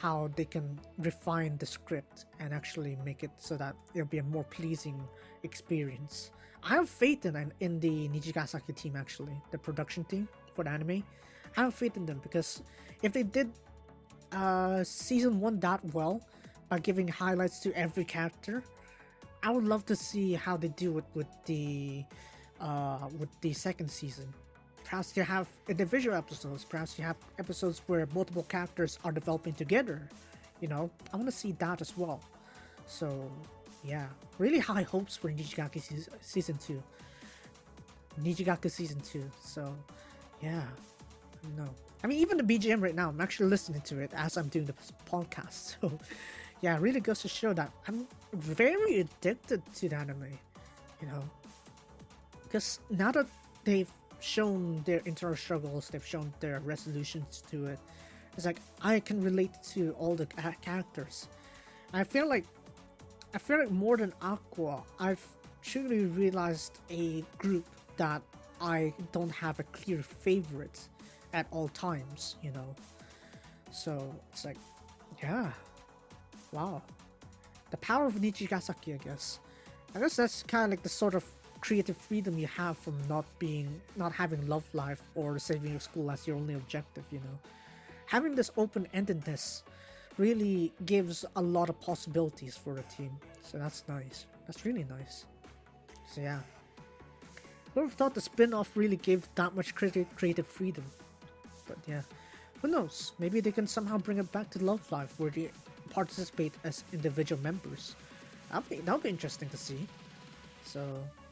how 0.00 0.30
they 0.36 0.44
can 0.44 0.78
refine 0.98 1.56
the 1.58 1.66
script 1.66 2.26
and 2.38 2.54
actually 2.54 2.96
make 3.04 3.22
it 3.22 3.30
so 3.38 3.56
that 3.56 3.74
it'll 3.94 4.06
be 4.06 4.18
a 4.18 4.22
more 4.22 4.44
pleasing 4.44 5.00
experience. 5.42 6.30
I 6.62 6.74
have 6.74 6.88
faith 6.88 7.24
in 7.26 7.52
in 7.60 7.80
the 7.80 8.08
Nijigasaki 8.08 8.74
team 8.76 8.94
actually, 8.96 9.32
the 9.50 9.58
production 9.58 10.04
team 10.04 10.28
for 10.54 10.64
the 10.64 10.70
anime. 10.70 11.02
I 11.56 11.62
have 11.62 11.74
faith 11.74 11.96
in 11.96 12.06
them 12.06 12.20
because 12.22 12.62
if 13.02 13.12
they 13.12 13.22
did 13.22 13.50
uh, 14.32 14.84
season 14.84 15.40
one 15.40 15.58
that 15.60 15.80
well 15.92 16.20
by 16.68 16.78
giving 16.78 17.08
highlights 17.08 17.58
to 17.60 17.72
every 17.72 18.04
character, 18.04 18.62
I 19.42 19.50
would 19.50 19.64
love 19.64 19.84
to 19.86 19.96
see 19.96 20.34
how 20.34 20.56
they 20.56 20.68
do 20.68 20.98
it 20.98 21.04
with 21.14 21.26
the 21.46 22.04
uh, 22.60 23.08
with 23.18 23.28
the 23.40 23.52
second 23.52 23.90
season. 23.90 24.32
Perhaps 24.84 25.16
you 25.16 25.22
have 25.22 25.48
individual 25.68 26.16
episodes. 26.16 26.64
Perhaps 26.64 26.98
you 26.98 27.04
have 27.04 27.16
episodes 27.38 27.82
where 27.86 28.06
multiple 28.12 28.42
characters 28.42 28.98
are 29.04 29.12
developing 29.12 29.52
together. 29.52 30.08
You 30.60 30.68
know, 30.68 30.90
I 31.12 31.16
want 31.16 31.28
to 31.28 31.36
see 31.36 31.52
that 31.52 31.80
as 31.80 31.96
well. 31.96 32.20
So, 32.86 33.30
yeah, 33.84 34.06
really 34.38 34.58
high 34.58 34.82
hopes 34.82 35.16
for 35.16 35.30
Nijigaku 35.30 35.80
season 36.20 36.58
two. 36.58 36.82
Nijigaku 38.20 38.70
season 38.70 39.00
two. 39.00 39.24
So, 39.42 39.74
yeah, 40.42 40.64
no. 41.56 41.68
I 42.02 42.06
mean, 42.06 42.18
even 42.18 42.36
the 42.36 42.42
BGM 42.42 42.82
right 42.82 42.94
now, 42.94 43.10
I'm 43.10 43.20
actually 43.20 43.46
listening 43.48 43.82
to 43.82 44.00
it 44.00 44.10
as 44.14 44.36
I'm 44.36 44.48
doing 44.48 44.66
the 44.66 44.74
podcast. 45.10 45.76
So, 45.80 45.98
yeah, 46.62 46.76
really 46.78 47.00
goes 47.00 47.20
to 47.22 47.28
show 47.28 47.54
that 47.54 47.72
I'm 47.88 48.06
very 48.34 49.00
addicted 49.00 49.62
to 49.76 49.88
the 49.88 49.96
anime, 49.96 50.26
you 51.00 51.08
know. 51.08 51.22
Because 52.50 52.80
now 52.90 53.12
that 53.12 53.28
they've 53.62 53.90
shown 54.18 54.82
their 54.84 55.00
internal 55.04 55.36
struggles, 55.36 55.88
they've 55.88 56.04
shown 56.04 56.32
their 56.40 56.58
resolutions 56.60 57.44
to 57.48 57.66
it, 57.66 57.78
it's 58.36 58.44
like 58.44 58.58
I 58.82 58.98
can 58.98 59.22
relate 59.22 59.52
to 59.74 59.94
all 60.00 60.16
the 60.16 60.26
characters. 60.60 61.28
I 61.92 62.02
feel 62.02 62.28
like, 62.28 62.44
I 63.34 63.38
feel 63.38 63.60
like 63.60 63.70
more 63.70 63.96
than 63.96 64.12
Aqours, 64.20 64.82
I've 64.98 65.24
truly 65.62 66.06
realized 66.06 66.80
a 66.90 67.22
group 67.38 67.66
that 67.98 68.20
I 68.60 68.92
don't 69.12 69.30
have 69.30 69.60
a 69.60 69.64
clear 69.64 70.02
favorite 70.02 70.88
at 71.32 71.46
all 71.52 71.68
times, 71.68 72.34
you 72.42 72.50
know. 72.50 72.74
So 73.70 74.12
it's 74.32 74.44
like, 74.44 74.58
yeah, 75.22 75.52
wow, 76.50 76.82
the 77.70 77.76
power 77.76 78.06
of 78.06 78.14
Nijigasaki, 78.14 78.94
I 78.94 79.04
guess. 79.04 79.38
I 79.94 80.00
guess 80.00 80.16
that's 80.16 80.42
kind 80.42 80.64
of 80.64 80.70
like 80.70 80.82
the 80.82 80.88
sort 80.88 81.14
of 81.14 81.24
creative 81.60 81.96
freedom 81.96 82.38
you 82.38 82.46
have 82.46 82.76
from 82.78 82.96
not 83.08 83.24
being, 83.38 83.80
not 83.96 84.12
having 84.12 84.46
love 84.46 84.64
live 84.72 85.02
or 85.14 85.38
saving 85.38 85.70
your 85.70 85.80
school 85.80 86.10
as 86.10 86.26
your 86.26 86.36
only 86.36 86.54
objective, 86.54 87.04
you 87.10 87.18
know. 87.18 87.38
Having 88.06 88.34
this 88.34 88.50
open-endedness 88.56 89.62
really 90.18 90.72
gives 90.84 91.24
a 91.36 91.42
lot 91.42 91.68
of 91.68 91.80
possibilities 91.80 92.56
for 92.56 92.74
the 92.74 92.82
team. 92.82 93.10
So 93.42 93.58
that's 93.58 93.84
nice. 93.88 94.26
That's 94.46 94.64
really 94.64 94.84
nice. 94.84 95.26
So 96.12 96.20
yeah. 96.20 96.40
Whoever 97.74 97.90
thought 97.90 98.14
the 98.14 98.20
spin-off 98.20 98.76
really 98.76 98.96
gave 98.96 99.28
that 99.36 99.54
much 99.54 99.74
creative 99.74 100.46
freedom? 100.46 100.84
But 101.68 101.78
yeah, 101.86 102.02
who 102.60 102.68
knows? 102.68 103.12
Maybe 103.18 103.40
they 103.40 103.52
can 103.52 103.66
somehow 103.66 103.98
bring 103.98 104.18
it 104.18 104.32
back 104.32 104.50
to 104.50 104.64
Love 104.64 104.90
Live 104.90 105.14
where 105.18 105.30
they 105.30 105.50
participate 105.90 106.52
as 106.64 106.84
individual 106.92 107.40
members. 107.42 107.94
That'll 108.48 108.68
be 108.68 108.76
that'll 108.80 109.00
be 109.00 109.08
interesting 109.08 109.48
to 109.50 109.56
see. 109.56 109.86
So 110.64 110.80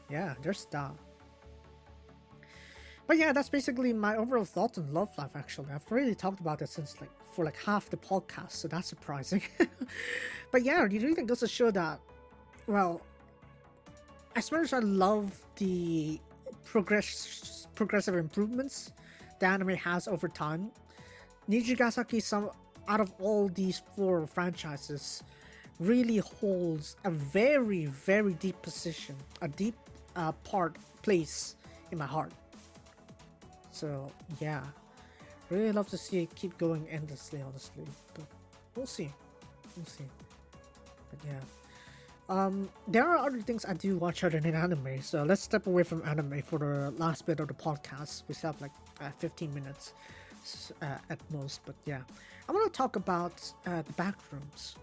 yeah, 0.09 0.35
there's 0.41 0.65
that. 0.71 0.91
But 3.07 3.17
yeah, 3.17 3.33
that's 3.33 3.49
basically 3.49 3.91
my 3.91 4.17
overall 4.17 4.45
thoughts 4.45 4.77
on 4.77 4.93
Love 4.93 5.09
Live. 5.17 5.35
Actually, 5.35 5.71
I've 5.73 5.85
already 5.91 6.13
talked 6.13 6.39
about 6.39 6.61
it 6.61 6.69
since 6.69 6.99
like 7.01 7.09
for 7.33 7.43
like 7.43 7.57
half 7.57 7.89
the 7.89 7.97
podcast, 7.97 8.51
so 8.51 8.67
that's 8.67 8.87
surprising. 8.87 9.41
but 10.51 10.63
yeah, 10.63 10.87
do 10.87 10.95
you 10.95 11.01
really 11.01 11.15
think 11.15 11.27
goes 11.27 11.39
to 11.39 11.47
show 11.47 11.71
that, 11.71 11.99
well, 12.67 13.01
as 14.35 14.51
much 14.51 14.61
as 14.61 14.73
I 14.73 14.79
love 14.79 15.41
the 15.55 16.19
progress 16.63 17.67
progressive 17.73 18.15
improvements 18.15 18.91
the 19.39 19.45
anime 19.45 19.69
has 19.69 20.07
over 20.07 20.27
time. 20.27 20.71
Nijigasaki, 21.49 22.21
some 22.21 22.51
out 22.87 22.99
of 22.99 23.13
all 23.19 23.49
these 23.49 23.81
four 23.95 24.27
franchises, 24.27 25.23
really 25.79 26.17
holds 26.17 26.97
a 27.05 27.11
very, 27.11 27.85
very 27.85 28.33
deep 28.33 28.61
position, 28.61 29.15
a 29.41 29.47
deep 29.47 29.75
uh, 30.19 30.31
part, 30.43 30.75
place 31.01 31.55
in 31.91 31.97
my 31.97 32.05
heart. 32.05 32.31
So 33.71 34.11
yeah, 34.39 34.63
really 35.49 35.71
love 35.71 35.87
to 35.89 35.97
see 35.97 36.23
it 36.23 36.35
keep 36.35 36.57
going 36.57 36.87
endlessly, 36.89 37.41
honestly. 37.41 37.85
But 38.13 38.25
we'll 38.75 38.85
see, 38.85 39.09
we'll 39.75 39.85
see. 39.85 40.05
But 41.09 41.19
yeah. 41.25 41.39
Um, 42.29 42.69
there 42.87 43.07
are 43.09 43.17
other 43.17 43.41
things 43.41 43.65
I 43.65 43.73
do 43.73 43.97
watch 43.97 44.23
other 44.23 44.39
than 44.39 44.53
anime, 44.53 45.01
so 45.01 45.23
let's 45.23 45.41
step 45.41 45.65
away 45.65 45.81
from 45.81 46.03
anime 46.05 46.43
for 46.43 46.59
the 46.59 46.91
last 47.03 47.25
bit 47.25 47.39
of 47.39 47.47
the 47.47 47.55
podcast. 47.55 48.23
We 48.27 48.35
still 48.35 48.51
have 48.51 48.61
like 48.61 48.75
uh, 49.01 49.09
15 49.17 49.51
minutes 49.51 49.93
uh, 50.83 50.97
at 51.09 51.19
most, 51.31 51.61
but 51.65 51.75
yeah. 51.85 52.01
I 52.47 52.51
want 52.51 52.71
to 52.71 52.77
talk 52.77 52.95
about 52.95 53.51
uh, 53.65 53.81
the 53.81 53.93
back 53.93 54.15
rooms 54.31 54.75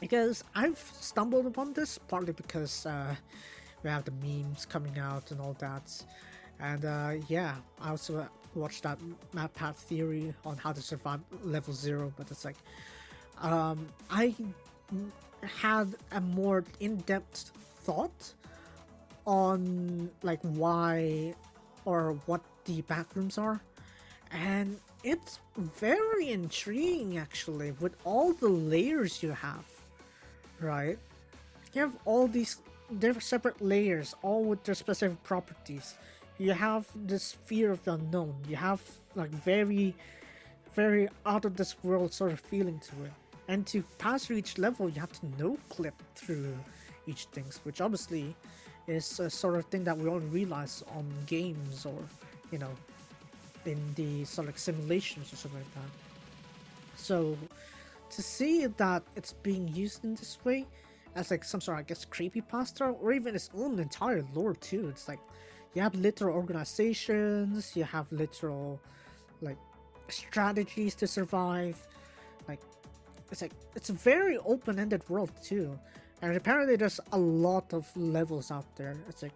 because 0.00 0.42
I've 0.54 0.78
stumbled 1.00 1.46
upon 1.46 1.72
this 1.74 1.98
partly 1.98 2.32
because 2.32 2.86
uh, 2.86 3.14
we 3.82 3.90
have 3.90 4.04
the 4.04 4.12
memes 4.12 4.66
coming 4.66 4.98
out 4.98 5.30
and 5.30 5.40
all 5.40 5.56
that, 5.58 6.04
and 6.60 6.84
uh, 6.84 7.12
yeah, 7.28 7.54
I 7.80 7.90
also 7.90 8.26
watched 8.54 8.82
that 8.82 8.98
MatPat 9.34 9.74
theory 9.74 10.34
on 10.44 10.56
how 10.56 10.72
to 10.72 10.82
survive 10.82 11.20
level 11.42 11.72
zero, 11.72 12.12
but 12.16 12.30
it's 12.30 12.44
like 12.44 12.56
um, 13.40 13.86
I 14.10 14.34
had 15.42 15.94
a 16.12 16.20
more 16.20 16.64
in-depth 16.80 17.52
thought 17.82 18.32
on 19.26 20.10
like 20.22 20.40
why 20.42 21.34
or 21.84 22.16
what 22.26 22.42
the 22.64 22.82
backrooms 22.82 23.38
are. 23.38 23.60
And 24.30 24.78
it's 25.02 25.40
very 25.56 26.30
intriguing 26.30 27.18
actually 27.18 27.72
with 27.72 27.96
all 28.04 28.32
the 28.32 28.48
layers 28.48 29.22
you 29.22 29.32
have 29.32 29.64
right? 30.62 30.98
You 31.74 31.80
have 31.82 31.96
all 32.04 32.26
these 32.28 32.58
different 32.98 33.22
separate 33.22 33.60
layers 33.60 34.14
all 34.22 34.44
with 34.44 34.62
their 34.64 34.74
specific 34.74 35.22
properties. 35.22 35.94
You 36.38 36.52
have 36.52 36.86
this 36.94 37.36
fear 37.44 37.70
of 37.70 37.82
the 37.84 37.94
unknown. 37.94 38.34
You 38.48 38.56
have 38.56 38.82
like 39.14 39.30
very 39.30 39.94
very 40.74 41.08
out 41.26 41.44
of 41.44 41.56
this 41.56 41.76
world 41.82 42.12
sort 42.12 42.32
of 42.32 42.40
feeling 42.40 42.78
to 42.80 43.04
it. 43.04 43.12
And 43.48 43.66
to 43.68 43.82
pass 43.98 44.26
through 44.26 44.36
each 44.36 44.58
level, 44.58 44.88
you 44.88 45.00
have 45.00 45.12
to 45.20 45.26
no 45.38 45.58
clip 45.68 45.94
through 46.14 46.56
each 47.06 47.24
things, 47.26 47.60
which 47.64 47.80
obviously 47.80 48.34
is 48.86 49.20
a 49.20 49.28
sort 49.28 49.56
of 49.56 49.66
thing 49.66 49.84
that 49.84 49.96
we 49.96 50.08
only 50.08 50.26
realize 50.26 50.82
on 50.96 51.04
games 51.26 51.84
or, 51.84 51.98
you 52.50 52.58
know, 52.58 52.70
in 53.66 53.78
the 53.94 54.24
sort 54.24 54.48
of 54.48 54.58
simulations 54.58 55.32
or 55.32 55.36
something 55.36 55.60
like 55.60 55.74
that. 55.74 55.90
So 56.96 57.36
to 58.10 58.22
see 58.22 58.66
that 58.66 59.02
it's 59.16 59.34
being 59.42 59.68
used 59.68 60.04
in 60.04 60.14
this 60.14 60.38
way 60.44 60.66
as 61.14 61.30
like 61.30 61.44
some 61.44 61.60
sort 61.60 61.78
of 61.78 61.84
I 61.84 61.84
guess 61.84 62.04
creepy 62.04 62.40
pasta 62.40 62.84
or 62.84 63.12
even 63.12 63.34
its 63.34 63.50
own 63.54 63.78
entire 63.78 64.24
lore 64.34 64.54
too. 64.54 64.88
It's 64.88 65.08
like 65.08 65.20
you 65.74 65.82
have 65.82 65.94
literal 65.94 66.34
organizations, 66.36 67.76
you 67.76 67.84
have 67.84 68.10
literal 68.12 68.80
like 69.40 69.58
strategies 70.08 70.94
to 70.96 71.06
survive, 71.06 71.76
like 72.48 72.60
it's 73.30 73.42
like 73.42 73.52
it's 73.74 73.90
a 73.90 73.94
very 73.94 74.38
open-ended 74.38 75.08
world 75.08 75.30
too. 75.42 75.78
And 76.20 76.36
apparently 76.36 76.76
there's 76.76 77.00
a 77.12 77.18
lot 77.18 77.72
of 77.72 77.90
levels 77.96 78.50
out 78.50 78.76
there. 78.76 78.94
It's 79.08 79.22
like 79.22 79.32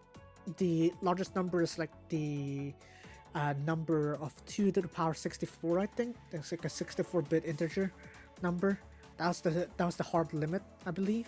the 0.59 0.93
largest 1.03 1.35
number 1.35 1.61
is 1.63 1.79
like 1.79 1.91
the 2.09 2.73
uh, 3.35 3.55
number 3.67 4.15
of 4.15 4.33
2 4.47 4.73
to 4.73 4.81
the 4.81 4.89
power 4.89 5.13
64 5.13 5.81
i 5.81 5.87
think. 5.87 6.17
That's 6.31 6.53
like 6.53 6.65
a 6.65 6.69
64-bit 6.69 7.45
integer 7.45 7.93
number. 8.43 8.79
That 9.19 9.29
was 9.29 9.41
the 9.41 9.51
that 9.51 9.85
was 9.85 9.97
the 9.97 10.05
hard 10.05 10.33
limit 10.35 10.63
i 10.85 10.91
believe 10.91 11.27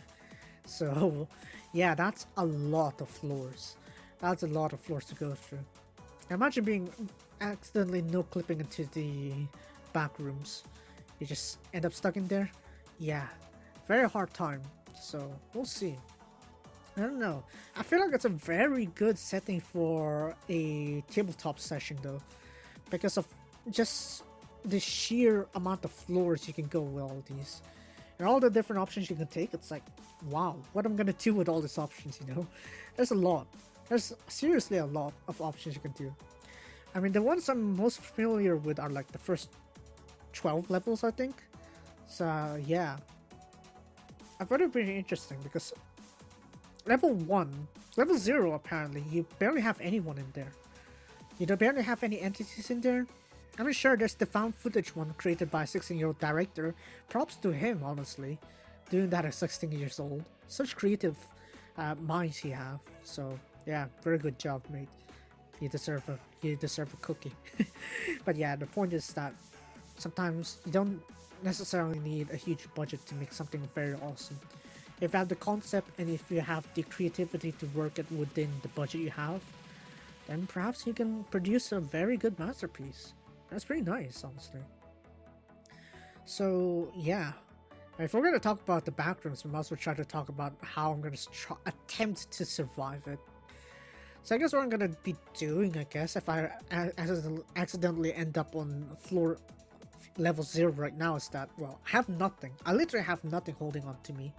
so 0.69 1.27
yeah 1.73 1.95
that's 1.95 2.27
a 2.37 2.45
lot 2.45 3.01
of 3.01 3.09
floors 3.09 3.77
that's 4.21 4.43
a 4.43 4.47
lot 4.47 4.73
of 4.73 4.81
floors 4.81 5.05
to 5.05 5.15
go 5.15 5.35
through 5.35 5.65
imagine 6.31 6.65
being 6.65 6.91
accidentally 7.41 8.03
no 8.03 8.23
clipping 8.23 8.61
into 8.61 8.85
the 8.87 9.33
back 9.93 10.11
rooms 10.19 10.65
you 11.19 11.27
just 11.27 11.59
end 11.75 11.85
up 11.85 11.93
stuck 11.93 12.17
in 12.17 12.27
there. 12.29 12.51
Yeah, 12.99 13.27
very 13.87 14.09
hard 14.09 14.33
time. 14.35 14.63
So 15.01 15.31
we'll 15.55 15.65
see. 15.65 15.97
I 16.97 17.01
don't 17.03 17.19
know. 17.19 17.45
I 17.77 17.83
feel 17.83 18.01
like 18.01 18.13
it's 18.13 18.25
a 18.25 18.29
very 18.31 18.87
good 18.87 19.19
setting 19.19 19.61
for 19.61 20.35
a 20.49 21.03
tabletop 21.11 21.59
session 21.61 21.99
though, 22.03 22.21
because 22.91 23.17
of 23.17 23.27
just 23.71 24.25
the 24.65 24.81
sheer 24.81 25.47
amount 25.55 25.85
of 25.85 25.93
floors 25.93 26.49
you 26.49 26.55
can 26.55 26.67
go 26.67 26.81
with 26.81 27.03
all 27.03 27.23
these. 27.27 27.63
And 28.19 28.29
all 28.29 28.41
the 28.41 28.51
different 28.51 28.81
options 28.81 29.09
you 29.11 29.17
can 29.17 29.27
take. 29.27 29.55
It's 29.55 29.71
like, 29.71 29.85
wow, 30.31 30.57
what 30.73 30.85
i'm 30.87 30.95
I 30.95 30.97
gonna 30.97 31.13
do 31.13 31.35
with 31.35 31.49
all 31.49 31.61
these 31.61 31.79
options? 31.79 32.19
You 32.27 32.35
know, 32.35 32.47
there's 32.97 33.11
a 33.11 33.15
lot. 33.15 33.47
There's 33.89 34.13
seriously 34.29 34.79
a 34.79 34.87
lot 34.87 35.15
of 35.29 35.41
options 35.41 35.75
you 35.75 35.81
can 35.81 35.93
do. 35.93 36.15
I 36.95 37.01
mean, 37.01 37.13
the 37.13 37.23
ones 37.23 37.49
I'm 37.49 37.77
most 37.77 38.01
familiar 38.01 38.57
with 38.57 38.81
are 38.81 38.91
like 38.91 39.11
the 39.13 39.19
first 39.19 39.51
12 40.33 40.71
levels, 40.71 41.05
I 41.05 41.11
think. 41.11 41.43
So 42.07 42.61
yeah, 42.67 42.97
I 44.41 44.45
found 44.45 44.63
it 44.63 44.73
pretty 44.73 44.97
interesting 44.97 45.39
because 45.43 45.73
level 46.87 47.13
one, 47.13 47.69
level 47.97 48.17
zero, 48.17 48.55
apparently 48.55 49.05
you 49.11 49.27
barely 49.39 49.61
have 49.61 49.81
anyone 49.81 50.19
in 50.19 50.27
there. 50.33 50.53
You 51.39 51.47
don't 51.47 51.61
barely 51.61 51.83
have 51.83 52.03
any 52.03 52.21
entities 52.21 52.71
in 52.71 52.81
there. 52.81 53.07
I'm 53.59 53.73
sure 53.73 53.97
there's 53.97 54.15
the 54.15 54.27
found 54.27 54.55
footage 54.55 54.95
one 54.95 55.13
created 55.19 55.51
by 55.51 55.65
a 55.65 55.67
16 55.67 55.99
year 55.99 56.07
old 56.07 56.19
director. 56.21 56.75
Props 57.09 57.35
to 57.37 57.51
him, 57.51 57.83
honestly, 57.83 58.39
doing 58.89 59.11
that 59.11 59.25
at 59.25 59.35
16 59.35 59.73
years 59.73 59.99
old. 59.99 60.25
Such 60.47 60.77
creative 60.77 61.17
uh, 61.77 61.97
minds 61.97 62.37
he 62.37 62.51
have. 62.51 62.79
So 63.03 63.39
yeah, 63.67 63.87
very 64.03 64.19
good 64.19 64.39
job, 64.39 64.63
mate. 64.71 64.89
You 65.61 65.69
deserve 65.69 66.09
a 66.09 66.19
you 66.41 66.55
deserve 66.55 66.95
a 66.95 66.97
cookie. 66.99 67.33
but 68.25 68.37
yeah, 68.37 68.55
the 68.55 68.67
point 68.67 68.93
is 68.93 69.13
that 69.15 69.35
sometimes 69.97 70.59
you 70.65 70.71
don't 70.71 71.03
necessarily 71.43 71.99
need 71.99 72.31
a 72.31 72.37
huge 72.37 72.73
budget 72.77 73.05
to 73.07 73.17
make 73.17 73.33
something 73.33 73.61
very 73.75 73.95
awesome. 73.95 74.39
If 75.01 75.13
you 75.13 75.19
have 75.19 75.29
the 75.29 75.37
concept 75.37 75.99
and 75.99 76.09
if 76.09 76.31
you 76.31 76.41
have 76.41 76.67
the 76.75 76.85
creativity 76.85 77.53
to 77.53 77.67
work 77.75 77.99
it 77.99 78.11
within 78.13 78.51
the 78.63 78.69
budget 78.69 79.01
you 79.01 79.11
have, 79.11 79.43
then 80.29 80.47
perhaps 80.47 80.87
you 80.87 80.93
can 80.93 81.25
produce 81.25 81.73
a 81.73 81.81
very 81.81 82.17
good 82.17 82.39
masterpiece. 82.39 83.15
That's 83.51 83.65
pretty 83.65 83.83
nice, 83.83 84.25
honestly. 84.25 84.61
So 86.25 86.93
yeah, 86.95 87.33
if 87.99 88.13
we're 88.13 88.23
gonna 88.23 88.39
talk 88.39 88.61
about 88.61 88.85
the 88.85 88.93
backrooms, 88.93 89.45
we 89.45 89.51
must 89.51 89.73
also 89.73 89.75
try 89.75 89.95
to 89.95 90.05
talk 90.05 90.29
about 90.29 90.53
how 90.63 90.93
I'm 90.93 91.01
gonna 91.01 91.17
attempt 91.67 92.31
to 92.33 92.45
survive 92.45 93.03
it. 93.07 93.19
So 94.23 94.35
I 94.35 94.39
guess 94.39 94.53
what 94.53 94.63
I'm 94.63 94.69
gonna 94.69 94.91
be 95.03 95.17
doing, 95.37 95.77
I 95.79 95.85
guess, 95.85 96.17
if 96.17 96.29
I 96.29 96.51
accidentally 97.57 98.13
end 98.13 98.37
up 98.37 98.55
on 98.55 98.87
floor 99.01 99.39
level 100.19 100.45
zero 100.45 100.73
right 100.73 100.97
now, 100.97 101.17
is 101.17 101.29
that 101.29 101.49
well, 101.57 101.81
I 101.87 101.91
have 101.91 102.09
nothing. 102.09 102.53
I 102.67 102.75
literally 102.75 103.05
have 103.05 103.25
nothing 103.25 103.55
holding 103.59 103.85
on 103.85 103.97
to 104.03 104.13
me. 104.13 104.35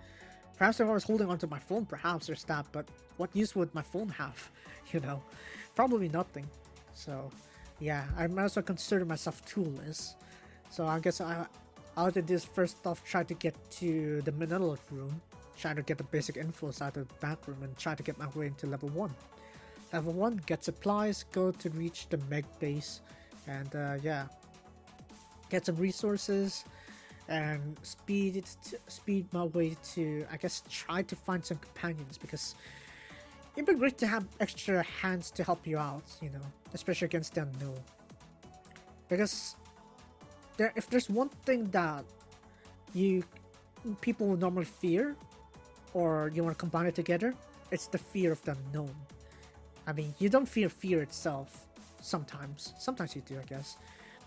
Perhaps 0.57 0.79
if 0.79 0.87
I 0.87 0.91
was 0.91 1.03
holding 1.03 1.29
onto 1.29 1.47
my 1.47 1.59
phone, 1.59 1.85
perhaps 1.85 2.27
there's 2.27 2.43
that, 2.43 2.65
but 2.71 2.87
what 3.17 3.35
use 3.35 3.55
would 3.55 3.73
my 3.73 3.81
phone 3.81 4.09
have? 4.09 4.49
You 4.91 4.99
know, 5.01 5.21
probably 5.75 6.09
nothing. 6.09 6.49
So 6.95 7.29
yeah, 7.79 8.05
I 8.17 8.27
might 8.27 8.45
as 8.45 8.55
well 8.55 8.63
consider 8.63 9.05
myself 9.05 9.43
toolless. 9.45 10.15
So 10.69 10.85
I 10.85 10.99
guess 10.99 11.21
I 11.21 11.45
I'll 11.97 12.11
do 12.11 12.21
this 12.21 12.45
first 12.45 12.85
off 12.85 13.03
try 13.03 13.23
to 13.23 13.33
get 13.33 13.55
to 13.71 14.21
the 14.21 14.31
Manila 14.33 14.77
room, 14.91 15.21
try 15.57 15.73
to 15.73 15.81
get 15.81 15.97
the 15.97 16.03
basic 16.05 16.35
infos 16.35 16.81
out 16.81 16.97
of 16.97 17.07
the 17.07 17.13
back 17.15 17.47
room 17.47 17.57
and 17.63 17.75
try 17.77 17.95
to 17.95 18.03
get 18.03 18.17
my 18.17 18.27
way 18.35 18.47
into 18.47 18.67
level 18.67 18.89
1. 18.89 19.13
Level 19.91 20.13
1, 20.13 20.41
get 20.45 20.63
supplies, 20.63 21.25
go 21.31 21.51
to 21.51 21.69
reach 21.71 22.07
the 22.09 22.17
Meg 22.29 22.45
base, 22.59 23.01
and 23.47 23.75
uh, 23.75 23.95
yeah, 24.03 24.27
get 25.49 25.65
some 25.65 25.75
resources, 25.77 26.63
and 27.27 27.77
speed 27.83 28.37
it 28.37 28.55
speed 28.87 29.25
my 29.31 29.43
way 29.45 29.75
to 29.93 30.25
I 30.31 30.37
guess 30.37 30.63
try 30.69 31.01
to 31.03 31.15
find 31.15 31.45
some 31.45 31.57
companions 31.57 32.17
because 32.17 32.55
it'd 33.59 33.75
be 33.75 33.77
great 33.77 33.97
to 33.97 34.07
have 34.07 34.25
extra 34.39 34.81
hands 34.83 35.31
to 35.31 35.43
help 35.43 35.67
you 35.67 35.77
out, 35.77 36.05
you 36.21 36.29
know, 36.29 36.45
especially 36.73 37.05
against 37.05 37.33
the 37.35 37.41
unknown. 37.41 37.77
Because 39.09 39.57
there, 40.55 40.71
if 40.77 40.89
there's 40.89 41.09
one 41.09 41.27
thing 41.45 41.69
that 41.71 42.05
you 42.93 43.23
people 43.99 44.27
would 44.27 44.39
normally 44.39 44.65
fear, 44.65 45.15
or 45.93 46.31
you 46.33 46.41
want 46.41 46.57
to 46.57 46.59
combine 46.59 46.85
it 46.85 46.95
together, 46.95 47.33
it's 47.71 47.87
the 47.87 47.97
fear 47.97 48.31
of 48.31 48.41
the 48.43 48.55
unknown. 48.55 48.95
I 49.87 49.91
mean, 49.91 50.13
you 50.19 50.29
don't 50.29 50.47
fear 50.47 50.69
fear 50.69 51.01
itself. 51.01 51.65
Sometimes, 52.01 52.73
sometimes 52.79 53.13
you 53.13 53.21
do, 53.27 53.37
I 53.39 53.43
guess. 53.43 53.75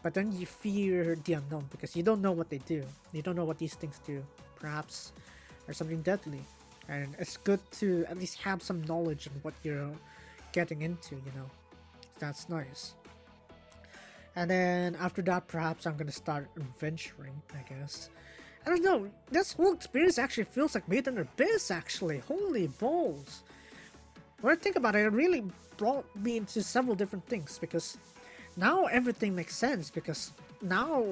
But 0.03 0.13
then 0.13 0.33
you 0.33 0.45
fear 0.45 1.17
the 1.25 1.35
unknown 1.35 1.65
because 1.71 1.97
you 1.97 2.03
don't 2.03 2.21
know 2.21 2.33
what 2.33 2.51
they 2.51 2.59
do. 2.59 2.85
You 3.13 3.23
don't 3.23 3.37
know 3.37 3.47
what 3.47 3.57
these 3.57 3.75
things 3.75 3.99
do. 4.05 4.23
Perhaps 4.57 5.13
there's 5.65 5.79
something 5.79 6.03
deadly 6.03 6.43
and 6.89 7.15
it's 7.19 7.37
good 7.37 7.61
to 7.73 8.05
at 8.09 8.19
least 8.19 8.39
have 8.39 8.63
some 8.63 8.83
knowledge 8.83 9.29
on 9.29 9.35
what 9.43 9.55
you're 9.63 9.93
getting 10.53 10.83
into 10.83 11.17
you 11.17 11.33
know. 11.35 11.49
That's 12.19 12.49
nice. 12.49 12.95
And 14.37 14.51
then 14.51 14.97
after 14.97 15.23
that 15.23 15.49
perhaps 15.49 15.87
i'm 15.87 15.97
gonna 15.97 16.13
start 16.13 16.49
adventuring 16.57 17.41
i 17.55 17.63
guess. 17.69 18.11
I 18.65 18.71
don't 18.71 18.85
know. 18.85 19.11
This 19.31 19.55
whole 19.55 19.73
experience 19.73 20.19
actually 20.19 20.45
feels 20.45 20.77
like 20.77 20.89
made 20.89 21.09
in 21.09 21.19
abyss 21.19 21.71
actually. 21.71 22.19
Holy 22.21 22.69
balls. 22.69 23.43
When 24.41 24.53
i 24.53 24.57
think 24.57 24.77
about 24.77 24.95
it 24.97 25.01
it 25.01 25.13
really 25.13 25.45
brought 25.77 26.05
me 26.17 26.37
into 26.37 26.63
several 26.63 26.95
different 26.95 27.27
things 27.27 27.59
because 27.59 27.97
now 28.57 28.85
everything 28.85 29.35
makes 29.35 29.57
sense 29.57 29.91
because 29.91 30.33
now 30.61 31.05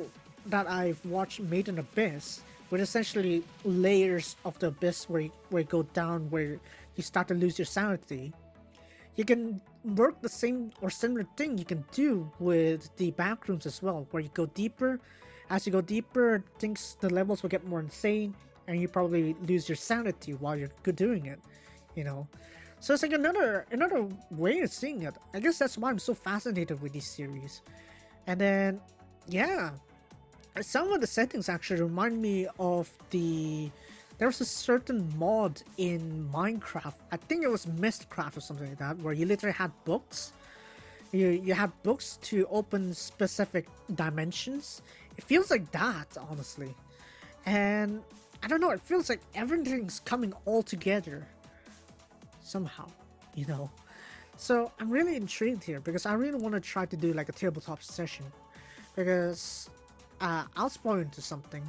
that 0.47 0.69
i've 0.69 1.05
watched 1.07 1.41
made 1.41 1.69
in 1.69 1.79
abyss 1.79 2.43
with 2.71 2.81
essentially 2.81 3.43
layers 3.65 4.37
of 4.45 4.59
the 4.59 4.69
abyss 4.69 5.09
where 5.09 5.23
you, 5.23 5.33
where 5.51 5.63
you 5.63 5.69
go 5.69 5.83
down 5.83 6.31
where 6.31 6.59
you 6.97 7.03
start 7.03 7.29
to 7.29 7.35
lose 7.35 7.59
your 7.59 7.67
sanity 7.67 8.33
you 9.17 9.25
can 9.25 9.61
work 9.97 10.21
the 10.23 10.29
same 10.29 10.71
or 10.81 10.91
similar 10.91 11.27
thing 11.37 11.59
you 11.59 11.65
can 11.65 11.85
do 11.93 12.31
with 12.39 12.95
the 12.97 13.13
backrooms 13.13 13.67
as 13.67 13.83
well 13.83 14.07
where 14.11 14.23
you 14.23 14.31
go 14.35 14.47
deeper. 14.47 15.01
As 15.51 15.67
you 15.67 15.73
go 15.73 15.81
deeper 15.81 16.45
things 16.59 16.97
the 17.01 17.11
levels 17.11 17.43
will 17.43 17.51
get 17.51 17.67
more 17.67 17.81
insane 17.81 18.35
and 18.69 18.81
you 18.81 18.89
probably 18.89 19.35
lose 19.47 19.69
your 19.69 19.77
sanity 19.77 20.33
while 20.35 20.57
you're 20.57 20.71
doing 20.95 21.27
it 21.27 21.41
you 21.97 22.05
know? 22.05 22.27
So 22.79 22.95
it's 22.95 23.03
like 23.03 23.13
another 23.13 23.67
another 23.73 24.09
way 24.31 24.61
of 24.61 24.73
seeing 24.73 25.03
it. 25.03 25.15
I 25.35 25.41
guess 25.41 25.59
that's 25.59 25.77
why 25.77 25.91
i'm 25.91 25.99
so 25.99 26.15
fascinated 26.15 26.81
with 26.81 26.95
this 26.95 27.07
series. 27.07 27.63
And 28.27 28.41
then 28.41 28.81
yeah 29.29 29.73
some 30.63 30.93
of 30.93 31.01
the 31.01 31.07
settings 31.07 31.49
actually 31.49 31.83
remind 31.83 32.21
me 32.21 32.47
of 32.59 32.91
the 33.11 33.71
there 34.19 34.29
was 34.29 34.41
a 34.43 34.45
certain 34.45 35.11
mod 35.17 35.63
in 35.79 36.29
Minecraft. 36.33 36.93
I 37.11 37.17
think 37.17 37.43
it 37.43 37.49
was 37.49 37.65
Mystcraft 37.65 38.37
or 38.37 38.41
something 38.41 38.69
like 38.69 38.79
that, 38.79 38.99
where 38.99 39.15
you 39.15 39.25
literally 39.25 39.55
had 39.55 39.73
books. 39.85 40.33
You 41.13 41.29
you 41.29 41.55
had 41.55 41.73
books 41.83 42.19
to 42.23 42.47
open 42.51 42.93
specific 42.95 43.67
dimensions. 43.95 44.83
It 45.17 45.25
feels 45.25 45.51
like 45.51 45.71
that, 45.73 46.17
honestly. 46.31 46.75
And 47.47 48.03
I 48.43 48.49
don't 48.49 48.61
know, 48.61 48.71
it 48.71 48.81
feels 48.81 49.09
like 49.09 49.21
everything's 49.35 50.01
coming 50.01 50.33
all 50.45 50.63
together 50.63 51.27
somehow, 52.43 52.89
you 53.35 53.47
know. 53.47 53.71
So 54.37 54.73
I'm 54.81 54.91
really 54.91 55.17
intrigued 55.17 55.65
here 55.65 55.81
because 55.81 56.07
I 56.07 56.15
really 56.15 56.39
want 56.39 56.55
to 56.55 56.61
try 56.61 56.87
to 56.87 56.97
do 56.97 57.13
like 57.13 57.29
a 57.29 57.33
tabletop 57.33 57.83
session. 57.83 58.25
Because 58.97 59.69
uh, 60.21 60.45
I'll 60.57 60.71
spoil 60.71 60.99
into 60.99 61.21
something. 61.21 61.63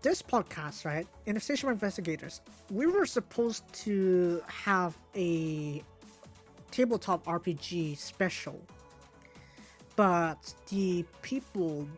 This 0.00 0.22
podcast, 0.22 0.84
right, 0.84 1.06
in 1.26 1.34
the 1.34 1.40
Station 1.40 1.68
Investigators, 1.68 2.40
we 2.70 2.86
were 2.86 3.04
supposed 3.06 3.70
to 3.84 4.40
have 4.46 4.96
a 5.16 5.82
tabletop 6.70 7.24
RPG 7.24 7.98
special, 7.98 8.60
but 9.96 10.54
the 10.68 11.04
people 11.22 11.88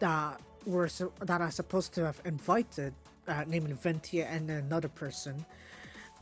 that 0.00 0.40
were 0.64 0.88
that 1.20 1.40
are 1.40 1.50
supposed 1.52 1.94
to 1.94 2.04
have 2.04 2.20
invited, 2.24 2.92
uh, 3.28 3.44
namely 3.46 3.74
Venti 3.74 4.22
and 4.22 4.50
another 4.50 4.88
person, 4.88 5.44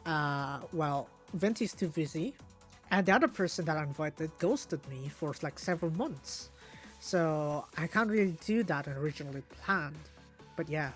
uh, 0.04 0.60
well, 0.74 1.08
Venti's 1.32 1.72
too 1.72 1.88
busy, 1.88 2.34
and 2.90 3.06
the 3.06 3.12
other 3.12 3.28
person 3.28 3.64
that 3.64 3.78
I 3.78 3.82
invited 3.82 4.30
ghosted 4.38 4.86
me 4.88 5.08
for 5.08 5.34
like 5.42 5.58
several 5.58 5.90
months. 5.92 6.50
So 7.04 7.66
I 7.76 7.86
can't 7.86 8.08
really 8.08 8.34
do 8.46 8.62
that 8.62 8.88
originally 8.88 9.42
planned. 9.60 10.04
But 10.56 10.70
yeah, 10.70 10.92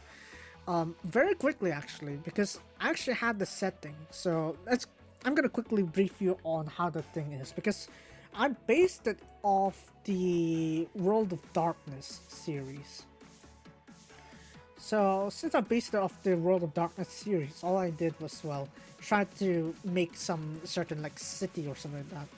um, 0.66 0.96
very 1.04 1.34
quickly 1.34 1.70
actually, 1.70 2.16
because 2.24 2.60
I 2.80 2.88
actually 2.88 3.16
had 3.16 3.38
the 3.38 3.44
setting. 3.44 3.94
So 4.10 4.56
let's. 4.64 4.86
I'm 5.26 5.34
gonna 5.34 5.50
quickly 5.50 5.82
brief 5.82 6.22
you 6.22 6.38
on 6.44 6.64
how 6.64 6.88
the 6.88 7.02
thing 7.02 7.32
is 7.32 7.52
because 7.52 7.88
I 8.34 8.48
based 8.48 9.06
it 9.06 9.18
off 9.42 9.76
the 10.04 10.88
World 10.94 11.34
of 11.34 11.40
Darkness 11.52 12.20
series. 12.28 13.02
So 14.78 15.28
since 15.30 15.54
I 15.54 15.60
based 15.60 15.92
it 15.92 15.98
off 15.98 16.14
the 16.22 16.36
World 16.36 16.62
of 16.62 16.72
Darkness 16.72 17.10
series, 17.10 17.60
all 17.62 17.76
I 17.76 17.90
did 17.90 18.18
was 18.18 18.40
well 18.42 18.66
try 18.98 19.24
to 19.40 19.74
make 19.84 20.16
some 20.16 20.58
certain 20.64 21.02
like 21.02 21.18
city 21.18 21.66
or 21.68 21.76
something 21.76 22.00
like 22.00 22.10
that. 22.18 22.28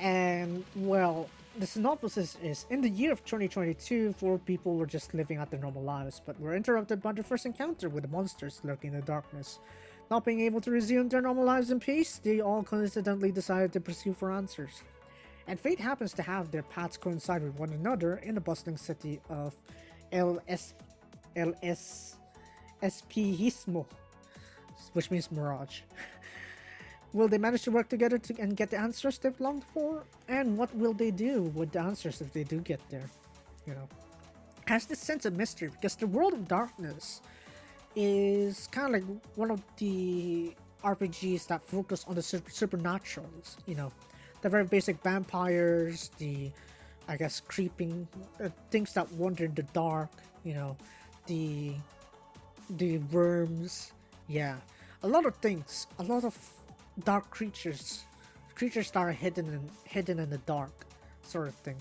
And 0.00 0.64
well, 0.74 1.28
the 1.58 1.66
synopsis 1.66 2.36
is 2.42 2.66
In 2.70 2.80
the 2.80 2.88
year 2.88 3.12
of 3.12 3.24
2022, 3.24 4.14
four 4.14 4.38
people 4.38 4.76
were 4.76 4.86
just 4.86 5.12
living 5.14 5.38
out 5.38 5.50
their 5.50 5.60
normal 5.60 5.82
lives, 5.82 6.20
but 6.24 6.40
were 6.40 6.54
interrupted 6.54 7.02
by 7.02 7.12
their 7.12 7.24
first 7.24 7.46
encounter 7.46 7.88
with 7.88 8.04
the 8.04 8.08
monsters 8.08 8.60
lurking 8.64 8.94
in 8.94 9.00
the 9.00 9.06
darkness. 9.06 9.58
Not 10.10 10.24
being 10.24 10.40
able 10.40 10.60
to 10.62 10.70
resume 10.70 11.08
their 11.08 11.20
normal 11.20 11.44
lives 11.44 11.70
in 11.70 11.80
peace, 11.80 12.18
they 12.18 12.40
all 12.40 12.62
coincidentally 12.62 13.32
decided 13.32 13.72
to 13.72 13.80
pursue 13.80 14.14
for 14.14 14.32
answers. 14.32 14.82
And 15.46 15.58
fate 15.58 15.80
happens 15.80 16.12
to 16.14 16.22
have 16.22 16.50
their 16.50 16.62
paths 16.62 16.96
coincide 16.96 17.42
with 17.42 17.58
one 17.58 17.72
another 17.72 18.16
in 18.16 18.34
the 18.34 18.40
bustling 18.40 18.76
city 18.76 19.20
of 19.28 19.54
Es- 20.48 20.74
El 21.36 21.54
which 24.92 25.10
means 25.10 25.30
mirage. 25.30 25.80
will 27.12 27.28
they 27.28 27.38
manage 27.38 27.62
to 27.62 27.70
work 27.70 27.88
together 27.88 28.18
to, 28.18 28.34
and 28.38 28.56
get 28.56 28.70
the 28.70 28.78
answers 28.78 29.18
they've 29.18 29.38
longed 29.40 29.64
for? 29.72 30.04
And 30.28 30.56
what 30.56 30.74
will 30.74 30.92
they 30.94 31.10
do 31.10 31.42
with 31.54 31.72
the 31.72 31.80
answers 31.80 32.20
if 32.20 32.32
they 32.32 32.44
do 32.44 32.60
get 32.60 32.80
there? 32.88 33.08
You 33.66 33.74
know, 33.74 33.88
has 34.66 34.86
this 34.86 34.98
sense 34.98 35.24
of 35.26 35.36
mystery 35.36 35.68
because 35.68 35.96
the 35.96 36.06
world 36.06 36.32
of 36.32 36.48
darkness 36.48 37.20
is 37.94 38.66
kind 38.68 38.94
of 38.94 39.02
like 39.02 39.20
one 39.36 39.50
of 39.50 39.62
the 39.76 40.54
RPGs 40.82 41.46
that 41.48 41.62
focus 41.62 42.04
on 42.08 42.14
the 42.14 42.22
super- 42.22 42.50
supernaturals. 42.50 43.56
You 43.66 43.74
know, 43.74 43.92
the 44.40 44.48
very 44.48 44.64
basic 44.64 45.02
vampires, 45.02 46.10
the 46.18 46.50
I 47.08 47.16
guess 47.16 47.40
creeping 47.40 48.06
uh, 48.42 48.48
things 48.70 48.92
that 48.94 49.10
wander 49.12 49.44
in 49.44 49.54
the 49.54 49.64
dark. 49.74 50.10
You 50.44 50.54
know, 50.54 50.76
the 51.26 51.74
the 52.70 52.98
worms. 53.12 53.92
Yeah, 54.28 54.56
a 55.02 55.08
lot 55.08 55.26
of 55.26 55.36
things. 55.36 55.86
A 55.98 56.02
lot 56.02 56.24
of 56.24 56.34
dark 57.04 57.30
creatures, 57.30 58.04
creatures 58.54 58.90
that 58.90 59.00
are 59.00 59.12
hidden 59.12 59.46
in 59.46 59.70
hidden 59.84 60.18
in 60.18 60.30
the 60.30 60.38
dark, 60.38 60.86
sort 61.22 61.48
of 61.48 61.54
thing. 61.54 61.76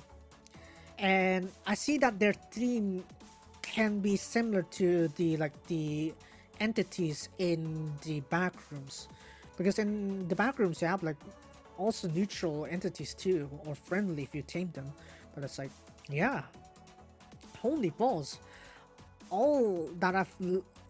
And 0.99 1.51
I 1.65 1.73
see 1.73 1.97
that 1.97 2.19
their 2.19 2.33
theme 2.33 3.03
can 3.61 3.99
be 3.99 4.15
similar 4.15 4.63
to 4.63 5.07
the 5.09 5.37
like 5.37 5.53
the 5.67 6.13
entities 6.59 7.29
in 7.39 7.91
the 8.03 8.21
back 8.21 8.53
rooms. 8.71 9.07
Because 9.57 9.79
in 9.79 10.27
the 10.27 10.35
back 10.35 10.59
rooms 10.59 10.81
you 10.81 10.87
have 10.87 11.03
like 11.03 11.17
also 11.77 12.07
neutral 12.09 12.65
entities 12.65 13.13
too 13.13 13.49
or 13.65 13.75
friendly 13.75 14.23
if 14.23 14.35
you 14.35 14.41
tame 14.41 14.71
them. 14.73 14.91
But 15.33 15.43
it's 15.43 15.57
like 15.57 15.71
yeah. 16.09 16.43
Holy 17.59 17.91
balls. 17.91 18.39
All 19.29 19.89
that 19.99 20.15
i've 20.15 20.35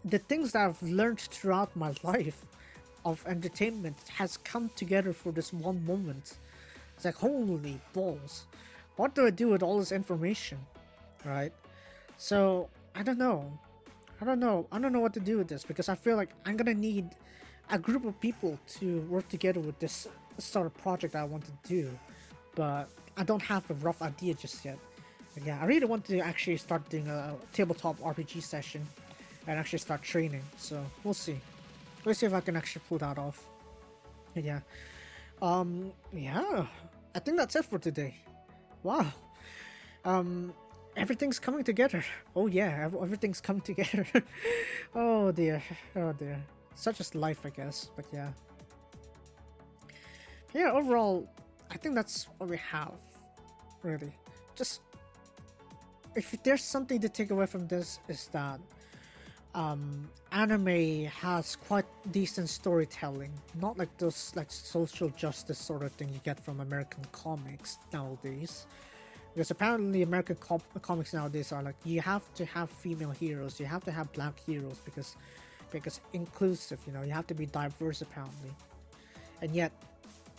the 0.03 0.17
things 0.17 0.51
that 0.51 0.67
i've 0.67 0.81
learned 0.81 1.19
throughout 1.19 1.75
my 1.75 1.93
life 2.03 2.43
of 3.05 3.23
entertainment 3.27 3.97
has 4.15 4.37
come 4.37 4.69
together 4.75 5.13
for 5.13 5.31
this 5.31 5.51
one 5.53 5.83
moment 5.85 6.37
it's 6.95 7.05
like 7.05 7.15
holy 7.15 7.79
balls 7.93 8.45
what 8.95 9.15
do 9.15 9.25
i 9.25 9.29
do 9.29 9.47
with 9.47 9.63
all 9.63 9.79
this 9.79 9.91
information 9.91 10.57
right 11.25 11.53
so 12.17 12.69
i 12.95 13.03
don't 13.03 13.17
know 13.17 13.51
I 14.21 14.25
don't 14.25 14.39
know. 14.39 14.67
I 14.71 14.77
don't 14.77 14.93
know 14.93 14.99
what 14.99 15.13
to 15.15 15.19
do 15.19 15.39
with 15.39 15.47
this 15.47 15.63
because 15.63 15.89
I 15.89 15.95
feel 15.95 16.15
like 16.15 16.29
I'm 16.45 16.55
gonna 16.55 16.75
need 16.75 17.09
a 17.71 17.79
group 17.79 18.05
of 18.05 18.19
people 18.21 18.59
to 18.79 19.01
work 19.09 19.27
together 19.29 19.59
with 19.59 19.79
this 19.79 20.07
sort 20.37 20.67
of 20.67 20.77
project 20.77 21.15
I 21.15 21.23
want 21.23 21.43
to 21.45 21.51
do, 21.67 21.89
but 22.53 22.87
I 23.17 23.23
don't 23.23 23.41
have 23.41 23.67
a 23.71 23.73
rough 23.75 24.03
idea 24.03 24.35
just 24.35 24.63
yet. 24.63 24.77
But 25.33 25.43
yeah, 25.45 25.57
I 25.59 25.65
really 25.65 25.87
want 25.87 26.05
to 26.05 26.19
actually 26.19 26.57
start 26.57 26.87
doing 26.89 27.07
a 27.07 27.35
tabletop 27.51 27.97
RPG 27.99 28.43
session 28.43 28.85
and 29.47 29.59
actually 29.59 29.79
start 29.79 30.03
training. 30.03 30.43
So 30.55 30.85
we'll 31.03 31.15
see. 31.15 31.39
Let's 32.05 32.19
see 32.19 32.25
if 32.25 32.33
I 32.33 32.41
can 32.41 32.55
actually 32.55 32.83
pull 32.87 32.97
that 32.99 33.17
off. 33.17 33.47
Yeah. 34.35 34.61
Um. 35.41 35.91
Yeah. 36.13 36.65
I 37.13 37.19
think 37.19 37.37
that's 37.37 37.55
it 37.55 37.65
for 37.65 37.79
today. 37.79 38.15
Wow. 38.83 39.07
Um 40.05 40.53
everything's 40.95 41.39
coming 41.39 41.63
together. 41.63 42.03
Oh 42.35 42.47
yeah, 42.47 42.89
everything's 43.01 43.41
coming 43.47 43.61
together. 43.61 44.05
oh 44.95 45.31
dear, 45.31 45.61
oh 45.95 46.13
dear. 46.13 46.41
Such 46.75 46.99
as 46.99 47.13
life, 47.15 47.45
I 47.45 47.49
guess. 47.49 47.89
But 47.95 48.05
yeah, 48.13 48.31
yeah. 50.53 50.71
Overall, 50.71 51.27
I 51.69 51.77
think 51.77 51.95
that's 51.95 52.27
what 52.37 52.49
we 52.49 52.57
have. 52.57 52.93
Really, 53.83 54.13
just 54.55 54.81
if 56.15 56.35
there's 56.43 56.63
something 56.63 56.99
to 56.99 57.09
take 57.09 57.31
away 57.31 57.45
from 57.45 57.67
this 57.67 57.99
is 58.07 58.27
that 58.31 58.59
um, 59.53 60.09
anime 60.31 61.05
has 61.05 61.55
quite 61.55 61.85
decent 62.11 62.49
storytelling, 62.49 63.31
not 63.59 63.77
like 63.77 63.95
those 63.97 64.31
like 64.35 64.51
social 64.51 65.09
justice 65.09 65.59
sort 65.59 65.83
of 65.83 65.91
thing 65.93 66.09
you 66.09 66.21
get 66.23 66.39
from 66.39 66.59
American 66.59 67.03
comics 67.11 67.77
nowadays 67.91 68.65
because 69.33 69.51
apparently 69.51 70.01
American 70.01 70.35
com- 70.37 70.61
comics 70.81 71.13
nowadays 71.13 71.51
are 71.51 71.63
like 71.63 71.75
you 71.85 72.01
have 72.01 72.21
to 72.35 72.45
have 72.45 72.69
female 72.69 73.11
heroes, 73.11 73.59
you 73.59 73.65
have 73.65 73.83
to 73.85 73.91
have 73.91 74.11
black 74.13 74.39
heroes 74.45 74.77
because 74.83 75.15
because 75.71 76.01
inclusive, 76.13 76.79
you 76.85 76.91
know, 76.91 77.01
you 77.01 77.11
have 77.11 77.27
to 77.27 77.33
be 77.33 77.45
diverse 77.45 78.01
apparently, 78.01 78.51
and 79.41 79.55
yet 79.55 79.71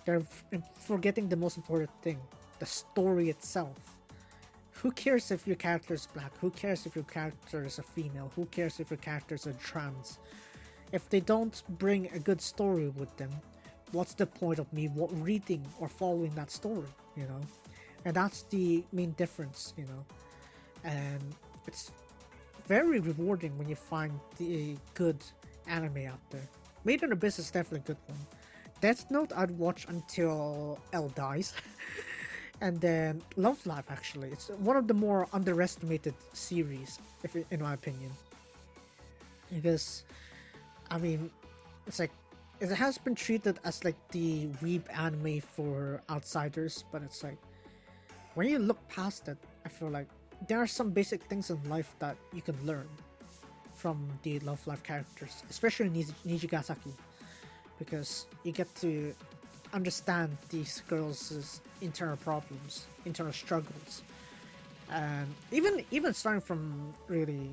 they're 0.05 0.23
forgetting 0.75 1.29
the 1.29 1.37
most 1.37 1.57
important 1.57 1.91
thing: 2.03 2.19
the 2.59 2.67
story 2.67 3.31
itself. 3.31 3.92
Who 4.83 4.91
cares 4.91 5.31
if 5.31 5.47
your 5.47 5.57
character 5.57 5.95
is 5.95 6.07
black? 6.13 6.33
Who 6.41 6.51
cares 6.51 6.87
if 6.87 6.95
your 6.95 7.05
character 7.05 7.65
is 7.65 7.79
a 7.79 7.83
female? 7.83 8.31
Who 8.37 8.47
cares 8.47 8.81
if 8.81 8.91
your 8.91 8.99
character 8.99 9.35
is 9.37 9.47
a 9.47 9.53
trans? 9.55 10.19
If 10.93 11.09
they 11.09 11.21
don't 11.21 11.63
bring 11.79 12.11
a 12.13 12.19
good 12.19 12.41
story 12.41 12.89
with 12.89 13.17
them, 13.17 13.31
what's 13.93 14.15
the 14.15 14.27
point 14.27 14.59
of 14.59 14.71
me 14.73 14.91
reading 14.95 15.65
or 15.81 15.89
following 15.89 16.35
that 16.35 16.51
story? 16.51 16.89
You 17.17 17.25
know 17.25 17.41
and 18.05 18.15
that's 18.15 18.43
the 18.45 18.85
main 18.93 19.13
difference 19.13 19.75
you 19.77 19.85
know 19.85 20.05
and 20.85 21.35
it's 21.67 21.93
very 22.67 23.01
rewarding 23.01 23.57
when 23.59 23.69
you 23.69 23.77
find 23.77 24.19
the 24.39 24.77
good 24.95 25.17
anime 25.67 26.07
out 26.07 26.21
there 26.31 26.47
made 26.85 27.03
in 27.03 27.13
abyss 27.13 27.39
is 27.39 27.51
definitely 27.51 27.81
a 27.81 27.95
good 27.95 27.97
one 28.07 28.19
death 28.81 29.11
note 29.11 29.33
i'd 29.37 29.51
watch 29.53 29.87
until 29.89 30.79
l 30.93 31.09
dies 31.11 31.55
and 32.63 32.81
then 32.81 33.21
love 33.37 33.59
live 33.67 33.85
actually. 33.91 34.31
It's 34.31 34.49
one 34.71 34.77
of 34.77 34.87
the 34.87 34.95
more 34.95 35.29
underestimated 35.33 36.15
series 36.33 36.99
if 37.23 37.37
in 37.37 37.61
my 37.61 37.75
opinion. 37.75 38.13
Because 39.53 40.05
i 40.91 40.99
mean 40.99 41.31
it's 41.87 41.99
like 41.99 42.11
it 42.61 42.71
has 42.71 42.99
been 42.99 43.15
treated 43.15 43.59
as 43.65 43.85
like 43.85 43.97
the 44.11 44.47
weeb 44.63 44.83
anime 44.93 45.41
for 45.41 46.03
outsiders 46.11 46.85
but 46.93 47.01
it's 47.03 47.23
like 47.23 47.39
when 48.35 48.49
you 48.49 48.59
look 48.59 48.81
past 48.89 49.29
it, 49.29 49.39
I 49.67 49.69
feel 49.69 49.91
like 49.91 50.09
there 50.49 50.59
are 50.59 50.67
some 50.67 50.91
basic 50.91 51.23
things 51.25 51.51
in 51.51 51.59
life 51.69 51.95
that 51.99 52.17
you 52.33 52.43
can 52.43 52.57
learn 52.65 52.89
from 53.75 54.09
the 54.23 54.39
Love 54.41 54.65
Live 54.67 54.83
characters, 54.83 55.43
especially 55.51 55.91
Nijigasaki, 55.91 56.95
because 57.79 58.27
you 58.45 58.53
get 58.53 58.73
to 58.77 59.15
understand 59.73 60.37
these 60.49 60.83
girls' 60.89 61.61
internal 61.83 62.17
problems, 62.17 62.87
internal 63.05 63.33
struggles, 63.33 64.03
and 64.91 65.27
even 65.51 65.85
even 65.91 66.15
starting 66.15 66.41
from 66.41 66.95
really, 67.09 67.51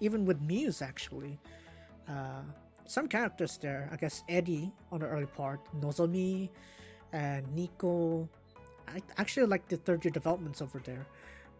even 0.00 0.24
with 0.24 0.40
Muse 0.42 0.82
actually, 0.82 1.38
uh, 2.08 2.42
some 2.86 3.06
characters 3.08 3.58
there. 3.58 3.88
I 3.92 3.96
guess 3.96 4.22
Eli 4.30 4.68
on 4.90 5.00
the 5.00 5.06
early 5.06 5.26
part, 5.26 5.60
Nozomi, 5.80 6.48
and 7.12 7.46
Nico, 7.54 8.28
I 8.88 9.00
actually 9.18 9.46
like 9.46 9.68
the 9.68 9.76
third 9.76 10.04
year 10.04 10.12
developments 10.12 10.60
over 10.62 10.80
there, 10.84 11.06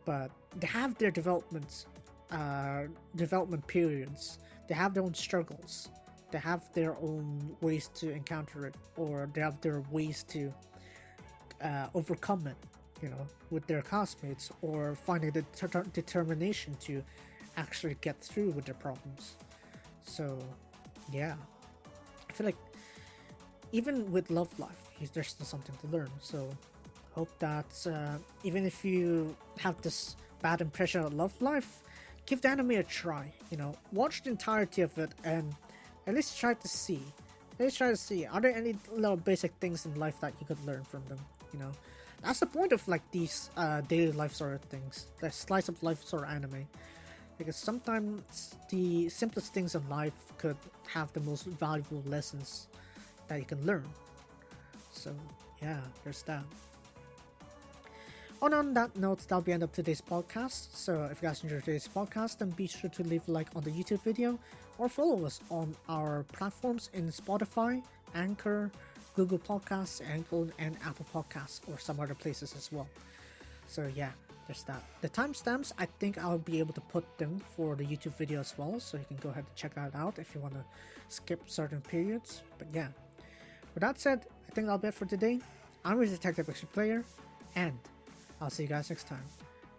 but 0.05 0.30
they 0.59 0.66
have 0.66 0.97
their 0.99 1.11
developments, 1.11 1.87
uh, 2.30 2.85
development 3.16 3.66
periods. 3.66 4.39
They 4.68 4.74
have 4.74 4.95
their 4.95 5.03
own 5.03 5.14
struggles. 5.14 5.91
They 6.30 6.39
have 6.39 6.62
their 6.72 6.97
own 6.97 7.57
ways 7.61 7.89
to 7.97 8.11
encounter 8.11 8.66
it, 8.66 8.74
or 8.97 9.28
they 9.32 9.41
have 9.41 9.61
their 9.61 9.82
ways 9.91 10.24
to 10.28 10.53
uh, 11.65 11.89
overcome 11.95 12.47
it. 12.47 12.57
You 13.03 13.11
know, 13.11 13.27
with 13.51 13.67
their 13.67 13.83
classmates, 13.83 14.51
or 14.62 14.95
finding 14.95 15.33
the 15.33 15.43
ter- 15.55 15.85
determination 15.93 16.75
to 16.83 17.03
actually 17.57 17.97
get 18.01 18.19
through 18.21 18.51
with 18.53 18.65
their 18.65 18.75
problems. 18.77 19.35
So, 20.05 20.39
yeah, 21.12 21.35
I 22.31 22.33
feel 22.33 22.47
like 22.47 22.57
even 23.73 24.11
with 24.12 24.31
Love 24.31 24.49
Live, 24.59 24.71
there's 25.12 25.29
still 25.29 25.45
something 25.45 25.75
to 25.83 25.87
learn. 25.89 26.09
So 26.21 26.49
hope 27.12 27.31
that 27.41 27.87
uh, 27.87 28.19
even 28.43 28.65
if 28.65 28.85
you 28.85 29.37
have 29.59 29.81
this 29.83 30.17
bad 30.41 30.61
impression 30.61 31.03
of 31.03 31.12
Love 31.12 31.35
Live, 31.43 31.67
give 32.27 32.41
the 32.41 32.49
anime 32.49 32.71
a 32.71 32.83
try. 32.83 33.33
You 33.51 33.57
know, 33.57 33.75
watch 33.93 34.23
the 34.23 34.31
entirety 34.31 34.83
of 34.83 34.97
it 34.99 35.11
and 35.25 35.55
at 36.07 36.15
least 36.15 36.39
try 36.39 36.55
to 36.55 36.69
see. 36.69 37.03
At 37.59 37.67
least 37.67 37.79
try 37.79 37.91
to 37.91 37.97
see 37.97 38.27
are 38.27 38.41
there 38.41 38.55
any 38.55 38.77
little 38.93 39.17
basic 39.17 39.53
things 39.61 39.87
in 39.87 39.95
life 39.97 40.19
that 40.21 40.33
you 40.41 40.47
could 40.47 40.65
learn 40.65 40.85
from 40.85 41.03
them. 41.09 41.19
You 41.55 41.61
know, 41.61 41.73
that's 42.23 42.41
the 42.41 42.47
point 42.47 42.73
of 42.73 42.87
like 42.89 43.03
these 43.13 43.51
uh, 43.57 43.81
daily 43.83 44.13
life 44.13 44.35
sort 44.35 44.55
of 44.55 44.63
things, 44.63 45.07
the 45.21 45.31
slice 45.31 45.69
of 45.69 45.81
life 45.83 46.05
sort 46.05 46.25
of 46.25 46.31
anime. 46.31 46.67
Because 47.39 47.57
sometimes 47.57 48.55
the 48.69 49.09
simplest 49.09 49.55
things 49.55 49.75
in 49.75 49.89
life 49.89 50.15
could 50.39 50.57
have 50.87 51.13
the 51.13 51.21
most 51.21 51.47
valuable 51.47 52.03
lessons 52.07 52.69
that 53.29 53.39
you 53.39 53.45
can 53.45 53.65
learn. 53.65 53.85
So 54.93 55.15
yeah, 55.63 55.81
there's 56.03 56.23
that. 56.23 56.45
And 58.43 58.53
on 58.53 58.75
that 58.75 58.95
note, 58.97 59.21
that'll 59.21 59.41
be 59.41 59.53
end 59.53 59.63
of 59.63 59.73
today's 59.73 60.03
podcast. 60.03 60.77
So 60.77 61.09
if 61.11 61.23
you 61.23 61.29
guys 61.29 61.43
enjoyed 61.43 61.65
today's 61.65 61.89
podcast, 61.89 62.39
then 62.39 62.51
be 62.51 62.67
sure 62.67 62.91
to 62.91 63.03
leave 63.03 63.27
a 63.27 63.31
like 63.31 63.49
on 63.57 63.63
the 63.63 63.71
YouTube 63.71 64.03
video 64.03 64.39
or 64.77 64.89
follow 64.89 65.25
us 65.25 65.41
on 65.51 65.75
our 65.89 66.25
platforms 66.33 66.91
in 66.93 67.11
Spotify, 67.11 67.83
Anchor, 68.15 68.71
Google 69.15 69.39
Podcasts, 69.39 70.01
Anchor, 70.11 70.53
and 70.59 70.77
Apple 70.85 71.07
Podcasts, 71.15 71.61
or 71.69 71.79
some 71.79 72.01
other 72.01 72.15
places 72.15 72.55
as 72.57 72.71
well. 72.73 72.89
So 73.67 73.91
yeah, 73.95 74.11
there's 74.47 74.62
that. 74.65 74.83
The 75.01 75.09
timestamps, 75.09 75.73
I 75.79 75.87
think 75.87 76.19
I'll 76.19 76.39
be 76.39 76.59
able 76.59 76.75
to 76.75 76.81
put 76.81 77.05
them 77.19 77.41
for 77.57 77.77
the 77.77 77.85
YouTube 77.85 78.17
video 78.17 78.41
as 78.41 78.55
well, 78.59 78.81
so 78.81 78.99
you 78.99 79.05
can 79.07 79.17
go 79.19 79.31
ahead 79.31 79.45
and 79.47 79.55
check 79.55 79.75
that 79.75 79.95
out 79.95 80.19
if 80.19 80.35
you 80.35 80.41
want 80.41 80.55
to 80.55 80.65
skip 81.09 81.43
certain 81.47 81.81
periods. 81.81 82.43
But 82.59 82.69
yeah, 82.73 82.89
with 83.75 83.83
that 83.83 84.01
said, 84.01 84.27
I 84.49 84.53
think 84.53 84.67
that'll 84.67 84.79
be 84.79 84.89
it 84.89 84.95
for 84.95 85.07
today. 85.07 85.41
I'm 85.85 85.97
your 85.97 86.07
Detective 86.07 86.49
Extra 86.49 86.69
Player, 86.69 87.05
and 87.57 87.79
I'll 88.41 88.51
see 88.51 88.65
you 88.65 88.69
guys 88.69 88.91
next 88.91 89.07
time. 89.07 89.25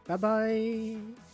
Bye 0.07 0.17
bye! 0.17 1.24